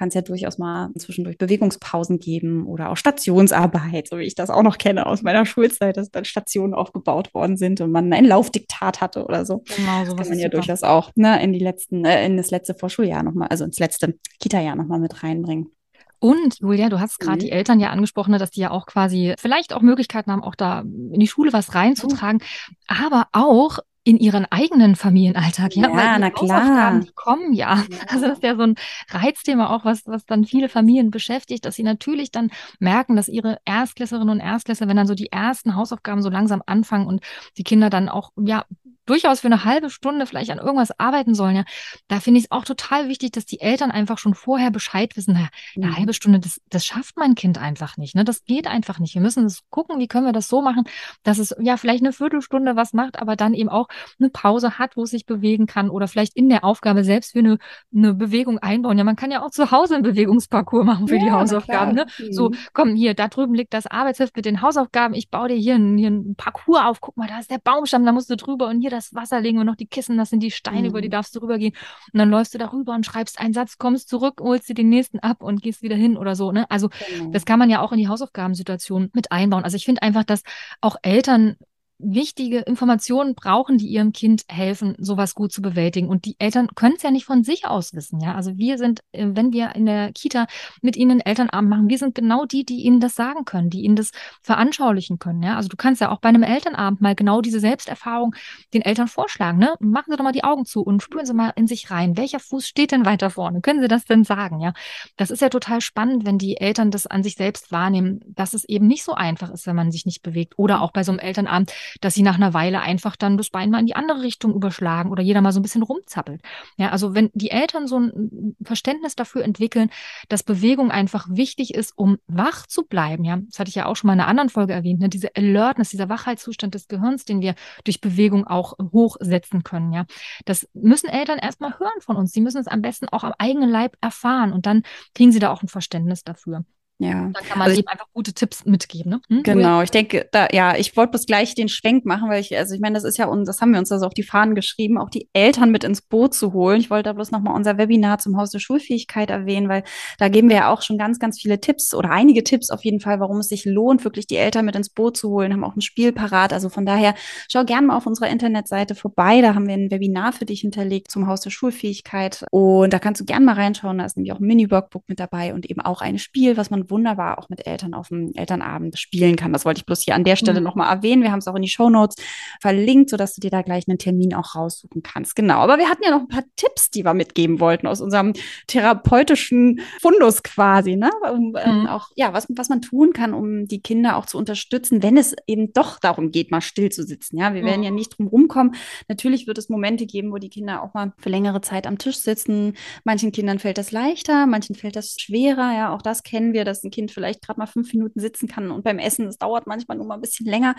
kann 0.00 0.08
es 0.08 0.14
ja 0.14 0.22
durchaus 0.22 0.56
mal 0.56 0.88
zwischendurch 0.96 1.36
Bewegungspausen 1.36 2.20
geben 2.20 2.64
oder 2.64 2.88
auch 2.88 2.96
Stationsarbeit, 2.96 4.08
so 4.08 4.16
wie 4.16 4.22
ich 4.22 4.34
das 4.34 4.48
auch 4.48 4.62
noch 4.62 4.78
kenne 4.78 5.04
aus 5.04 5.20
meiner 5.20 5.44
Schulzeit, 5.44 5.98
dass 5.98 6.10
dann 6.10 6.24
Stationen 6.24 6.72
aufgebaut 6.72 7.34
worden 7.34 7.58
sind 7.58 7.82
und 7.82 7.92
man 7.92 8.10
ein 8.10 8.24
Laufdiktat 8.24 9.02
hatte 9.02 9.26
oder 9.26 9.44
so. 9.44 9.62
Genau, 9.76 10.06
so 10.06 10.14
das 10.14 10.16
kann 10.16 10.28
man 10.28 10.38
ja 10.38 10.46
super. 10.46 10.56
durchaus 10.56 10.84
auch 10.84 11.10
ne, 11.16 11.42
in 11.44 11.52
die 11.52 11.58
letzten, 11.58 12.06
äh, 12.06 12.24
in 12.24 12.38
das 12.38 12.50
letzte 12.50 12.74
Vorschuljahr 12.74 13.22
nochmal, 13.22 13.48
also 13.48 13.64
ins 13.64 13.78
letzte 13.78 14.14
Kita-Jahr 14.38 14.74
nochmal 14.74 15.00
mit 15.00 15.22
reinbringen. 15.22 15.70
Und 16.18 16.60
Julia, 16.60 16.88
du 16.88 16.98
hast 16.98 17.18
gerade 17.18 17.36
mhm. 17.36 17.40
die 17.40 17.52
Eltern 17.52 17.78
ja 17.78 17.90
angesprochen, 17.90 18.30
ne, 18.30 18.38
dass 18.38 18.50
die 18.50 18.60
ja 18.60 18.70
auch 18.70 18.86
quasi 18.86 19.34
vielleicht 19.38 19.74
auch 19.74 19.82
Möglichkeiten 19.82 20.32
haben, 20.32 20.42
auch 20.42 20.54
da 20.54 20.80
in 20.80 21.20
die 21.20 21.28
Schule 21.28 21.52
was 21.52 21.74
reinzutragen, 21.74 22.40
mhm. 22.40 22.74
aber 22.86 23.26
auch 23.32 23.80
in 24.02 24.16
ihren 24.16 24.46
eigenen 24.46 24.96
Familienalltag. 24.96 25.76
Ja, 25.76 25.88
ja 25.88 25.94
Weil 25.94 26.14
die 26.14 26.20
na 26.20 26.30
klar. 26.30 27.00
Die 27.00 27.12
kommen 27.14 27.52
ja. 27.52 27.84
ja. 27.90 27.98
Also 28.08 28.26
das 28.26 28.38
ist 28.38 28.44
ja 28.44 28.56
so 28.56 28.62
ein 28.62 28.74
Reizthema 29.10 29.74
auch, 29.74 29.84
was, 29.84 30.06
was 30.06 30.24
dann 30.24 30.44
viele 30.44 30.68
Familien 30.68 31.10
beschäftigt, 31.10 31.64
dass 31.64 31.76
sie 31.76 31.82
natürlich 31.82 32.30
dann 32.30 32.50
merken, 32.78 33.16
dass 33.16 33.28
ihre 33.28 33.58
Erstklässerinnen 33.64 34.30
und 34.30 34.40
Erstklässler, 34.40 34.88
wenn 34.88 34.96
dann 34.96 35.06
so 35.06 35.14
die 35.14 35.30
ersten 35.30 35.76
Hausaufgaben 35.76 36.22
so 36.22 36.30
langsam 36.30 36.62
anfangen 36.64 37.06
und 37.06 37.22
die 37.58 37.64
Kinder 37.64 37.90
dann 37.90 38.08
auch, 38.08 38.32
ja, 38.36 38.64
durchaus 39.06 39.40
für 39.40 39.48
eine 39.48 39.64
halbe 39.64 39.90
Stunde 39.90 40.26
vielleicht 40.26 40.50
an 40.50 40.58
irgendwas 40.58 40.98
arbeiten 40.98 41.34
sollen, 41.34 41.56
ja, 41.56 41.64
da 42.08 42.20
finde 42.20 42.38
ich 42.38 42.46
es 42.46 42.50
auch 42.50 42.64
total 42.64 43.08
wichtig, 43.08 43.32
dass 43.32 43.46
die 43.46 43.60
Eltern 43.60 43.90
einfach 43.90 44.18
schon 44.18 44.34
vorher 44.34 44.70
Bescheid 44.70 45.16
wissen, 45.16 45.34
naja, 45.34 45.48
eine 45.76 45.88
mhm. 45.88 45.96
halbe 45.96 46.12
Stunde, 46.12 46.40
das, 46.40 46.60
das 46.68 46.84
schafft 46.84 47.16
mein 47.16 47.34
Kind 47.34 47.58
einfach 47.58 47.96
nicht, 47.96 48.14
ne? 48.14 48.24
Das 48.24 48.44
geht 48.44 48.66
einfach 48.66 48.98
nicht. 48.98 49.14
Wir 49.14 49.22
müssen 49.22 49.44
das 49.44 49.60
gucken, 49.70 49.98
wie 49.98 50.08
können 50.08 50.26
wir 50.26 50.32
das 50.32 50.48
so 50.48 50.62
machen, 50.62 50.84
dass 51.22 51.38
es 51.38 51.54
ja 51.60 51.76
vielleicht 51.76 52.02
eine 52.02 52.12
Viertelstunde 52.12 52.76
was 52.76 52.92
macht, 52.92 53.20
aber 53.20 53.36
dann 53.36 53.54
eben 53.54 53.68
auch 53.68 53.88
eine 54.18 54.30
Pause 54.30 54.78
hat, 54.78 54.96
wo 54.96 55.02
es 55.04 55.10
sich 55.10 55.26
bewegen 55.26 55.66
kann 55.66 55.90
oder 55.90 56.08
vielleicht 56.08 56.36
in 56.36 56.48
der 56.48 56.64
Aufgabe 56.64 57.04
selbst 57.04 57.32
für 57.32 57.40
eine, 57.40 57.58
eine 57.94 58.14
Bewegung 58.14 58.58
einbauen. 58.58 58.98
Ja, 58.98 59.04
man 59.04 59.16
kann 59.16 59.30
ja 59.30 59.44
auch 59.44 59.50
zu 59.50 59.70
Hause 59.70 59.94
einen 59.94 60.02
Bewegungsparcours 60.02 60.84
machen 60.84 61.08
für 61.08 61.16
ja, 61.16 61.24
die 61.24 61.30
Hausaufgaben. 61.30 61.94
Ne? 61.94 62.06
Mhm. 62.18 62.32
So, 62.32 62.50
komm, 62.72 62.94
hier, 62.94 63.14
da 63.14 63.28
drüben 63.28 63.54
liegt 63.54 63.74
das 63.74 63.86
Arbeitsheft 63.86 64.36
mit 64.36 64.44
den 64.44 64.62
Hausaufgaben. 64.62 65.14
Ich 65.14 65.30
baue 65.30 65.48
dir 65.48 65.56
hier 65.56 65.74
einen, 65.74 65.98
hier 65.98 66.08
einen 66.08 66.34
Parcours 66.36 66.82
auf. 66.84 67.00
Guck 67.00 67.16
mal, 67.16 67.28
da 67.28 67.38
ist 67.38 67.50
der 67.50 67.58
Baumstamm, 67.58 68.04
da 68.04 68.12
musst 68.12 68.30
du 68.30 68.36
drüber 68.36 68.68
und 68.68 68.80
hier 68.80 68.89
das 68.90 69.14
Wasser 69.14 69.40
legen 69.40 69.58
und 69.58 69.66
noch 69.66 69.76
die 69.76 69.86
Kissen, 69.86 70.18
das 70.18 70.30
sind 70.30 70.42
die 70.42 70.50
Steine, 70.50 70.82
mhm. 70.82 70.86
über 70.86 71.00
die 71.00 71.08
mhm. 71.08 71.12
darfst 71.12 71.34
du 71.34 71.40
rübergehen. 71.40 71.74
Und 72.12 72.18
dann 72.18 72.30
läufst 72.30 72.54
du 72.54 72.58
darüber 72.58 72.94
und 72.94 73.06
schreibst 73.06 73.40
einen 73.40 73.54
Satz, 73.54 73.78
kommst 73.78 74.08
zurück, 74.08 74.40
holst 74.40 74.68
dir 74.68 74.74
den 74.74 74.88
nächsten 74.88 75.18
ab 75.20 75.42
und 75.42 75.62
gehst 75.62 75.82
wieder 75.82 75.96
hin 75.96 76.16
oder 76.16 76.36
so. 76.36 76.52
Ne? 76.52 76.70
Also 76.70 76.88
genau. 76.88 77.30
das 77.30 77.44
kann 77.44 77.58
man 77.58 77.70
ja 77.70 77.80
auch 77.80 77.92
in 77.92 77.98
die 77.98 78.08
Hausaufgabensituation 78.08 79.10
mit 79.14 79.32
einbauen. 79.32 79.64
Also 79.64 79.76
ich 79.76 79.84
finde 79.84 80.02
einfach, 80.02 80.24
dass 80.24 80.42
auch 80.80 80.96
Eltern 81.02 81.56
wichtige 82.02 82.60
Informationen 82.60 83.34
brauchen, 83.34 83.78
die 83.78 83.86
ihrem 83.86 84.12
Kind 84.12 84.44
helfen, 84.48 84.94
sowas 84.98 85.34
gut 85.34 85.52
zu 85.52 85.62
bewältigen. 85.62 86.08
Und 86.08 86.24
die 86.24 86.36
Eltern 86.38 86.68
können 86.74 86.94
es 86.96 87.02
ja 87.02 87.10
nicht 87.10 87.24
von 87.24 87.44
sich 87.44 87.66
aus 87.66 87.94
wissen. 87.94 88.20
Ja, 88.20 88.34
also 88.34 88.56
wir 88.56 88.78
sind, 88.78 89.00
äh, 89.12 89.26
wenn 89.30 89.52
wir 89.52 89.74
in 89.74 89.86
der 89.86 90.12
Kita 90.12 90.46
mit 90.82 90.96
ihnen 90.96 91.20
Elternabend 91.20 91.70
machen, 91.70 91.88
wir 91.88 91.98
sind 91.98 92.14
genau 92.14 92.44
die, 92.44 92.64
die 92.64 92.82
ihnen 92.82 93.00
das 93.00 93.14
sagen 93.14 93.44
können, 93.44 93.70
die 93.70 93.82
ihnen 93.82 93.96
das 93.96 94.10
veranschaulichen 94.42 95.18
können. 95.18 95.42
Ja, 95.42 95.56
also 95.56 95.68
du 95.68 95.76
kannst 95.76 96.00
ja 96.00 96.10
auch 96.10 96.20
bei 96.20 96.28
einem 96.28 96.42
Elternabend 96.42 97.00
mal 97.00 97.14
genau 97.14 97.40
diese 97.40 97.60
Selbsterfahrung 97.60 98.34
den 98.74 98.82
Eltern 98.82 99.08
vorschlagen. 99.08 99.58
Ne? 99.58 99.74
Machen 99.80 100.10
Sie 100.10 100.16
doch 100.16 100.24
mal 100.24 100.32
die 100.32 100.44
Augen 100.44 100.64
zu 100.64 100.82
und 100.82 101.02
spüren 101.02 101.26
Sie 101.26 101.34
mal 101.34 101.52
in 101.56 101.66
sich 101.66 101.90
rein. 101.90 102.16
Welcher 102.16 102.40
Fuß 102.40 102.66
steht 102.66 102.92
denn 102.92 103.04
weiter 103.04 103.30
vorne? 103.30 103.60
Können 103.60 103.80
Sie 103.80 103.88
das 103.88 104.04
denn 104.04 104.24
sagen? 104.24 104.60
Ja, 104.60 104.72
das 105.16 105.30
ist 105.30 105.42
ja 105.42 105.48
total 105.48 105.80
spannend, 105.80 106.24
wenn 106.24 106.38
die 106.38 106.56
Eltern 106.56 106.90
das 106.90 107.06
an 107.06 107.22
sich 107.22 107.34
selbst 107.34 107.72
wahrnehmen, 107.72 108.20
dass 108.26 108.54
es 108.54 108.64
eben 108.64 108.86
nicht 108.86 109.04
so 109.04 109.14
einfach 109.14 109.50
ist, 109.50 109.66
wenn 109.66 109.76
man 109.76 109.90
sich 109.90 110.06
nicht 110.06 110.22
bewegt. 110.22 110.54
Oder 110.56 110.82
auch 110.82 110.92
bei 110.92 111.04
so 111.04 111.12
einem 111.12 111.18
Elternabend 111.18 111.72
dass 112.00 112.14
sie 112.14 112.22
nach 112.22 112.36
einer 112.36 112.54
Weile 112.54 112.80
einfach 112.80 113.16
dann 113.16 113.36
das 113.36 113.50
Bein 113.50 113.70
mal 113.70 113.80
in 113.80 113.86
die 113.86 113.96
andere 113.96 114.22
Richtung 114.22 114.54
überschlagen 114.54 115.10
oder 115.10 115.22
jeder 115.22 115.40
mal 115.40 115.52
so 115.52 115.60
ein 115.60 115.62
bisschen 115.62 115.82
rumzappelt. 115.82 116.42
Ja, 116.76 116.90
also 116.90 117.14
wenn 117.14 117.30
die 117.34 117.50
Eltern 117.50 117.86
so 117.86 117.98
ein 117.98 118.56
Verständnis 118.62 119.16
dafür 119.16 119.44
entwickeln, 119.44 119.90
dass 120.28 120.42
Bewegung 120.42 120.90
einfach 120.90 121.26
wichtig 121.30 121.74
ist, 121.74 121.96
um 121.96 122.18
wach 122.26 122.66
zu 122.66 122.84
bleiben, 122.84 123.24
ja, 123.24 123.38
das 123.48 123.58
hatte 123.58 123.68
ich 123.68 123.74
ja 123.74 123.86
auch 123.86 123.96
schon 123.96 124.08
mal 124.08 124.14
in 124.14 124.20
einer 124.20 124.28
anderen 124.28 124.50
Folge 124.50 124.72
erwähnt, 124.72 125.00
ne? 125.00 125.08
diese 125.08 125.34
Alertness, 125.36 125.90
dieser 125.90 126.08
Wachheitszustand 126.08 126.74
des 126.74 126.88
Gehirns, 126.88 127.24
den 127.24 127.40
wir 127.40 127.54
durch 127.84 128.00
Bewegung 128.00 128.46
auch 128.46 128.74
hochsetzen 128.78 129.64
können, 129.64 129.92
ja. 129.92 130.06
Das 130.44 130.68
müssen 130.74 131.08
Eltern 131.08 131.38
erstmal 131.38 131.78
hören 131.78 132.00
von 132.00 132.16
uns. 132.16 132.32
Sie 132.32 132.40
müssen 132.40 132.58
es 132.58 132.66
am 132.66 132.82
besten 132.82 133.08
auch 133.08 133.24
am 133.24 133.34
eigenen 133.38 133.70
Leib 133.70 133.96
erfahren 134.00 134.52
und 134.52 134.66
dann 134.66 134.82
kriegen 135.14 135.32
sie 135.32 135.38
da 135.38 135.50
auch 135.50 135.62
ein 135.62 135.68
Verständnis 135.68 136.24
dafür. 136.24 136.64
Ja. 137.00 137.30
Dann 137.32 137.32
kann 137.32 137.58
man 137.58 137.68
also 137.68 137.80
eben 137.80 137.88
einfach 137.88 138.06
gute 138.12 138.34
Tipps 138.34 138.66
mitgeben. 138.66 139.12
Ne? 139.12 139.20
Hm? 139.28 139.42
Genau, 139.42 139.80
ich 139.80 139.90
denke, 139.90 140.28
da, 140.32 140.48
ja, 140.52 140.76
ich 140.76 140.98
wollte 140.98 141.12
bloß 141.12 141.24
gleich 141.24 141.54
den 141.54 141.70
Schwenk 141.70 142.04
machen, 142.04 142.28
weil 142.28 142.42
ich, 142.42 142.56
also 142.56 142.74
ich 142.74 142.80
meine, 142.80 142.94
das 142.94 143.04
ist 143.04 143.16
ja, 143.16 143.24
und 143.24 143.46
das 143.48 143.62
haben 143.62 143.72
wir 143.72 143.78
uns 143.78 143.90
also 143.90 144.04
auf 144.04 144.12
die 144.12 144.22
Fahnen 144.22 144.54
geschrieben, 144.54 144.98
auch 144.98 145.08
die 145.08 145.30
Eltern 145.32 145.70
mit 145.70 145.82
ins 145.82 146.02
Boot 146.02 146.34
zu 146.34 146.52
holen. 146.52 146.78
Ich 146.78 146.90
wollte 146.90 147.04
da 147.04 147.12
bloß 147.14 147.30
nochmal 147.30 147.54
unser 147.54 147.78
Webinar 147.78 148.18
zum 148.18 148.36
Haus 148.36 148.50
der 148.50 148.58
Schulfähigkeit 148.58 149.30
erwähnen, 149.30 149.70
weil 149.70 149.82
da 150.18 150.28
geben 150.28 150.50
wir 150.50 150.56
ja 150.56 150.70
auch 150.70 150.82
schon 150.82 150.98
ganz, 150.98 151.18
ganz 151.18 151.40
viele 151.40 151.58
Tipps 151.58 151.94
oder 151.94 152.10
einige 152.10 152.44
Tipps 152.44 152.68
auf 152.68 152.84
jeden 152.84 153.00
Fall, 153.00 153.18
warum 153.18 153.38
es 153.38 153.48
sich 153.48 153.64
lohnt, 153.64 154.04
wirklich 154.04 154.26
die 154.26 154.36
Eltern 154.36 154.66
mit 154.66 154.76
ins 154.76 154.90
Boot 154.90 155.16
zu 155.16 155.30
holen, 155.30 155.54
haben 155.54 155.64
auch 155.64 155.76
ein 155.76 155.80
Spiel 155.80 156.12
parat. 156.12 156.52
Also 156.52 156.68
von 156.68 156.84
daher, 156.84 157.14
schau 157.50 157.64
gerne 157.64 157.86
mal 157.86 157.96
auf 157.96 158.06
unserer 158.06 158.28
Internetseite 158.28 158.94
vorbei. 158.94 159.40
Da 159.40 159.54
haben 159.54 159.66
wir 159.66 159.74
ein 159.74 159.90
Webinar 159.90 160.34
für 160.34 160.44
dich 160.44 160.60
hinterlegt 160.60 161.10
zum 161.10 161.26
Haus 161.26 161.40
der 161.40 161.50
Schulfähigkeit. 161.50 162.44
Und 162.50 162.92
da 162.92 162.98
kannst 162.98 163.22
du 163.22 163.24
gerne 163.24 163.46
mal 163.46 163.54
reinschauen. 163.54 163.96
Da 163.96 164.04
ist 164.04 164.18
nämlich 164.18 164.32
auch 164.34 164.40
ein 164.40 164.46
Mini-Workbook 164.46 165.08
mit 165.08 165.18
dabei 165.18 165.54
und 165.54 165.64
eben 165.70 165.80
auch 165.80 166.02
ein 166.02 166.18
Spiel, 166.18 166.58
was 166.58 166.68
man 166.68 166.89
wunderbar 166.90 167.38
auch 167.38 167.48
mit 167.48 167.66
Eltern 167.66 167.94
auf 167.94 168.08
dem 168.08 168.32
Elternabend 168.34 168.98
spielen 168.98 169.36
kann. 169.36 169.52
Das 169.52 169.64
wollte 169.64 169.78
ich 169.78 169.86
bloß 169.86 170.00
hier 170.02 170.14
an 170.14 170.24
der 170.24 170.36
Stelle 170.36 170.60
mhm. 170.60 170.64
nochmal 170.64 170.94
erwähnen. 170.94 171.22
Wir 171.22 171.32
haben 171.32 171.38
es 171.38 171.46
auch 171.46 171.54
in 171.54 171.62
die 171.62 171.68
Show 171.68 171.90
Notes 171.90 172.16
verlinkt, 172.60 173.10
sodass 173.10 173.34
du 173.34 173.40
dir 173.40 173.50
da 173.50 173.62
gleich 173.62 173.84
einen 173.88 173.98
Termin 173.98 174.34
auch 174.34 174.54
raussuchen 174.54 175.02
kannst. 175.02 175.36
Genau. 175.36 175.58
Aber 175.58 175.78
wir 175.78 175.88
hatten 175.88 176.02
ja 176.04 176.10
noch 176.10 176.20
ein 176.20 176.28
paar 176.28 176.44
Tipps, 176.56 176.90
die 176.90 177.04
wir 177.04 177.14
mitgeben 177.14 177.60
wollten 177.60 177.86
aus 177.86 178.00
unserem 178.00 178.32
therapeutischen 178.66 179.80
Fundus 180.00 180.42
quasi, 180.42 180.96
ne? 180.96 181.10
Um, 181.30 181.56
ähm, 181.56 181.80
mhm. 181.80 181.86
auch, 181.86 182.08
ja, 182.16 182.32
was, 182.32 182.46
was 182.50 182.68
man 182.68 182.82
tun 182.82 183.12
kann, 183.12 183.34
um 183.34 183.66
die 183.66 183.80
Kinder 183.80 184.16
auch 184.16 184.26
zu 184.26 184.38
unterstützen, 184.38 185.02
wenn 185.02 185.16
es 185.16 185.34
eben 185.46 185.72
doch 185.72 185.98
darum 185.98 186.30
geht, 186.30 186.50
mal 186.50 186.60
still 186.60 186.90
zu 186.90 187.04
sitzen. 187.04 187.38
Ja, 187.38 187.54
wir 187.54 187.62
mhm. 187.62 187.66
werden 187.66 187.82
ja 187.82 187.90
nicht 187.90 188.18
drum 188.18 188.26
rumkommen. 188.26 188.74
Natürlich 189.08 189.46
wird 189.46 189.58
es 189.58 189.68
Momente 189.68 190.06
geben, 190.06 190.32
wo 190.32 190.38
die 190.38 190.48
Kinder 190.48 190.82
auch 190.82 190.94
mal 190.94 191.12
für 191.18 191.28
längere 191.28 191.60
Zeit 191.60 191.86
am 191.86 191.98
Tisch 191.98 192.18
sitzen. 192.18 192.74
Manchen 193.04 193.32
Kindern 193.32 193.58
fällt 193.58 193.78
das 193.78 193.92
leichter, 193.92 194.46
manchen 194.46 194.74
fällt 194.74 194.96
das 194.96 195.16
schwerer. 195.18 195.74
Ja, 195.74 195.94
auch 195.94 196.02
das 196.02 196.22
kennen 196.22 196.52
wir, 196.52 196.64
dass 196.64 196.79
ein 196.84 196.90
Kind 196.90 197.10
vielleicht 197.10 197.42
gerade 197.42 197.58
mal 197.58 197.66
fünf 197.66 197.92
Minuten 197.92 198.20
sitzen 198.20 198.48
kann 198.48 198.70
und 198.70 198.84
beim 198.84 198.98
Essen, 198.98 199.26
es 199.26 199.38
dauert 199.38 199.66
manchmal 199.66 199.96
nur 199.96 200.06
mal 200.06 200.14
ein 200.14 200.20
bisschen 200.20 200.46
länger 200.46 200.74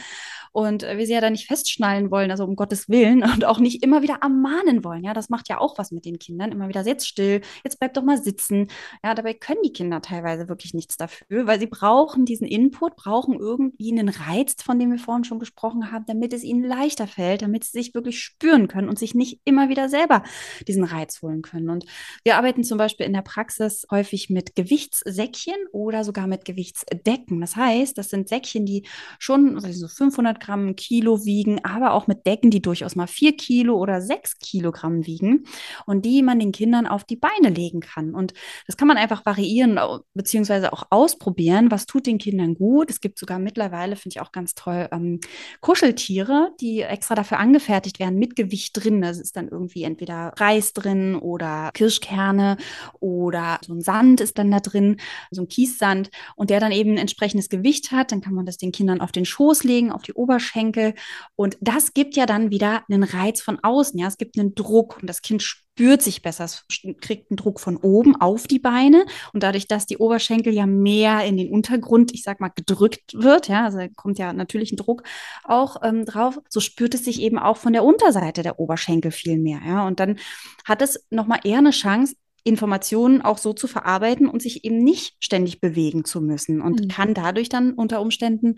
und 0.51 0.83
äh, 0.83 0.97
wir 0.97 1.05
sie 1.05 1.13
ja 1.13 1.21
da 1.21 1.29
nicht 1.29 1.47
festschnallen 1.47 2.11
wollen, 2.11 2.31
also 2.31 2.43
um 2.43 2.55
Gottes 2.55 2.89
Willen 2.89 3.23
und 3.33 3.45
auch 3.45 3.59
nicht 3.59 3.83
immer 3.83 4.01
wieder 4.01 4.19
ermahnen 4.21 4.83
wollen. 4.83 5.03
Ja, 5.03 5.13
das 5.13 5.29
macht 5.29 5.49
ja 5.49 5.59
auch 5.59 5.77
was 5.77 5.91
mit 5.91 6.05
den 6.05 6.19
Kindern. 6.19 6.51
Immer 6.51 6.67
wieder, 6.67 6.85
jetzt 6.85 7.07
still, 7.07 7.41
jetzt 7.63 7.79
bleib 7.79 7.93
doch 7.93 8.03
mal 8.03 8.21
sitzen. 8.21 8.67
Ja, 9.03 9.13
dabei 9.13 9.33
können 9.33 9.61
die 9.63 9.73
Kinder 9.73 10.01
teilweise 10.01 10.47
wirklich 10.49 10.73
nichts 10.73 10.97
dafür, 10.97 11.47
weil 11.47 11.59
sie 11.59 11.67
brauchen 11.67 12.25
diesen 12.25 12.47
Input, 12.47 12.95
brauchen 12.95 13.39
irgendwie 13.39 13.91
einen 13.91 14.09
Reiz, 14.09 14.55
von 14.61 14.79
dem 14.79 14.91
wir 14.91 14.99
vorhin 14.99 15.23
schon 15.23 15.39
gesprochen 15.39 15.91
haben, 15.91 16.05
damit 16.07 16.33
es 16.33 16.43
ihnen 16.43 16.63
leichter 16.63 17.07
fällt, 17.07 17.41
damit 17.41 17.63
sie 17.63 17.71
sich 17.71 17.93
wirklich 17.93 18.19
spüren 18.19 18.67
können 18.67 18.89
und 18.89 18.99
sich 18.99 19.15
nicht 19.15 19.39
immer 19.45 19.69
wieder 19.69 19.89
selber 19.89 20.23
diesen 20.67 20.83
Reiz 20.83 21.21
holen 21.21 21.41
können. 21.41 21.69
Und 21.69 21.85
wir 22.23 22.37
arbeiten 22.37 22.63
zum 22.63 22.77
Beispiel 22.77 23.05
in 23.05 23.13
der 23.13 23.21
Praxis 23.21 23.85
häufig 23.91 24.29
mit 24.29 24.55
Gewichtssäckchen 24.55 25.55
oder 25.71 25.81
sogar 26.04 26.28
mit 26.28 26.46
Gewichtsdecken. 26.46 27.41
Das 27.41 27.56
heißt, 27.56 27.98
das 27.98 28.10
sind 28.10 28.30
Säckchen, 28.30 28.65
die 28.65 28.84
schon 29.20 29.63
also 29.63 29.88
500 29.88 30.39
Gramm, 30.39 30.76
Kilo 30.76 31.26
wiegen, 31.26 31.63
aber 31.63 31.94
auch 31.94 32.08
mit 32.08 32.26
Decken, 32.26 32.52
die 32.52 32.62
durchaus 32.62 32.96
mal 32.96 33.08
4 33.08 33.36
Kilo 33.38 33.78
oder 33.78 34.02
6 34.02 34.39
Kilogramm 34.39 35.06
wiegen 35.06 35.46
und 35.86 36.06
die 36.06 36.22
man 36.22 36.39
den 36.39 36.52
Kindern 36.52 36.88
auf 36.88 37.04
die 37.04 37.15
Beine 37.15 37.50
legen 37.50 37.80
kann. 37.80 38.13
Und 38.13 38.34
das 38.67 38.78
kann 38.78 38.88
man 38.88 38.98
einfach 38.98 39.26
variieren 39.26 39.80
beziehungsweise 40.13 40.74
auch 40.74 40.84
ausprobieren. 40.89 41.72
Was 41.72 41.86
tut 41.86 42.06
den 42.06 42.17
Kindern 42.17 42.56
gut? 42.56 42.89
Es 42.89 43.02
gibt 43.02 43.17
sogar 43.17 43.39
mittlerweile, 43.39 43.96
finde 43.96 44.15
ich 44.15 44.22
auch 44.22 44.32
ganz 44.32 44.56
toll, 44.56 44.88
ähm, 44.91 45.20
Kuscheltiere, 45.60 46.52
die 46.60 46.82
extra 46.82 47.15
dafür 47.15 47.39
angefertigt 47.39 48.00
werden 48.00 48.20
mit 48.20 48.36
Gewicht 48.36 48.72
drin. 48.74 49.02
Das 49.02 49.20
ist 49.20 49.36
dann 49.36 49.48
irgendwie 49.48 49.84
entweder 49.84 50.34
Reis 50.38 50.74
drin 50.74 51.15
oder 51.15 51.72
Kirschkerne 51.74 52.58
oder 53.00 53.60
so 53.65 53.74
ein 53.74 53.82
Sand 53.82 54.22
ist 54.22 54.38
dann 54.38 54.52
da 54.52 54.60
drin, 54.60 54.98
so 55.32 55.41
ein 55.41 55.48
Kiessand. 55.71 56.10
Und 56.36 56.49
der 56.49 56.60
dann 56.60 56.71
eben 56.71 56.91
ein 56.91 56.97
entsprechendes 56.97 57.49
Gewicht 57.49 57.91
hat, 57.91 58.12
dann 58.12 58.21
kann 58.21 58.34
man 58.34 58.45
das 58.45 58.57
den 58.57 58.71
Kindern 58.71 59.01
auf 59.01 59.12
den 59.12 59.25
Schoß 59.25 59.63
legen, 59.63 59.91
auf 59.91 60.03
die 60.03 60.13
Oberschenkel. 60.13 60.93
Und 61.36 61.57
das 61.62 61.93
gibt 61.93 62.15
ja 62.15 62.25
dann 62.25 62.51
wieder 62.51 62.84
einen 62.89 63.03
Reiz 63.03 63.41
von 63.41 63.60
außen. 63.62 63.99
Ja, 63.99 64.07
es 64.07 64.17
gibt 64.17 64.38
einen 64.38 64.55
Druck 64.55 64.97
und 65.01 65.07
das 65.07 65.21
Kind 65.21 65.41
spürt 65.41 66.01
sich 66.01 66.21
besser. 66.21 66.45
Es 66.45 66.65
kriegt 67.01 67.31
einen 67.31 67.38
Druck 67.38 67.60
von 67.60 67.77
oben 67.77 68.15
auf 68.15 68.47
die 68.47 68.60
Beine. 68.60 69.05
Und 69.34 69.43
dadurch, 69.43 69.67
dass 69.67 69.86
die 69.86 69.97
Oberschenkel 69.97 70.53
ja 70.53 70.65
mehr 70.65 71.23
in 71.25 71.38
den 71.38 71.51
Untergrund, 71.51 72.13
ich 72.13 72.23
sag 72.23 72.39
mal, 72.39 72.49
gedrückt 72.49 73.13
wird, 73.13 73.47
ja, 73.47 73.65
also 73.65 73.79
kommt 73.95 74.19
ja 74.19 74.34
natürlich 74.34 74.71
ein 74.71 74.77
Druck 74.77 75.03
auch 75.43 75.77
ähm, 75.84 76.05
drauf, 76.05 76.39
so 76.49 76.60
spürt 76.60 76.93
es 76.93 77.05
sich 77.05 77.21
eben 77.21 77.39
auch 77.39 77.57
von 77.57 77.73
der 77.73 77.84
Unterseite 77.84 78.43
der 78.43 78.60
Oberschenkel 78.60 79.12
viel 79.12 79.38
mehr. 79.38 79.60
Ja, 79.65 79.88
und 79.88 79.99
dann 79.99 80.17
hat 80.65 80.81
es 80.81 81.05
nochmal 81.10 81.39
eher 81.43 81.60
eine 81.60 81.71
Chance, 81.71 82.15
Informationen 82.43 83.21
auch 83.21 83.38
so 83.38 83.54
zu 83.54 83.67
verarbeiten 83.67 84.27
und 84.27 84.41
sich 84.41 84.65
eben 84.65 84.84
nicht 84.84 85.15
ständig 85.19 85.62
bewegen 85.62 86.06
zu 86.06 86.21
müssen 86.21 86.62
und 86.62 86.82
mhm. 86.82 86.88
kann 86.88 87.13
dadurch 87.13 87.49
dann 87.49 87.73
unter 87.73 88.01
Umständen 88.01 88.56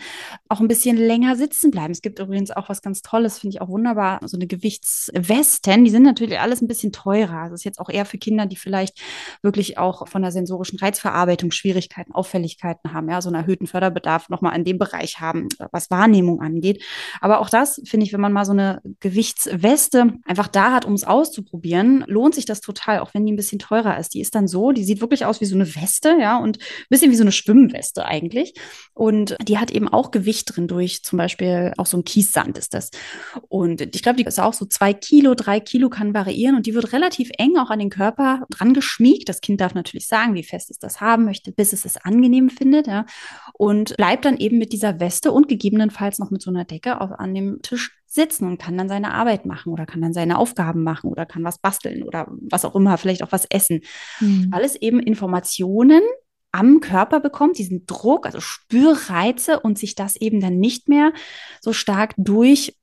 auch 0.48 0.62
ein 0.62 0.70
bisschen 0.70 0.96
länger 0.96 1.36
sitzen 1.36 1.70
bleiben. 1.70 1.92
Es 1.92 2.02
gibt 2.02 2.20
übrigens 2.20 2.52
auch 2.52 2.70
was 2.70 2.82
ganz 2.82 3.02
Tolles, 3.02 3.40
finde 3.40 3.56
ich 3.56 3.62
auch 3.62 3.68
wunderbar, 3.68 4.22
so 4.26 4.38
eine 4.38 4.48
Gewichtswesten, 4.48 5.84
die 5.84 5.90
sind 5.90 6.04
natürlich 6.04 6.40
alles 6.40 6.62
ein 6.62 6.68
bisschen 6.68 6.94
teurer. 6.94 7.50
Das 7.50 7.60
ist 7.60 7.66
jetzt 7.66 7.80
auch 7.80 7.90
eher 7.90 8.06
für 8.06 8.18
Kinder, 8.18 8.46
die 8.46 8.56
vielleicht 8.56 9.02
wirklich 9.42 9.78
auch 9.78 10.08
von 10.08 10.22
der 10.22 10.32
sensorischen 10.32 10.80
Reizverarbeitung 10.80 11.52
Schwierigkeiten, 11.52 12.14
Auffälligkeiten 12.14 12.94
haben, 12.94 13.10
ja, 13.10 13.22
so 13.22 13.30
einen 13.30 13.36
erhöhten 13.36 13.68
Förderbedarf 13.68 14.30
nochmal 14.30 14.56
in 14.56 14.64
dem 14.64 14.78
Bereich 14.78 15.20
haben, 15.20 15.50
was 15.72 15.92
Wahrnehmung 15.92 16.40
angeht. 16.40 16.82
Aber 17.20 17.40
auch 17.40 17.50
das 17.50 17.82
finde 17.84 18.06
ich, 18.06 18.14
wenn 18.14 18.22
man 18.22 18.32
mal 18.32 18.46
so 18.46 18.54
eine 18.54 18.82
Gewichtsweste 19.02 20.14
einfach 20.26 20.48
da 20.48 20.72
hat, 20.72 20.86
um 20.86 20.94
es 20.94 21.04
auszuprobieren, 21.04 22.06
lohnt 22.08 22.36
sich 22.36 22.46
das 22.46 22.62
total, 22.62 23.00
auch 23.00 23.14
wenn 23.14 23.26
die 23.26 23.34
ein 23.34 23.36
bisschen 23.36 23.60
teurer 23.60 23.73
teurer 23.74 24.00
ist. 24.00 24.14
Die 24.14 24.22
ist 24.22 24.36
dann 24.36 24.48
so, 24.48 24.72
die 24.72 24.84
sieht 24.84 25.02
wirklich 25.02 25.26
aus 25.26 25.42
wie 25.42 25.46
so 25.46 25.56
eine 25.56 25.76
Weste, 25.76 26.16
ja, 26.20 26.38
und 26.38 26.58
ein 26.58 26.86
bisschen 26.90 27.12
wie 27.12 27.16
so 27.16 27.24
eine 27.24 27.32
Schwimmweste 27.32 28.06
eigentlich. 28.06 28.54
Und 28.94 29.36
die 29.48 29.58
hat 29.58 29.72
eben 29.72 29.88
auch 29.88 30.12
Gewicht 30.12 30.56
drin 30.56 30.68
durch 30.68 31.04
zum 31.04 31.18
Beispiel 31.18 31.74
auch 31.78 31.86
so 31.86 31.98
ein 31.98 32.04
Kiessand 32.04 32.58
ist 32.58 32.74
das. 32.74 32.92
Und 33.48 33.82
ich 33.82 34.04
glaube, 34.04 34.18
die 34.18 34.24
ist 34.24 34.40
auch 34.40 34.54
so 34.54 34.66
zwei 34.66 34.94
Kilo, 34.94 35.36
drei 35.36 35.60
Kilo 35.60 35.90
kann 35.90 36.14
variieren 36.14 36.56
und 36.56 36.66
die 36.66 36.76
wird 36.76 36.94
relativ 36.94 37.30
eng 37.38 37.58
auch 37.58 37.70
an 37.70 37.80
den 37.80 37.90
Körper 37.90 38.46
dran 38.50 38.74
geschmiegt. 38.74 39.30
Das 39.30 39.42
Kind 39.42 39.62
darf 39.62 39.74
natürlich 39.74 40.08
sagen, 40.08 40.36
wie 40.36 40.44
fest 40.44 40.70
es 40.70 40.80
das 40.80 41.02
haben 41.02 41.26
möchte, 41.26 41.52
bis 41.52 41.74
es 41.74 41.86
es 41.86 41.98
angenehm 41.98 42.50
findet, 42.50 42.88
ja. 42.88 43.06
Und 43.54 43.96
bleibt 43.98 44.26
dann 44.26 44.38
eben 44.38 44.58
mit 44.58 44.74
dieser 44.74 45.00
Weste 45.00 45.32
und 45.32 45.48
gegebenenfalls 45.48 46.20
noch 46.20 46.32
mit 46.32 46.42
so 46.42 46.52
einer 46.52 46.66
Decke 46.66 47.02
auf, 47.02 47.12
an 47.12 47.34
dem 47.34 47.62
Tisch 47.62 47.92
sitzen 48.14 48.48
und 48.48 48.60
kann 48.60 48.78
dann 48.78 48.90
seine 48.90 49.14
Arbeit 49.14 49.46
machen 49.46 49.74
oder 49.74 49.86
kann 49.86 50.02
dann 50.02 50.14
seine 50.14 50.38
Aufgaben 50.38 50.84
machen 50.84 51.10
oder 51.10 51.26
kann 51.26 51.44
was 51.44 51.58
basteln 51.58 52.04
oder 52.04 52.28
was 52.30 52.66
auch 52.66 52.76
immer, 52.76 52.98
vielleicht 52.98 53.24
auch 53.24 53.32
was 53.32 53.46
essen. 53.46 53.82
Mhm. 54.20 54.50
Weil 54.52 54.64
es 54.64 54.76
eben 54.76 55.00
Informationen 55.00 56.02
am 56.52 56.80
Körper 56.80 57.20
bekommt, 57.20 57.58
diesen 57.58 57.88
Druck, 57.88 58.28
also 58.28 58.40
Spürreize 58.40 59.60
und 59.60 59.80
sich 59.80 59.96
das 59.96 60.16
eben 60.16 60.40
dann 60.40 60.60
nicht 60.60 60.88
mehr 60.88 61.12
so 61.60 61.74
stark 61.74 62.14
durch 62.18 62.78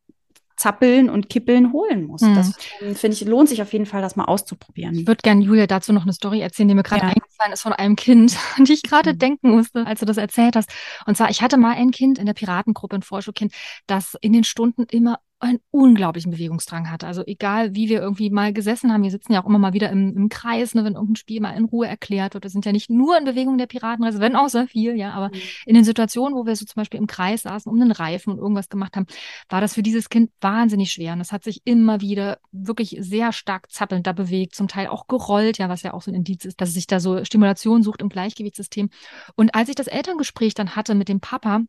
Zappeln 0.61 1.09
und 1.09 1.31
Kippeln 1.31 1.73
holen 1.73 2.05
muss. 2.05 2.21
Mhm. 2.21 2.35
Das 2.35 2.55
finde 2.99 3.17
ich, 3.17 3.25
lohnt 3.25 3.49
sich 3.49 3.63
auf 3.63 3.73
jeden 3.73 3.87
Fall, 3.87 4.03
das 4.03 4.15
mal 4.15 4.27
auszuprobieren. 4.27 4.95
Ich 4.95 5.07
würde 5.07 5.23
gerne 5.23 5.43
Julia 5.43 5.67
dazu 5.67 5.95
noch 5.95 6.03
eine 6.03 6.13
Story 6.13 6.41
erzählen, 6.41 6.69
die 6.69 6.75
mir 6.75 6.83
gerade 6.83 7.07
ja. 7.07 7.09
eingefallen 7.09 7.53
ist 7.53 7.63
von 7.63 7.73
einem 7.73 7.97
Kind, 7.97 8.37
an 8.59 8.67
die 8.67 8.75
ich 8.75 8.83
gerade 8.83 9.15
mhm. 9.15 9.19
denken 9.19 9.51
musste, 9.53 9.87
als 9.87 10.01
du 10.01 10.07
das 10.07 10.19
erzählt 10.19 10.57
hast. 10.57 10.71
Und 11.07 11.17
zwar, 11.17 11.31
ich 11.31 11.41
hatte 11.41 11.57
mal 11.57 11.75
ein 11.77 11.93
Kind 11.93 12.19
in 12.19 12.27
der 12.27 12.35
Piratengruppe, 12.35 12.97
ein 12.97 13.03
Vorschulkind, 13.03 13.55
das 13.87 14.17
in 14.21 14.35
den 14.35 14.45
Stunden 14.45 14.85
immer 14.91 15.19
einen 15.41 15.59
unglaublichen 15.71 16.31
Bewegungsdrang 16.31 16.91
hatte. 16.91 17.07
Also 17.07 17.23
egal, 17.27 17.75
wie 17.75 17.89
wir 17.89 18.01
irgendwie 18.01 18.31
mal 18.31 18.53
gesessen 18.53 18.93
haben, 18.93 19.03
wir 19.03 19.11
sitzen 19.11 19.33
ja 19.33 19.43
auch 19.43 19.47
immer 19.47 19.59
mal 19.59 19.73
wieder 19.73 19.91
im, 19.91 20.15
im 20.15 20.29
Kreis, 20.29 20.75
ne, 20.75 20.85
wenn 20.85 20.93
irgendein 20.93 21.17
Spiel 21.17 21.41
mal 21.41 21.53
in 21.53 21.65
Ruhe 21.65 21.87
erklärt 21.87 22.35
wird. 22.35 22.45
Wir 22.45 22.51
sind 22.51 22.67
ja 22.67 22.73
nicht 22.73 22.91
nur 22.91 23.17
in 23.17 23.25
Bewegung 23.25 23.57
der 23.57 23.67
Piratenreise, 23.67 24.21
wenn 24.21 24.37
auch 24.37 24.49
sehr 24.49 24.69
viel, 24.69 24.97
ja, 24.97 25.13
aber 25.13 25.29
mhm. 25.29 25.41
in 25.65 25.75
den 25.75 25.85
Situationen, 25.85 26.37
wo 26.37 26.45
wir 26.45 26.55
so 26.57 26.67
zum 26.67 26.81
Beispiel 26.81 27.01
im 27.01 27.07
Kreis 27.07 27.43
saßen, 27.43 27.73
um 27.73 27.81
den 27.81 27.91
Reifen 27.91 28.33
und 28.33 28.39
irgendwas 28.39 28.69
gemacht 28.69 28.97
haben, 28.97 29.07
war 29.49 29.63
das 29.63 29.75
für 29.75 29.83
dieses 29.83 30.11
Kind 30.11 30.31
wahnsinnig 30.43 30.93
schwer. 30.93 31.15
Und 31.15 31.21
das 31.21 31.33
hat 31.33 31.43
sich 31.43 31.63
immer 31.65 32.03
wieder 32.03 32.39
wirklich 32.53 32.97
sehr 33.01 33.33
stark 33.33 33.71
zappelnd 33.71 34.07
da 34.07 34.13
bewegt, 34.13 34.55
zum 34.55 34.69
Teil 34.69 34.89
auch 34.89 35.07
gerollt, 35.07 35.57
ja, 35.57 35.71
was 35.71 35.83
ja 35.83 35.95
auch 35.95 36.03
so 36.03 36.11
ein 36.11 36.15
Indiz 36.15 36.45
ist, 36.45 36.61
dass 36.61 36.69
es 36.69 36.75
sich 36.75 36.87
da 36.87 37.01
so 37.01 37.25
Stimulation 37.25 37.83
sucht 37.83 38.03
im 38.03 38.11
Gleichgewichtssystem. 38.11 38.91
Und 39.37 39.55
als 39.55 39.71
ich 39.71 39.75
das 39.75 39.87
Elterngespräch 39.87 40.53
dann 40.53 40.77
hatte 40.77 40.95
mit 40.95 41.09
dem 41.09 41.21
Papa, 41.21 41.63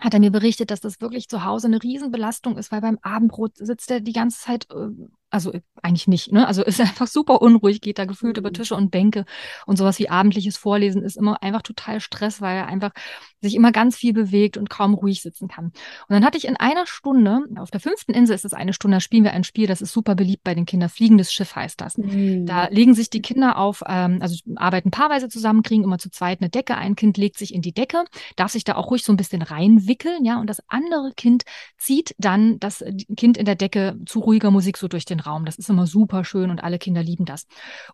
hat 0.00 0.14
er 0.14 0.20
mir 0.20 0.30
berichtet, 0.30 0.70
dass 0.70 0.80
das 0.80 1.00
wirklich 1.00 1.28
zu 1.28 1.44
Hause 1.44 1.68
eine 1.68 1.82
Riesenbelastung 1.82 2.58
ist, 2.58 2.70
weil 2.70 2.80
beim 2.80 2.98
Abendbrot 3.02 3.56
sitzt 3.56 3.90
er 3.90 4.00
die 4.00 4.12
ganze 4.12 4.40
Zeit 4.40 4.68
äh, 4.70 4.88
also 5.30 5.52
äh, 5.52 5.60
eigentlich 5.82 6.08
nicht, 6.08 6.32
ne? 6.32 6.46
Also 6.46 6.62
ist 6.64 6.80
einfach 6.80 7.06
super 7.06 7.42
unruhig, 7.42 7.80
geht 7.80 7.98
da 7.98 8.04
gefühlt 8.04 8.36
mhm. 8.36 8.40
über 8.40 8.52
Tische 8.52 8.74
und 8.74 8.90
Bänke 8.90 9.24
und 9.66 9.76
sowas 9.76 9.98
wie 9.98 10.08
abendliches 10.08 10.56
Vorlesen 10.56 11.02
ist 11.02 11.16
immer 11.16 11.42
einfach 11.42 11.62
total 11.62 12.00
Stress, 12.00 12.40
weil 12.40 12.56
er 12.56 12.66
einfach 12.66 12.92
sich 13.40 13.54
immer 13.54 13.72
ganz 13.72 13.96
viel 13.96 14.12
bewegt 14.12 14.56
und 14.56 14.70
kaum 14.70 14.94
ruhig 14.94 15.22
sitzen 15.22 15.48
kann. 15.48 15.66
Und 15.66 15.74
dann 16.08 16.24
hatte 16.24 16.38
ich 16.38 16.46
in 16.46 16.56
einer 16.56 16.86
Stunde, 16.86 17.40
auf 17.56 17.70
der 17.70 17.80
fünften 17.80 18.12
Insel 18.12 18.34
ist 18.34 18.44
es 18.44 18.54
eine 18.54 18.72
Stunde, 18.72 18.96
da 18.96 19.00
spielen 19.00 19.24
wir 19.24 19.32
ein 19.32 19.44
Spiel, 19.44 19.66
das 19.66 19.82
ist 19.82 19.92
super 19.92 20.14
beliebt 20.14 20.42
bei 20.44 20.54
den 20.54 20.66
Kindern. 20.66 20.88
Fliegendes 20.88 21.32
Schiff 21.32 21.54
heißt 21.54 21.80
das. 21.80 21.98
Mhm. 21.98 22.46
Da 22.46 22.68
legen 22.68 22.94
sich 22.94 23.10
die 23.10 23.22
Kinder 23.22 23.58
auf, 23.58 23.82
ähm, 23.86 24.18
also 24.20 24.36
arbeiten 24.56 24.90
paarweise 24.90 25.28
zusammen, 25.28 25.62
kriegen 25.62 25.84
immer 25.84 25.98
zu 25.98 26.10
zweit 26.10 26.40
eine 26.40 26.50
Decke. 26.50 26.76
Ein 26.76 26.96
Kind 26.96 27.16
legt 27.16 27.38
sich 27.38 27.54
in 27.54 27.62
die 27.62 27.72
Decke, 27.72 28.04
darf 28.36 28.52
sich 28.52 28.64
da 28.64 28.76
auch 28.76 28.90
ruhig 28.90 29.04
so 29.04 29.12
ein 29.12 29.16
bisschen 29.16 29.42
reinwickeln, 29.42 30.24
ja, 30.24 30.40
und 30.40 30.48
das 30.48 30.62
andere 30.68 31.12
Kind 31.16 31.44
zieht 31.78 32.14
dann 32.18 32.58
das 32.58 32.84
Kind 33.16 33.36
in 33.36 33.44
der 33.44 33.54
Decke 33.54 33.96
zu 34.06 34.20
ruhiger 34.20 34.50
Musik 34.50 34.76
so 34.76 34.88
durch 34.88 35.04
den 35.04 35.15
Raum. 35.20 35.44
Das 35.44 35.56
ist 35.56 35.68
immer 35.68 35.86
super 35.86 36.24
schön 36.24 36.50
und 36.50 36.62
alle 36.62 36.78
Kinder 36.78 37.02
lieben 37.02 37.24
das. 37.24 37.46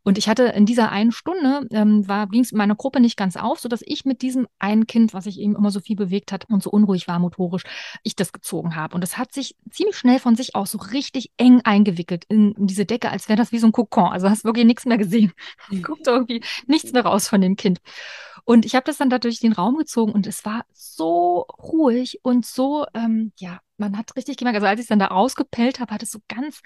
Und 0.02 0.18
ich 0.18 0.28
hatte 0.28 0.44
in 0.44 0.66
dieser 0.66 0.90
einen 0.90 1.12
Stunde, 1.12 1.66
ähm, 1.70 2.06
ging 2.30 2.42
es 2.42 2.52
in 2.52 2.58
meiner 2.58 2.74
Gruppe 2.74 3.00
nicht 3.00 3.16
ganz 3.16 3.36
auf, 3.36 3.60
sodass 3.60 3.82
ich 3.84 4.04
mit 4.04 4.22
diesem 4.22 4.46
einen 4.58 4.86
Kind, 4.86 5.14
was 5.14 5.24
sich 5.24 5.38
eben 5.38 5.56
immer 5.56 5.70
so 5.70 5.80
viel 5.80 5.96
bewegt 5.96 6.32
hat 6.32 6.46
und 6.48 6.62
so 6.62 6.70
unruhig 6.70 7.08
war 7.08 7.18
motorisch, 7.18 7.64
ich 8.02 8.16
das 8.16 8.32
gezogen 8.32 8.76
habe. 8.76 8.94
Und 8.94 9.00
das 9.00 9.18
hat 9.18 9.32
sich 9.32 9.56
ziemlich 9.70 9.96
schnell 9.96 10.18
von 10.18 10.36
sich 10.36 10.54
aus 10.54 10.70
so 10.70 10.78
richtig 10.78 11.32
eng 11.36 11.60
eingewickelt 11.64 12.24
in, 12.28 12.52
in 12.52 12.66
diese 12.66 12.86
Decke, 12.86 13.10
als 13.10 13.28
wäre 13.28 13.36
das 13.36 13.52
wie 13.52 13.58
so 13.58 13.66
ein 13.66 13.72
Kokon. 13.72 14.10
Also 14.12 14.28
hast 14.28 14.44
wirklich 14.44 14.66
nichts 14.66 14.84
mehr 14.86 14.98
gesehen. 14.98 15.32
Guckt 15.82 16.06
irgendwie 16.06 16.42
nichts 16.66 16.92
mehr 16.92 17.04
raus 17.04 17.28
von 17.28 17.40
dem 17.40 17.56
Kind. 17.56 17.80
Und 18.44 18.64
ich 18.64 18.74
habe 18.74 18.84
das 18.84 18.96
dann 18.96 19.10
da 19.10 19.18
durch 19.18 19.38
den 19.38 19.52
Raum 19.52 19.76
gezogen 19.76 20.12
und 20.12 20.26
es 20.26 20.44
war 20.44 20.64
so 20.72 21.46
ruhig 21.62 22.20
und 22.22 22.44
so, 22.44 22.86
ähm, 22.94 23.32
ja, 23.38 23.60
man 23.82 23.98
hat 23.98 24.14
richtig 24.16 24.36
gemerkt, 24.36 24.56
also 24.56 24.66
als 24.66 24.78
ich 24.78 24.84
es 24.84 24.88
dann 24.88 25.00
da 25.00 25.06
rausgepellt 25.06 25.80
habe, 25.80 25.92
hat 25.92 26.02
es 26.02 26.10
so 26.10 26.20
ganz 26.28 26.60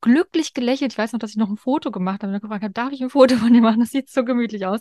glücklich 0.00 0.54
gelächelt. 0.54 0.92
Ich 0.92 0.98
weiß 0.98 1.12
noch, 1.12 1.20
dass 1.20 1.30
ich 1.30 1.36
noch 1.36 1.50
ein 1.50 1.56
Foto 1.56 1.90
gemacht 1.90 2.22
habe 2.22 2.32
und 2.32 2.40
gefragt 2.40 2.64
habe, 2.64 2.72
darf 2.72 2.92
ich 2.92 3.02
ein 3.02 3.10
Foto 3.10 3.36
von 3.36 3.52
dir 3.52 3.60
machen? 3.60 3.80
Das 3.80 3.90
sieht 3.90 4.10
so 4.10 4.24
gemütlich 4.24 4.66
aus. 4.66 4.80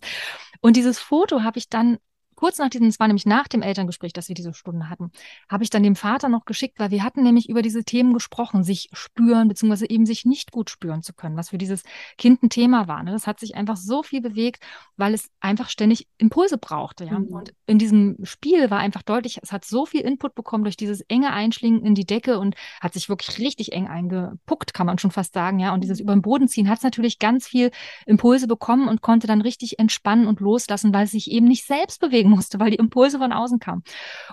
Und 0.61 0.77
dieses 0.77 0.99
Foto 0.99 1.43
habe 1.43 1.59
ich 1.59 1.69
dann 1.69 1.97
kurz 2.41 2.57
nach 2.57 2.69
diesem, 2.69 2.87
es 2.87 2.99
war 2.99 3.05
nämlich 3.05 3.27
nach 3.27 3.47
dem 3.47 3.61
Elterngespräch, 3.61 4.13
dass 4.13 4.27
wir 4.27 4.33
diese 4.33 4.55
Stunde 4.55 4.89
hatten, 4.89 5.11
habe 5.47 5.63
ich 5.63 5.69
dann 5.69 5.83
dem 5.83 5.95
Vater 5.95 6.27
noch 6.27 6.45
geschickt, 6.45 6.79
weil 6.79 6.89
wir 6.89 7.03
hatten 7.03 7.21
nämlich 7.21 7.47
über 7.47 7.61
diese 7.61 7.83
Themen 7.83 8.15
gesprochen, 8.15 8.63
sich 8.63 8.89
spüren, 8.93 9.47
beziehungsweise 9.47 9.87
eben 9.87 10.07
sich 10.07 10.25
nicht 10.25 10.51
gut 10.51 10.71
spüren 10.71 11.03
zu 11.03 11.13
können, 11.13 11.37
was 11.37 11.49
für 11.49 11.59
dieses 11.59 11.83
Kind 12.17 12.41
ein 12.41 12.49
Thema 12.49 12.87
war. 12.87 13.03
Ne? 13.03 13.11
Das 13.11 13.27
hat 13.27 13.39
sich 13.39 13.53
einfach 13.53 13.77
so 13.77 14.01
viel 14.01 14.21
bewegt, 14.21 14.63
weil 14.97 15.13
es 15.13 15.29
einfach 15.39 15.69
ständig 15.69 16.07
Impulse 16.17 16.57
brauchte. 16.57 17.05
Ja? 17.05 17.19
Mhm. 17.19 17.27
Und 17.27 17.53
in 17.67 17.77
diesem 17.77 18.17
Spiel 18.23 18.71
war 18.71 18.79
einfach 18.79 19.03
deutlich, 19.03 19.37
es 19.43 19.51
hat 19.51 19.63
so 19.63 19.85
viel 19.85 20.01
Input 20.01 20.33
bekommen 20.33 20.63
durch 20.63 20.77
dieses 20.77 21.01
enge 21.01 21.33
Einschlingen 21.33 21.85
in 21.85 21.93
die 21.93 22.07
Decke 22.07 22.39
und 22.39 22.55
hat 22.81 22.93
sich 22.93 23.07
wirklich 23.07 23.37
richtig 23.37 23.71
eng 23.73 23.87
eingepuckt, 23.87 24.73
kann 24.73 24.87
man 24.87 24.97
schon 24.97 25.11
fast 25.11 25.35
sagen. 25.35 25.59
Ja? 25.59 25.75
Und 25.75 25.83
dieses 25.83 25.99
mhm. 25.99 26.05
über 26.05 26.13
den 26.13 26.23
Boden 26.23 26.47
ziehen 26.47 26.69
hat 26.69 26.79
es 26.79 26.83
natürlich 26.83 27.19
ganz 27.19 27.47
viel 27.47 27.69
Impulse 28.07 28.47
bekommen 28.47 28.87
und 28.87 29.03
konnte 29.03 29.27
dann 29.27 29.41
richtig 29.41 29.77
entspannen 29.77 30.25
und 30.25 30.39
loslassen, 30.39 30.91
weil 30.91 31.03
es 31.03 31.11
sich 31.11 31.29
eben 31.29 31.45
nicht 31.45 31.67
selbst 31.67 32.01
bewegen 32.01 32.30
musste, 32.31 32.59
weil 32.59 32.71
die 32.71 32.77
Impulse 32.77 33.19
von 33.19 33.31
außen 33.31 33.59
kamen. 33.59 33.83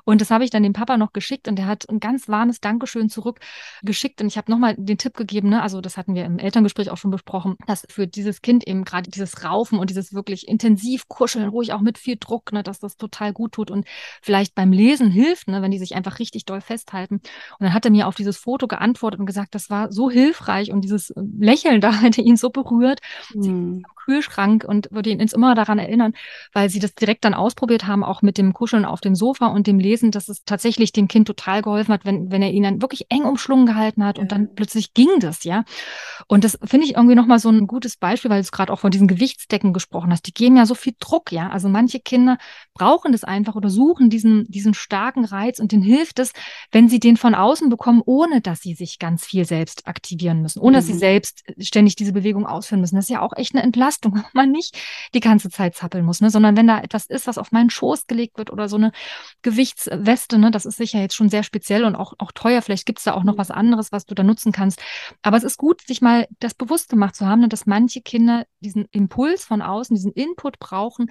Und 0.05 0.21
das 0.21 0.31
habe 0.31 0.45
ich 0.45 0.51
dann 0.51 0.63
dem 0.63 0.73
Papa 0.73 0.97
noch 0.97 1.13
geschickt 1.13 1.49
und 1.49 1.57
der 1.57 1.67
hat 1.67 1.89
ein 1.91 2.01
ganz 2.01 2.29
warmes 2.29 2.61
Dankeschön 2.61 3.11
zurückgeschickt. 3.11 4.21
Und 4.21 4.29
ich 4.29 4.39
habe 4.39 4.51
nochmal 4.51 4.75
den 4.77 4.99
Tipp 4.99 5.15
gegeben, 5.15 5.51
ne? 5.51 5.63
also 5.63 5.81
das 5.81 5.97
hatten 5.97 6.15
wir 6.15 6.25
im 6.25 6.39
Elterngespräch 6.39 6.91
auch 6.91 6.97
schon 6.97 7.11
besprochen, 7.11 7.57
dass 7.67 7.87
für 7.91 8.07
dieses 8.07 8.41
Kind 8.41 8.67
eben 8.67 8.85
gerade 8.85 9.11
dieses 9.11 9.45
Raufen 9.45 9.79
und 9.79 9.91
dieses 9.91 10.15
wirklich 10.15 10.49
intensiv 10.49 11.09
kuscheln, 11.09 11.49
ruhig 11.49 11.73
auch 11.73 11.81
mit 11.81 11.99
viel 11.99 12.17
Druck, 12.19 12.53
ne, 12.53 12.63
dass 12.63 12.79
das 12.79 12.97
total 12.97 13.33
gut 13.33 13.53
tut 13.53 13.71
und 13.71 13.87
vielleicht 14.23 14.55
beim 14.55 14.73
Lesen 14.73 15.11
hilft, 15.11 15.49
ne, 15.49 15.63
wenn 15.63 15.71
die 15.71 15.79
sich 15.79 15.95
einfach 15.95 16.19
richtig 16.19 16.45
doll 16.45 16.61
festhalten. 16.61 17.17
Und 17.17 17.61
dann 17.61 17.75
hat 17.75 17.85
er 17.85 17.91
mir 17.91 18.07
auf 18.07 18.15
dieses 18.15 18.37
Foto 18.37 18.67
geantwortet 18.67 19.21
und 19.21 19.27
gesagt, 19.27 19.55
das 19.55 19.71
war 19.71 19.93
so 19.93 20.11
hilfreich 20.11 20.73
und 20.73 20.83
dieses 20.83 21.13
Lächeln 21.17 21.81
da 21.89 21.93
hätte 21.93 22.23
ihn 22.23 22.37
so 22.37 22.51
berührt. 22.51 23.01
Mhm. 23.35 23.83
Kühlschrank 24.09 24.64
und 24.66 24.88
würde 24.90 25.11
ihn 25.11 25.21
ins 25.21 25.35
immer 25.35 25.55
daran 25.55 25.79
erinnern, 25.79 26.14
weil 26.55 26.71
sie 26.71 26.79
das 26.79 26.94
direkt 26.94 27.27
dann 27.27 27.35
ausprobiert 27.35 27.87
haben, 27.87 28.03
auch 28.03 28.23
mit 28.23 28.38
dem 28.38 28.55
Kuscheln 28.55 28.87
auf 28.87 29.03
dem 29.03 29.14
Sofa 29.14 29.49
und 29.49 29.66
dem 29.66 29.79
Lesen, 29.79 30.11
dass 30.11 30.31
es 30.31 30.44
tatsächlich 30.44 30.92
dem 30.92 31.09
Kind 31.09 31.27
total 31.27 31.61
geholfen 31.61 31.92
hat, 31.92 32.07
wenn, 32.07 32.31
wenn 32.31 32.40
er 32.40 32.51
ihn 32.51 32.62
dann 32.62 32.81
wirklich 32.81 33.07
eng 33.11 33.25
umschlungen 33.25 33.66
gehalten 33.66 34.03
hat 34.03 34.16
ja. 34.16 34.23
und 34.23 34.33
dann 34.33 34.55
plötzlich 34.55 34.94
ging 34.94 35.21
das, 35.21 35.44
ja. 35.44 35.64
Und 36.27 36.44
das 36.44 36.59
finde 36.64 36.87
ich 36.87 36.94
irgendwie 36.94 37.16
nochmal 37.16 37.38
so 37.38 37.51
ein 37.51 37.66
gutes 37.66 37.99
Beispiel, 37.99 38.31
weil 38.31 38.42
du 38.42 38.49
gerade 38.51 38.73
auch 38.73 38.81
von 38.81 38.90
diesen 38.90 39.09
Gewichtsdecken 39.09 39.75
gesprochen 39.75 40.11
hast. 40.11 40.27
Die 40.27 40.33
geben 40.33 40.57
ja 40.57 40.64
so 40.64 40.75
viel 40.75 40.94
Druck, 40.99 41.31
ja. 41.31 41.51
Also 41.51 41.68
manche 41.68 42.01
Kinder 42.01 42.38
brauchen 42.73 43.12
das 43.12 43.25
einfach 43.25 43.57
oder 43.57 43.68
suchen 43.68 44.09
diesen, 44.09 44.47
diesen 44.49 44.73
starken 44.73 45.27
Reiz 45.27 45.59
und 45.59 45.73
denen 45.73 45.83
hilft 45.83 46.18
es, 46.18 46.33
wenn 46.73 46.88
sie 46.88 46.99
den 46.99 47.18
von 47.18 47.35
außen 47.35 47.68
bekommen, 47.68 48.03
ohne 48.07 48.40
dass 48.40 48.61
sie 48.61 48.73
sich 48.73 48.99
ganz 48.99 49.27
viel 49.27 49.44
selbst 49.44 49.87
aktivieren 49.87 50.40
müssen, 50.40 50.61
ohne 50.61 50.71
mhm. 50.71 50.75
dass 50.77 50.87
sie 50.87 50.94
mhm. 50.94 50.99
selbst 50.99 51.44
ständig 51.59 51.97
diese 51.97 52.14
Bewegung 52.14 52.47
ausführen 52.47 52.81
müssen. 52.81 52.97
Das 52.97 53.05
ist 53.05 53.11
ja 53.11 53.21
auch 53.21 53.35
echt 53.37 53.55
eine 53.55 53.62
Entlastung 53.62 53.98
Entlastung, 53.99 54.15
wo 54.15 54.29
man 54.33 54.51
nicht 54.51 54.77
die 55.15 55.21
ganze 55.21 55.51
Zeit 55.51 55.75
zappeln 55.75 56.05
muss, 56.05 56.21
ne? 56.21 56.31
sondern 56.31 56.57
wenn 56.57 56.67
da 56.67 56.81
etwas 56.81 57.07
ist, 57.07 57.27
was 57.27 57.39
auf 57.39 57.53
meinen 57.53 57.71
Schoß 57.71 58.07
gelegt 58.07 58.39
wird 58.39 58.51
oder 58.51 58.69
so 58.69 58.77
eine 58.77 58.93
Gewichtsweste, 59.43 60.39
ne? 60.39 60.51
das 60.51 60.67
ist 60.67 60.77
sicher 60.77 61.01
jetzt 61.01 61.15
schon 61.15 61.29
sehr 61.29 61.43
speziell 61.43 61.85
und 61.85 61.95
auch, 61.95 62.15
auch 62.19 62.33
teuer. 62.33 62.63
Vielleicht 62.63 62.87
gibt 62.87 62.99
es 62.99 63.05
da 63.05 63.15
auch 63.15 63.25
noch 63.25 63.35
mhm. 63.35 63.39
was 63.39 63.51
anderes, 63.51 63.93
was 63.93 64.07
du 64.07 64.15
da 64.15 64.23
nutzen 64.23 64.53
kannst. 64.53 64.81
Aber 65.23 65.37
es 65.37 65.45
ist 65.45 65.59
gut, 65.59 65.83
sich 65.83 66.01
mal 66.01 66.27
das 66.41 66.55
bewusst 66.55 66.89
gemacht 66.89 67.17
zu 67.17 67.27
haben, 67.27 67.41
ne? 67.41 67.49
dass 67.49 67.67
manche 67.67 68.01
Kinder 68.01 68.47
diesen 68.61 68.87
Impuls 68.91 69.45
von 69.45 69.63
außen, 69.63 69.95
diesen 69.95 70.13
Input 70.13 70.59
brauchen 70.59 71.11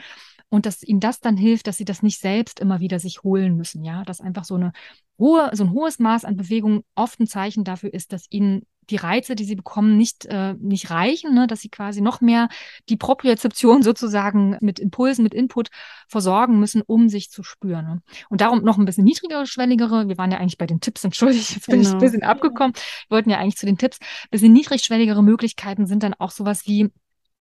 und 0.49 0.65
dass 0.65 0.83
ihnen 0.83 0.99
das 0.99 1.19
dann 1.19 1.35
hilft, 1.35 1.67
dass 1.67 1.77
sie 1.77 1.85
das 1.85 2.03
nicht 2.03 2.19
selbst 2.19 2.59
immer 2.59 2.79
wieder 2.79 2.99
sich 2.99 3.23
holen 3.23 3.57
müssen. 3.57 3.83
Ja, 3.83 4.03
dass 4.03 4.21
einfach 4.21 4.45
so 4.45 4.55
eine 4.55 4.71
hohe, 5.19 5.49
so 5.53 5.63
ein 5.63 5.71
hohes 5.71 5.99
Maß 5.99 6.25
an 6.25 6.37
Bewegung 6.37 6.83
oft 6.95 7.19
ein 7.19 7.27
Zeichen 7.27 7.63
dafür 7.63 7.93
ist, 7.93 8.13
dass 8.13 8.27
ihnen 8.29 8.61
die 8.89 8.95
Reize, 8.95 9.35
die 9.35 9.43
sie 9.43 9.55
bekommen, 9.55 9.97
nicht, 9.97 10.25
äh, 10.25 10.53
nicht 10.55 10.89
reichen, 10.89 11.33
ne? 11.33 11.47
dass 11.47 11.61
sie 11.61 11.69
quasi 11.69 12.01
noch 12.01 12.21
mehr 12.21 12.49
die 12.89 12.97
Propriozeption 12.97 13.83
sozusagen 13.83 14.57
mit 14.61 14.79
Impulsen, 14.79 15.23
mit 15.23 15.33
Input 15.33 15.69
versorgen 16.07 16.59
müssen, 16.59 16.81
um 16.85 17.09
sich 17.09 17.29
zu 17.29 17.43
spüren. 17.43 17.85
Ne? 17.85 18.01
Und 18.29 18.41
darum 18.41 18.63
noch 18.63 18.77
ein 18.77 18.85
bisschen 18.85 19.03
niedrigere, 19.03 19.45
schwelligere, 19.45 20.07
wir 20.07 20.17
waren 20.17 20.31
ja 20.31 20.37
eigentlich 20.37 20.57
bei 20.57 20.67
den 20.67 20.81
Tipps, 20.81 21.03
entschuldigt, 21.03 21.55
jetzt 21.55 21.67
bin 21.67 21.79
genau. 21.79 21.89
ich 21.89 21.95
ein 21.95 21.99
bisschen 21.99 22.23
abgekommen, 22.23 22.73
wir 23.07 23.15
wollten 23.15 23.29
ja 23.29 23.37
eigentlich 23.37 23.57
zu 23.57 23.65
den 23.65 23.77
Tipps, 23.77 23.99
ein 23.99 24.29
bisschen 24.31 24.53
niedrigschwelligere 24.53 25.23
Möglichkeiten 25.23 25.87
sind 25.87 26.03
dann 26.03 26.13
auch 26.13 26.31
sowas 26.31 26.65
wie 26.65 26.91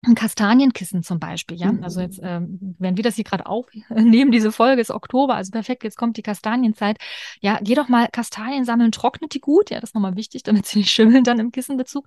ein 0.06 0.14
Kastanienkissen 0.14 1.02
zum 1.02 1.18
Beispiel, 1.18 1.56
ja. 1.56 1.72
Also 1.82 2.00
jetzt, 2.00 2.20
ähm, 2.22 2.76
wenn 2.78 2.96
wir 2.96 3.04
das 3.04 3.16
hier 3.16 3.24
gerade 3.24 3.46
aufnehmen, 3.46 3.86
diese 4.32 4.52
Folge 4.52 4.80
ist 4.80 4.90
Oktober, 4.90 5.34
also 5.34 5.50
perfekt, 5.50 5.84
jetzt 5.84 5.96
kommt 5.96 6.16
die 6.16 6.22
Kastanienzeit. 6.22 6.98
Ja, 7.40 7.58
geh 7.62 7.74
doch 7.74 7.88
mal 7.88 8.08
Kastanien 8.10 8.64
sammeln, 8.64 8.92
trocknet 8.92 9.34
die 9.34 9.40
gut, 9.40 9.70
ja, 9.70 9.80
das 9.80 9.90
ist 9.90 9.94
nochmal 9.94 10.16
wichtig, 10.16 10.42
damit 10.42 10.66
sie 10.66 10.78
nicht 10.78 10.90
schimmeln 10.90 11.24
dann 11.24 11.38
im 11.38 11.52
Kissenbezug 11.52 12.06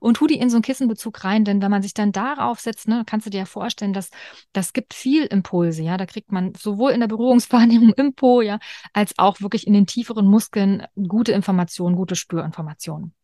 und 0.00 0.16
tu 0.16 0.26
die 0.26 0.38
in 0.38 0.50
so 0.50 0.56
einen 0.56 0.62
Kissenbezug 0.62 1.24
rein, 1.24 1.44
denn 1.44 1.62
wenn 1.62 1.70
man 1.70 1.82
sich 1.82 1.94
dann 1.94 2.12
darauf 2.12 2.60
setzt, 2.60 2.88
ne, 2.88 3.02
kannst 3.06 3.26
du 3.26 3.30
dir 3.30 3.38
ja 3.38 3.46
vorstellen, 3.46 3.92
dass 3.92 4.10
das 4.52 4.72
gibt 4.72 4.94
viel 4.94 5.24
Impulse, 5.24 5.82
ja, 5.82 5.96
da 5.96 6.06
kriegt 6.06 6.32
man 6.32 6.52
sowohl 6.54 6.92
in 6.92 7.00
der 7.00 7.08
Berührungswahrnehmung 7.08 7.92
im 7.96 8.14
Po, 8.14 8.40
ja, 8.40 8.58
als 8.92 9.14
auch 9.18 9.40
wirklich 9.40 9.66
in 9.66 9.72
den 9.72 9.86
tieferen 9.86 10.26
Muskeln 10.26 10.86
gute 11.08 11.32
Informationen, 11.32 11.96
gute 11.96 12.16
Spürinformationen. 12.16 13.14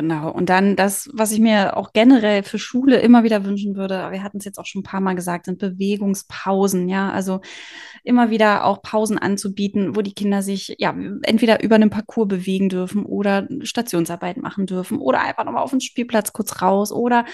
Genau. 0.00 0.30
Und 0.30 0.50
dann 0.50 0.76
das, 0.76 1.08
was 1.14 1.32
ich 1.32 1.40
mir 1.40 1.74
auch 1.78 1.94
generell 1.94 2.42
für 2.42 2.58
Schule 2.58 2.98
immer 2.98 3.24
wieder 3.24 3.46
wünschen 3.46 3.76
würde, 3.76 4.10
wir 4.10 4.22
hatten 4.22 4.36
es 4.36 4.44
jetzt 4.44 4.58
auch 4.58 4.66
schon 4.66 4.80
ein 4.80 4.82
paar 4.82 5.00
Mal 5.00 5.14
gesagt, 5.14 5.46
sind 5.46 5.58
Bewegungspausen, 5.58 6.86
ja. 6.90 7.10
Also 7.10 7.40
immer 8.04 8.28
wieder 8.28 8.66
auch 8.66 8.82
Pausen 8.82 9.16
anzubieten, 9.18 9.96
wo 9.96 10.02
die 10.02 10.12
Kinder 10.12 10.42
sich 10.42 10.76
ja 10.78 10.94
entweder 11.22 11.62
über 11.62 11.76
einen 11.76 11.88
Parcours 11.88 12.28
bewegen 12.28 12.68
dürfen 12.68 13.06
oder 13.06 13.48
Stationsarbeit 13.62 14.36
machen 14.36 14.66
dürfen 14.66 14.98
oder 14.98 15.22
einfach 15.22 15.44
nochmal 15.44 15.62
auf 15.62 15.70
den 15.70 15.80
Spielplatz 15.80 16.34
kurz 16.34 16.60
raus 16.60 16.92
oder, 16.92 17.24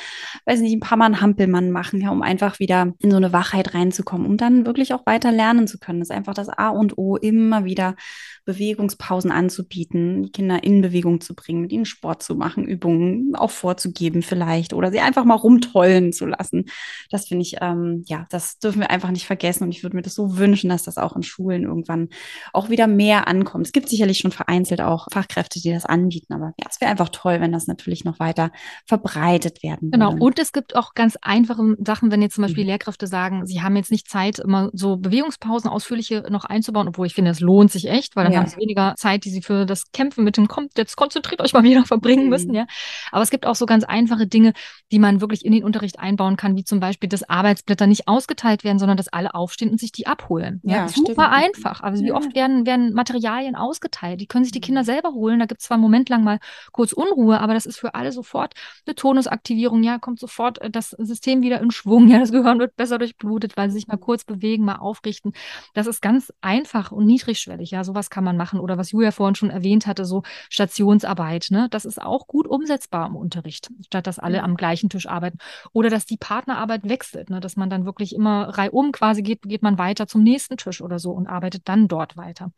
weiß 0.46 0.60
nicht, 0.60 0.74
ein 0.74 0.80
paar 0.80 0.96
Mal 0.96 1.06
einen 1.06 1.20
Hampelmann 1.20 1.72
machen, 1.72 2.00
ja, 2.00 2.10
um 2.10 2.22
einfach 2.22 2.60
wieder 2.60 2.94
in 3.00 3.10
so 3.10 3.16
eine 3.16 3.32
Wachheit 3.32 3.74
reinzukommen, 3.74 4.24
um 4.24 4.36
dann 4.36 4.66
wirklich 4.66 4.94
auch 4.94 5.04
weiter 5.04 5.32
lernen 5.32 5.66
zu 5.66 5.80
können. 5.80 5.98
Das 5.98 6.10
ist 6.10 6.16
einfach 6.16 6.34
das 6.34 6.48
A 6.48 6.68
und 6.68 6.96
O, 6.96 7.16
immer 7.16 7.64
wieder 7.64 7.96
Bewegungspausen 8.44 9.30
anzubieten, 9.30 10.22
die 10.22 10.32
Kinder 10.32 10.62
in 10.62 10.80
Bewegung 10.80 11.20
zu 11.20 11.34
bringen, 11.34 11.60
mit 11.60 11.72
ihnen 11.72 11.84
Sport 11.84 12.22
zu 12.22 12.34
machen 12.34 12.51
machen, 12.52 12.64
Übungen 12.64 13.34
auch 13.34 13.50
vorzugeben 13.50 14.22
vielleicht 14.22 14.72
oder 14.72 14.90
sie 14.90 15.00
einfach 15.00 15.24
mal 15.24 15.34
rumtollen 15.34 16.12
zu 16.12 16.26
lassen. 16.26 16.66
Das 17.10 17.28
finde 17.28 17.42
ich, 17.42 17.56
ähm, 17.60 18.04
ja, 18.06 18.26
das 18.30 18.58
dürfen 18.58 18.80
wir 18.80 18.90
einfach 18.90 19.10
nicht 19.10 19.26
vergessen 19.26 19.64
und 19.64 19.70
ich 19.70 19.82
würde 19.82 19.96
mir 19.96 20.02
das 20.02 20.14
so 20.14 20.38
wünschen, 20.38 20.70
dass 20.70 20.82
das 20.82 20.98
auch 20.98 21.16
in 21.16 21.22
Schulen 21.22 21.64
irgendwann 21.64 22.08
auch 22.52 22.68
wieder 22.68 22.86
mehr 22.86 23.26
ankommt. 23.28 23.66
Es 23.66 23.72
gibt 23.72 23.88
sicherlich 23.88 24.18
schon 24.18 24.32
vereinzelt 24.32 24.80
auch 24.80 25.06
Fachkräfte, 25.10 25.60
die 25.60 25.70
das 25.70 25.86
anbieten, 25.86 26.34
aber 26.34 26.52
ja, 26.58 26.66
es 26.68 26.80
wäre 26.80 26.90
einfach 26.90 27.08
toll, 27.08 27.40
wenn 27.40 27.52
das 27.52 27.66
natürlich 27.66 28.04
noch 28.04 28.20
weiter 28.20 28.50
verbreitet 28.86 29.62
werden 29.62 29.90
genau. 29.90 30.06
würde. 30.06 30.14
Genau, 30.16 30.26
und 30.26 30.38
es 30.38 30.52
gibt 30.52 30.76
auch 30.76 30.94
ganz 30.94 31.16
einfache 31.22 31.76
Sachen, 31.84 32.10
wenn 32.10 32.22
jetzt 32.22 32.34
zum 32.34 32.42
Beispiel 32.42 32.64
mhm. 32.64 32.70
Lehrkräfte 32.70 33.06
sagen, 33.06 33.46
sie 33.46 33.62
haben 33.62 33.76
jetzt 33.76 33.90
nicht 33.90 34.08
Zeit, 34.08 34.38
immer 34.38 34.70
so 34.72 34.96
Bewegungspausen 34.96 35.70
ausführliche 35.70 36.24
noch 36.30 36.44
einzubauen, 36.44 36.88
obwohl 36.88 37.06
ich 37.06 37.14
finde, 37.14 37.30
es 37.30 37.40
lohnt 37.40 37.70
sich 37.70 37.88
echt, 37.88 38.16
weil 38.16 38.24
dann 38.24 38.32
ja. 38.32 38.40
haben 38.40 38.48
sie 38.48 38.56
weniger 38.56 38.94
Zeit, 38.96 39.24
die 39.24 39.30
sie 39.30 39.42
für 39.42 39.66
das 39.66 39.90
Kämpfen 39.92 40.24
mit 40.24 40.36
dem 40.36 40.48
Kommt, 40.48 40.76
jetzt 40.76 40.96
konzentriert 40.96 41.40
euch 41.40 41.52
mal 41.52 41.62
wieder 41.62 41.84
verbringen 41.84 42.28
müssen 42.28 42.41
müssen, 42.42 42.50
mhm. 42.50 42.56
ja. 42.56 42.66
Aber 43.10 43.22
es 43.22 43.30
gibt 43.30 43.46
auch 43.46 43.54
so 43.54 43.66
ganz 43.66 43.84
einfache 43.84 44.26
Dinge, 44.26 44.52
die 44.90 44.98
man 44.98 45.20
wirklich 45.20 45.44
in 45.44 45.52
den 45.52 45.64
Unterricht 45.64 45.98
einbauen 45.98 46.36
kann, 46.36 46.56
wie 46.56 46.64
zum 46.64 46.80
Beispiel, 46.80 47.08
dass 47.08 47.28
Arbeitsblätter 47.28 47.86
nicht 47.86 48.08
ausgeteilt 48.08 48.64
werden, 48.64 48.78
sondern 48.78 48.96
dass 48.96 49.08
alle 49.08 49.34
aufstehen 49.34 49.70
und 49.70 49.80
sich 49.80 49.92
die 49.92 50.06
abholen. 50.06 50.60
Ja, 50.64 50.76
ja 50.76 50.88
super 50.88 51.12
stimmt. 51.12 51.28
einfach. 51.28 51.82
Also 51.82 52.02
wie 52.02 52.08
ja. 52.08 52.14
oft 52.14 52.34
werden, 52.34 52.66
werden 52.66 52.92
Materialien 52.92 53.56
ausgeteilt? 53.56 54.20
Die 54.20 54.26
können 54.26 54.44
sich 54.44 54.52
die 54.52 54.60
Kinder 54.60 54.84
selber 54.84 55.12
holen. 55.12 55.38
Da 55.38 55.46
gibt 55.46 55.60
es 55.60 55.66
zwar 55.66 55.76
einen 55.76 55.82
Moment 55.82 56.08
lang 56.08 56.24
mal 56.24 56.38
kurz 56.72 56.92
Unruhe, 56.92 57.40
aber 57.40 57.54
das 57.54 57.66
ist 57.66 57.78
für 57.78 57.94
alle 57.94 58.12
sofort 58.12 58.54
eine 58.86 58.94
Tonusaktivierung. 58.94 59.82
Ja, 59.82 59.98
kommt 59.98 60.18
sofort 60.18 60.60
äh, 60.60 60.70
das 60.70 60.90
System 60.90 61.42
wieder 61.42 61.60
in 61.60 61.70
Schwung. 61.70 62.08
Ja, 62.08 62.18
das 62.18 62.32
Gehirn 62.32 62.58
wird 62.58 62.76
besser 62.76 62.98
durchblutet, 62.98 63.56
weil 63.56 63.70
sie 63.70 63.76
sich 63.76 63.88
mal 63.88 63.96
kurz 63.96 64.24
bewegen, 64.24 64.64
mal 64.64 64.76
aufrichten. 64.76 65.32
Das 65.74 65.86
ist 65.86 66.02
ganz 66.02 66.32
einfach 66.40 66.92
und 66.92 67.06
niedrigschwellig. 67.06 67.70
Ja, 67.70 67.84
sowas 67.84 68.10
kann 68.10 68.24
man 68.24 68.36
machen. 68.36 68.60
Oder 68.60 68.76
was 68.76 68.92
Julia 68.92 69.10
vorhin 69.10 69.34
schon 69.34 69.50
erwähnt 69.50 69.86
hatte, 69.86 70.04
so 70.04 70.22
Stationsarbeit. 70.50 71.46
Ne? 71.50 71.68
Das 71.70 71.84
ist 71.84 72.00
auch 72.00 72.21
gut 72.26 72.46
umsetzbar 72.46 73.06
im 73.06 73.16
Unterricht, 73.16 73.70
statt 73.86 74.06
dass 74.06 74.18
alle 74.18 74.38
ja. 74.38 74.42
am 74.42 74.56
gleichen 74.56 74.90
Tisch 74.90 75.06
arbeiten. 75.06 75.38
Oder 75.72 75.90
dass 75.90 76.06
die 76.06 76.16
Partnerarbeit 76.16 76.88
wechselt, 76.88 77.30
ne? 77.30 77.40
dass 77.40 77.56
man 77.56 77.70
dann 77.70 77.84
wirklich 77.84 78.14
immer 78.14 78.48
reihum 78.56 78.92
quasi 78.92 79.22
geht, 79.22 79.42
geht 79.42 79.62
man 79.62 79.78
weiter 79.78 80.06
zum 80.06 80.22
nächsten 80.22 80.56
Tisch 80.56 80.80
oder 80.80 80.98
so 80.98 81.12
und 81.12 81.26
arbeitet 81.26 81.68
dann 81.68 81.88
dort 81.88 82.16
weiter. 82.16 82.52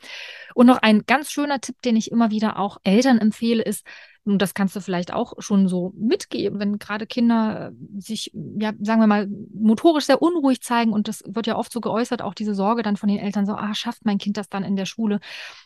Und 0.55 0.67
noch 0.67 0.79
ein 0.79 1.05
ganz 1.07 1.31
schöner 1.31 1.61
Tipp, 1.61 1.81
den 1.83 1.97
ich 1.97 2.11
immer 2.11 2.31
wieder 2.31 2.59
auch 2.59 2.79
Eltern 2.85 3.19
empfehle, 3.19 3.62
ist, 3.62 3.85
und 4.27 4.41
das 4.41 4.55
kannst 4.55 4.75
du 4.75 4.81
vielleicht 4.81 5.12
auch 5.12 5.35
schon 5.39 5.68
so 5.68 5.93
mitgeben, 5.97 6.59
wenn 6.59 6.79
gerade 6.79 7.07
Kinder 7.07 7.68
äh, 7.68 8.01
sich, 8.01 8.31
ja, 8.33 8.72
sagen 8.81 9.01
wir 9.01 9.07
mal, 9.07 9.29
motorisch 9.53 10.07
sehr 10.07 10.22
unruhig 10.22 10.62
zeigen 10.62 10.93
und 10.93 11.09
das 11.09 11.22
wird 11.27 11.47
ja 11.47 11.57
oft 11.57 11.70
so 11.70 11.81
geäußert, 11.81 12.22
auch 12.22 12.33
diese 12.33 12.55
Sorge 12.55 12.83
dann 12.83 12.97
von 12.97 13.09
den 13.09 13.18
Eltern 13.18 13.45
so, 13.45 13.53
ah, 13.53 13.75
schafft 13.75 14.07
mein 14.07 14.18
Kind 14.18 14.37
das 14.39 14.49
dann 14.49 14.64
in 14.64 14.77
der 14.77 14.87
Schule? 14.87 15.20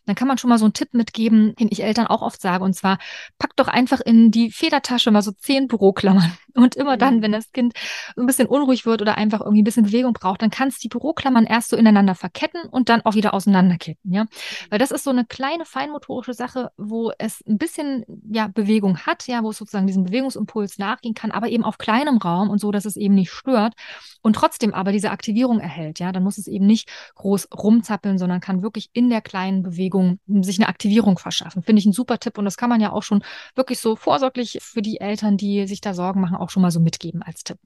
Dann 0.06 0.16
kann 0.16 0.26
man 0.26 0.38
schon 0.38 0.50
mal 0.50 0.58
so 0.58 0.64
einen 0.64 0.72
Tipp 0.72 0.92
mitgeben, 0.92 1.54
den 1.56 1.68
ich 1.70 1.84
Eltern 1.84 2.08
auch 2.08 2.22
oft 2.22 2.40
sage, 2.40 2.64
und 2.64 2.74
zwar, 2.74 2.98
pack 3.38 3.54
doch 3.56 3.68
einfach 3.68 4.00
in 4.00 4.30
die 4.32 4.50
Federtasche 4.50 5.10
mal 5.10 5.22
so 5.22 5.32
zehn 5.32 5.68
Büroklammern. 5.68 6.32
Und 6.54 6.74
immer 6.74 6.96
dann, 6.96 7.18
mhm. 7.18 7.22
wenn 7.22 7.30
das 7.30 7.52
Kind 7.52 7.74
ein 8.16 8.26
bisschen 8.26 8.48
unruhig 8.48 8.84
wird 8.84 9.00
oder 9.00 9.16
einfach 9.16 9.40
irgendwie 9.40 9.62
ein 9.62 9.64
bisschen 9.64 9.84
Bewegung 9.84 10.12
braucht, 10.12 10.42
dann 10.42 10.50
kannst 10.50 10.78
du 10.78 10.82
die 10.82 10.88
Büroklammern 10.88 11.44
erst 11.44 11.68
so 11.68 11.76
ineinander 11.76 12.16
verketten 12.16 12.62
und 12.68 12.88
dann 12.88 13.02
auch 13.02 13.14
wieder 13.14 13.32
auseinanderketten, 13.32 14.12
ja. 14.12 14.24
Mhm. 14.24 14.28
Weil 14.70 14.78
das 14.80 14.90
ist 14.90 15.04
so 15.04 15.10
eine 15.10 15.24
kleine 15.24 15.64
feinmotorische 15.64 16.34
Sache, 16.34 16.72
wo 16.76 17.12
es 17.16 17.44
ein 17.46 17.58
bisschen, 17.58 18.04
ja, 18.28 18.47
Bewegung 18.48 18.98
hat, 18.98 19.26
ja, 19.26 19.42
wo 19.42 19.50
es 19.50 19.58
sozusagen 19.58 19.86
diesem 19.86 20.04
Bewegungsimpuls 20.04 20.78
nachgehen 20.78 21.14
kann, 21.14 21.30
aber 21.30 21.48
eben 21.48 21.64
auf 21.64 21.78
kleinem 21.78 22.18
Raum 22.18 22.50
und 22.50 22.58
so, 22.58 22.70
dass 22.70 22.84
es 22.84 22.96
eben 22.96 23.14
nicht 23.14 23.30
stört 23.30 23.74
und 24.22 24.34
trotzdem 24.34 24.74
aber 24.74 24.92
diese 24.92 25.10
Aktivierung 25.10 25.60
erhält, 25.60 25.98
ja, 25.98 26.12
dann 26.12 26.22
muss 26.22 26.38
es 26.38 26.46
eben 26.46 26.66
nicht 26.66 26.90
groß 27.14 27.48
rumzappeln, 27.56 28.18
sondern 28.18 28.40
kann 28.40 28.62
wirklich 28.62 28.90
in 28.92 29.10
der 29.10 29.20
kleinen 29.20 29.62
Bewegung 29.62 30.20
sich 30.26 30.58
eine 30.58 30.68
Aktivierung 30.68 31.18
verschaffen. 31.18 31.62
Finde 31.62 31.80
ich 31.80 31.86
ein 31.86 31.92
super 31.92 32.18
Tipp 32.18 32.38
und 32.38 32.44
das 32.44 32.56
kann 32.56 32.68
man 32.68 32.80
ja 32.80 32.92
auch 32.92 33.02
schon 33.02 33.22
wirklich 33.54 33.78
so 33.80 33.96
vorsorglich 33.96 34.58
für 34.60 34.82
die 34.82 35.00
Eltern, 35.00 35.36
die 35.36 35.66
sich 35.66 35.80
da 35.80 35.94
Sorgen 35.94 36.20
machen, 36.20 36.36
auch 36.36 36.50
schon 36.50 36.62
mal 36.62 36.70
so 36.70 36.80
mitgeben 36.80 37.22
als 37.22 37.44
Tipp. 37.44 37.58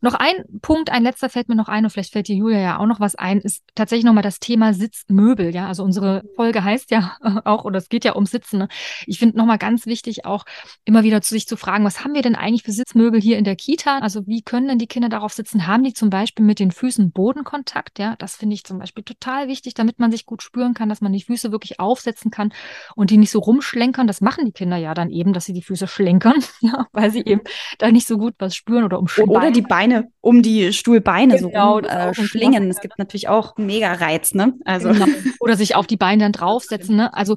Noch 0.00 0.14
ein 0.14 0.44
Punkt, 0.60 0.90
ein 0.90 1.02
letzter 1.02 1.28
fällt 1.28 1.48
mir 1.48 1.54
noch 1.54 1.68
ein, 1.68 1.84
und 1.84 1.90
vielleicht 1.90 2.12
fällt 2.12 2.28
dir 2.28 2.36
Julia 2.36 2.60
ja 2.60 2.78
auch 2.78 2.86
noch 2.86 3.00
was 3.00 3.14
ein, 3.14 3.40
ist 3.40 3.64
tatsächlich 3.74 4.04
nochmal 4.04 4.22
das 4.22 4.38
Thema 4.38 4.74
Sitzmöbel. 4.74 5.54
Ja, 5.54 5.68
also 5.68 5.82
unsere 5.82 6.22
Folge 6.36 6.62
heißt 6.62 6.90
ja 6.90 7.16
auch, 7.44 7.64
oder 7.64 7.78
es 7.78 7.88
geht 7.88 8.04
ja 8.04 8.12
um 8.12 8.26
Sitzen. 8.26 8.58
Ne? 8.58 8.68
Ich 9.06 9.18
finde 9.18 9.38
nochmal 9.38 9.58
ganz 9.58 9.86
wichtig, 9.86 10.24
auch 10.24 10.44
immer 10.84 11.02
wieder 11.02 11.22
zu 11.22 11.34
sich 11.34 11.46
zu 11.46 11.56
fragen, 11.56 11.84
was 11.84 12.04
haben 12.04 12.14
wir 12.14 12.22
denn 12.22 12.34
eigentlich 12.34 12.62
für 12.62 12.72
Sitzmöbel 12.72 13.20
hier 13.20 13.38
in 13.38 13.44
der 13.44 13.56
Kita? 13.56 13.98
Also 13.98 14.26
wie 14.26 14.42
können 14.42 14.68
denn 14.68 14.78
die 14.78 14.86
Kinder 14.86 15.08
darauf 15.08 15.32
sitzen? 15.32 15.66
Haben 15.66 15.84
die 15.84 15.94
zum 15.94 16.10
Beispiel 16.10 16.44
mit 16.44 16.58
den 16.58 16.72
Füßen 16.72 17.10
Bodenkontakt? 17.10 17.98
Ja, 17.98 18.16
das 18.18 18.36
finde 18.36 18.54
ich 18.54 18.64
zum 18.64 18.78
Beispiel 18.78 19.02
total 19.04 19.48
wichtig, 19.48 19.74
damit 19.74 19.98
man 19.98 20.10
sich 20.10 20.26
gut 20.26 20.42
spüren 20.42 20.74
kann, 20.74 20.88
dass 20.88 21.00
man 21.00 21.12
die 21.12 21.22
Füße 21.22 21.52
wirklich 21.52 21.80
aufsetzen 21.80 22.30
kann 22.30 22.52
und 22.94 23.10
die 23.10 23.16
nicht 23.16 23.30
so 23.30 23.38
rumschlenkern. 23.38 24.06
Das 24.06 24.20
machen 24.20 24.44
die 24.44 24.52
Kinder 24.52 24.76
ja 24.76 24.94
dann 24.94 25.10
eben, 25.10 25.32
dass 25.32 25.46
sie 25.46 25.52
die 25.52 25.62
Füße 25.62 25.86
schlenkern, 25.86 26.42
ja, 26.60 26.86
weil 26.92 27.10
sie 27.10 27.24
eben 27.24 27.40
da 27.78 27.90
nicht 27.90 28.06
so 28.06 28.18
gut 28.18 28.34
was 28.38 28.54
spüren 28.54 28.84
oder 28.84 28.98
umschlenkern. 28.98 29.36
Oder 29.36 29.50
die 29.50 29.62
Beine 29.62 29.85
Beine 29.86 30.10
um 30.20 30.42
die 30.42 30.72
Stuhlbeine 30.72 31.38
genau, 31.38 31.80
so 31.80 31.86
äh, 31.86 32.14
schlingen. 32.14 32.68
Es 32.68 32.80
gibt 32.80 32.98
natürlich 32.98 33.28
auch 33.28 33.56
mega 33.56 33.92
Reiz, 33.92 34.34
ne? 34.34 34.54
Also. 34.64 34.90
Genau. 34.92 35.06
Oder 35.40 35.56
sich 35.56 35.76
auf 35.76 35.86
die 35.86 35.96
Beine 35.96 36.24
dann 36.24 36.32
draufsetzen, 36.32 36.96
ne? 36.96 37.14
Also 37.14 37.36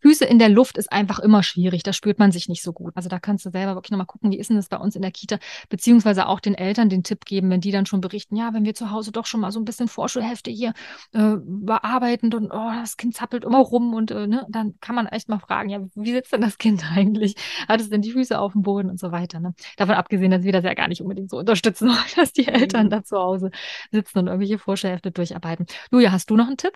Füße 0.00 0.24
in 0.24 0.38
der 0.38 0.48
Luft 0.48 0.78
ist 0.78 0.92
einfach 0.92 1.18
immer 1.18 1.42
schwierig. 1.42 1.82
Da 1.82 1.92
spürt 1.92 2.18
man 2.18 2.32
sich 2.32 2.48
nicht 2.48 2.62
so 2.62 2.72
gut. 2.72 2.92
Also 2.94 3.08
da 3.08 3.18
kannst 3.18 3.46
du 3.46 3.50
selber 3.50 3.74
wirklich 3.74 3.90
nochmal 3.90 4.06
gucken, 4.06 4.30
wie 4.30 4.38
ist 4.38 4.50
denn 4.50 4.56
das 4.56 4.68
bei 4.68 4.76
uns 4.76 4.96
in 4.96 5.02
der 5.02 5.10
Kita, 5.10 5.38
beziehungsweise 5.68 6.26
auch 6.28 6.40
den 6.40 6.54
Eltern 6.54 6.88
den 6.88 7.02
Tipp 7.02 7.24
geben, 7.24 7.50
wenn 7.50 7.60
die 7.60 7.70
dann 7.70 7.86
schon 7.86 8.00
berichten, 8.00 8.36
ja, 8.36 8.52
wenn 8.52 8.64
wir 8.64 8.74
zu 8.74 8.90
Hause 8.90 9.12
doch 9.12 9.26
schon 9.26 9.40
mal 9.40 9.52
so 9.52 9.60
ein 9.60 9.64
bisschen 9.64 9.88
Vorschulhefte 9.88 10.50
hier 10.50 10.72
äh, 11.12 11.36
bearbeiten 11.42 12.32
und 12.34 12.50
oh, 12.50 12.70
das 12.80 12.96
Kind 12.96 13.14
zappelt 13.14 13.44
immer 13.44 13.58
rum 13.58 13.94
und 13.94 14.10
äh, 14.10 14.26
ne, 14.26 14.46
dann 14.48 14.74
kann 14.80 14.94
man 14.94 15.06
echt 15.06 15.28
mal 15.28 15.38
fragen, 15.38 15.70
ja, 15.70 15.80
wie 15.94 16.12
sitzt 16.12 16.32
denn 16.32 16.40
das 16.42 16.58
Kind 16.58 16.84
eigentlich? 16.94 17.34
Hat 17.68 17.80
es 17.80 17.90
denn 17.90 18.02
die 18.02 18.12
Füße 18.12 18.38
auf 18.38 18.52
dem 18.52 18.62
Boden 18.62 18.90
und 18.90 19.00
so 19.00 19.12
weiter? 19.12 19.40
Ne? 19.40 19.54
Davon 19.76 19.94
abgesehen, 19.94 20.30
dass 20.30 20.42
wir 20.42 20.52
das 20.52 20.64
ja 20.64 20.74
gar 20.74 20.88
nicht 20.88 21.00
unbedingt 21.00 21.30
so 21.30 21.38
unterstützen, 21.38 21.77
dass 22.16 22.32
die 22.32 22.46
Eltern 22.46 22.86
mhm. 22.86 22.90
da 22.90 23.04
zu 23.04 23.16
Hause 23.16 23.50
sitzen 23.90 24.18
und 24.18 24.26
irgendwelche 24.26 24.58
Vorschulhefte 24.58 25.10
durcharbeiten. 25.10 25.66
Julia, 25.92 26.12
hast 26.12 26.30
du 26.30 26.36
noch 26.36 26.46
einen 26.46 26.56
Tipp? 26.56 26.74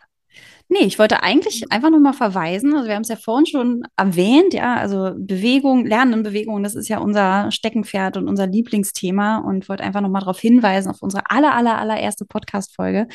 Nee, 0.73 0.87
ich 0.87 0.99
wollte 0.99 1.23
eigentlich 1.23 1.71
einfach 1.71 1.91
nur 1.91 2.01
mal 2.01 2.15
verweisen. 2.15 2.75
Also 2.75 2.89
wir 2.89 2.95
haben 2.95 3.03
es 3.03 3.09
ja 3.09 3.17
vorhin 3.17 3.45
schon 3.45 3.83
erwähnt, 3.99 4.55
ja, 4.55 4.77
also 4.77 5.13
Bewegung, 5.19 5.85
Lernen 5.85 6.15
in 6.15 6.23
Bewegung, 6.23 6.63
das 6.63 6.75
ist 6.75 6.89
ja 6.89 6.97
unser 6.97 7.51
Steckenpferd 7.51 8.17
und 8.17 8.27
unser 8.27 8.47
Lieblingsthema 8.47 9.37
und 9.41 9.69
wollte 9.69 9.83
einfach 9.83 10.01
noch 10.01 10.09
mal 10.09 10.21
darauf 10.21 10.41
hinweisen 10.41 10.89
auf 10.89 11.03
unsere 11.03 11.25
aller, 11.29 11.55
aller, 11.55 11.77
allererste 11.77 12.25
Podcast-Folge. 12.25 13.07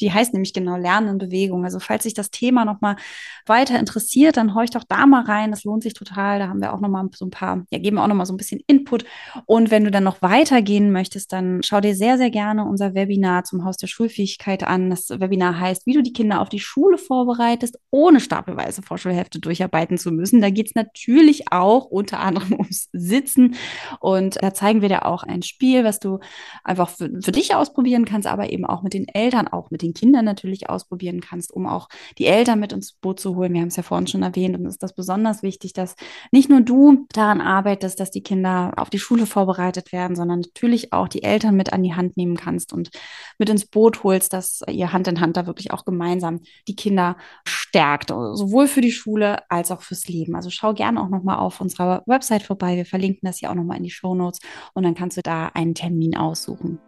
Die 0.00 0.10
heißt 0.10 0.32
nämlich 0.32 0.54
genau 0.54 0.78
Lernen 0.78 1.08
in 1.08 1.18
Bewegung. 1.18 1.64
Also 1.64 1.80
falls 1.80 2.04
sich 2.04 2.14
das 2.14 2.30
Thema 2.30 2.64
noch 2.64 2.80
mal 2.80 2.96
weiter 3.44 3.78
interessiert, 3.78 4.38
dann 4.38 4.54
horch 4.54 4.70
doch 4.70 4.84
da 4.88 5.04
mal 5.04 5.24
rein. 5.24 5.50
Das 5.50 5.64
lohnt 5.64 5.82
sich 5.82 5.92
total. 5.92 6.38
Da 6.38 6.48
haben 6.48 6.62
wir 6.62 6.72
auch 6.72 6.80
noch 6.80 6.88
mal 6.88 7.06
so 7.14 7.26
ein 7.26 7.30
paar, 7.30 7.62
ja, 7.70 7.78
geben 7.78 7.98
wir 7.98 8.04
auch 8.04 8.08
noch 8.08 8.14
mal 8.14 8.24
so 8.24 8.32
ein 8.32 8.38
bisschen 8.38 8.62
Input. 8.66 9.04
Und 9.44 9.70
wenn 9.70 9.84
du 9.84 9.90
dann 9.90 10.04
noch 10.04 10.22
weitergehen 10.22 10.90
möchtest, 10.90 11.30
dann 11.34 11.60
schau 11.62 11.82
dir 11.82 11.94
sehr, 11.94 12.16
sehr 12.16 12.30
gerne 12.30 12.64
unser 12.64 12.94
Webinar 12.94 13.44
zum 13.44 13.66
Haus 13.66 13.76
der 13.76 13.88
Schulfähigkeit 13.88 14.64
an. 14.64 14.88
Das 14.88 15.10
Webinar 15.10 15.60
heißt, 15.60 15.84
wie 15.84 15.92
du 15.92 16.02
die 16.02 16.14
Kinder 16.14 16.40
auf 16.40 16.48
die 16.48 16.58
Schule 16.58 16.96
vorbereitest, 17.02 17.78
ohne 17.90 18.20
stapelweise 18.20 18.82
Vorschulhefte 18.82 19.40
durcharbeiten 19.40 19.98
zu 19.98 20.10
müssen. 20.10 20.40
Da 20.40 20.50
geht 20.50 20.68
es 20.68 20.74
natürlich 20.74 21.52
auch 21.52 21.84
unter 21.84 22.20
anderem 22.20 22.52
ums 22.58 22.88
Sitzen. 22.92 23.56
Und 24.00 24.42
da 24.42 24.54
zeigen 24.54 24.82
wir 24.82 24.88
dir 24.88 25.06
auch 25.06 25.22
ein 25.22 25.42
Spiel, 25.42 25.84
was 25.84 26.00
du 26.00 26.18
einfach 26.64 26.88
für, 26.88 27.10
für 27.22 27.32
dich 27.32 27.54
ausprobieren 27.54 28.04
kannst, 28.04 28.26
aber 28.26 28.50
eben 28.52 28.64
auch 28.64 28.82
mit 28.82 28.94
den 28.94 29.08
Eltern, 29.08 29.48
auch 29.48 29.70
mit 29.70 29.82
den 29.82 29.94
Kindern 29.94 30.24
natürlich 30.24 30.70
ausprobieren 30.70 31.20
kannst, 31.20 31.52
um 31.52 31.66
auch 31.66 31.88
die 32.18 32.26
Eltern 32.26 32.60
mit 32.60 32.72
ins 32.72 32.92
Boot 32.92 33.20
zu 33.20 33.36
holen. 33.36 33.52
Wir 33.52 33.60
haben 33.60 33.68
es 33.68 33.76
ja 33.76 33.82
vorhin 33.82 34.06
schon 34.06 34.22
erwähnt 34.22 34.56
und 34.56 34.66
ist 34.66 34.82
das 34.82 34.94
besonders 34.94 35.42
wichtig, 35.42 35.72
dass 35.72 35.96
nicht 36.30 36.48
nur 36.48 36.60
du 36.60 37.06
daran 37.12 37.40
arbeitest, 37.40 38.00
dass 38.00 38.10
die 38.10 38.22
Kinder 38.22 38.72
auf 38.76 38.90
die 38.90 38.98
Schule 38.98 39.26
vorbereitet 39.26 39.92
werden, 39.92 40.16
sondern 40.16 40.40
natürlich 40.40 40.92
auch 40.92 41.08
die 41.08 41.22
Eltern 41.22 41.56
mit 41.56 41.72
an 41.72 41.82
die 41.82 41.94
Hand 41.94 42.16
nehmen 42.16 42.36
kannst 42.36 42.72
und 42.72 42.90
mit 43.38 43.48
ins 43.48 43.66
Boot 43.66 44.02
holst, 44.04 44.32
dass 44.32 44.60
ihr 44.68 44.92
Hand 44.92 45.08
in 45.08 45.20
Hand 45.20 45.36
da 45.36 45.46
wirklich 45.46 45.72
auch 45.72 45.84
gemeinsam 45.84 46.40
die 46.68 46.76
Kinder 46.82 47.16
stärkt, 47.46 48.10
sowohl 48.10 48.66
für 48.66 48.80
die 48.80 48.92
Schule 48.92 49.48
als 49.50 49.70
auch 49.70 49.82
fürs 49.82 50.08
Leben. 50.08 50.34
Also 50.34 50.50
schau 50.50 50.74
gerne 50.74 51.00
auch 51.00 51.08
nochmal 51.08 51.38
auf 51.38 51.60
unserer 51.60 52.02
Website 52.06 52.42
vorbei. 52.42 52.76
Wir 52.76 52.86
verlinken 52.86 53.26
das 53.26 53.40
ja 53.40 53.50
auch 53.50 53.54
nochmal 53.54 53.76
in 53.76 53.84
die 53.84 53.90
Show 53.90 54.14
Notes 54.14 54.40
und 54.74 54.82
dann 54.82 54.94
kannst 54.94 55.16
du 55.16 55.22
da 55.22 55.46
einen 55.54 55.74
Termin 55.74 56.16
aussuchen. 56.16 56.80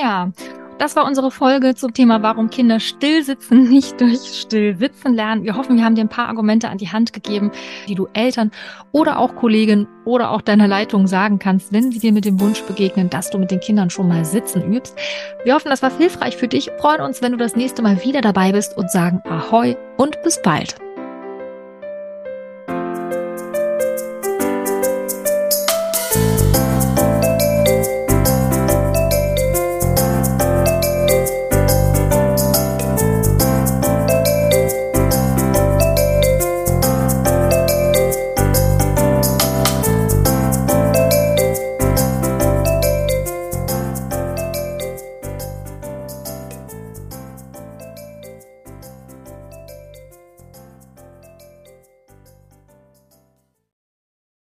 Ja, 0.00 0.30
das 0.78 0.94
war 0.94 1.06
unsere 1.06 1.32
Folge 1.32 1.74
zum 1.74 1.92
Thema, 1.92 2.22
warum 2.22 2.50
Kinder 2.50 2.78
still 2.78 3.24
sitzen, 3.24 3.64
nicht 3.68 4.00
durch 4.00 4.20
still 4.40 4.76
sitzen 4.76 5.12
lernen. 5.12 5.42
Wir 5.42 5.56
hoffen, 5.56 5.76
wir 5.76 5.84
haben 5.84 5.96
dir 5.96 6.02
ein 6.02 6.08
paar 6.08 6.28
Argumente 6.28 6.68
an 6.68 6.78
die 6.78 6.88
Hand 6.88 7.12
gegeben, 7.12 7.50
die 7.88 7.96
du 7.96 8.06
Eltern 8.12 8.52
oder 8.92 9.18
auch 9.18 9.34
Kollegen 9.34 9.88
oder 10.04 10.30
auch 10.30 10.40
deiner 10.40 10.68
Leitung 10.68 11.08
sagen 11.08 11.40
kannst, 11.40 11.72
wenn 11.72 11.90
sie 11.90 11.98
dir 11.98 12.12
mit 12.12 12.24
dem 12.24 12.38
Wunsch 12.40 12.62
begegnen, 12.62 13.10
dass 13.10 13.30
du 13.30 13.38
mit 13.38 13.50
den 13.50 13.60
Kindern 13.60 13.90
schon 13.90 14.06
mal 14.06 14.24
sitzen 14.24 14.72
übst. 14.72 14.96
Wir 15.42 15.54
hoffen, 15.54 15.70
das 15.70 15.82
war 15.82 15.90
hilfreich 15.90 16.36
für 16.36 16.48
dich. 16.48 16.70
Freuen 16.78 17.00
uns, 17.00 17.22
wenn 17.22 17.32
du 17.32 17.38
das 17.38 17.56
nächste 17.56 17.82
Mal 17.82 18.04
wieder 18.04 18.20
dabei 18.20 18.52
bist 18.52 18.76
und 18.76 18.90
sagen 18.90 19.20
Ahoi 19.28 19.76
und 19.96 20.22
bis 20.22 20.40
bald. 20.42 20.76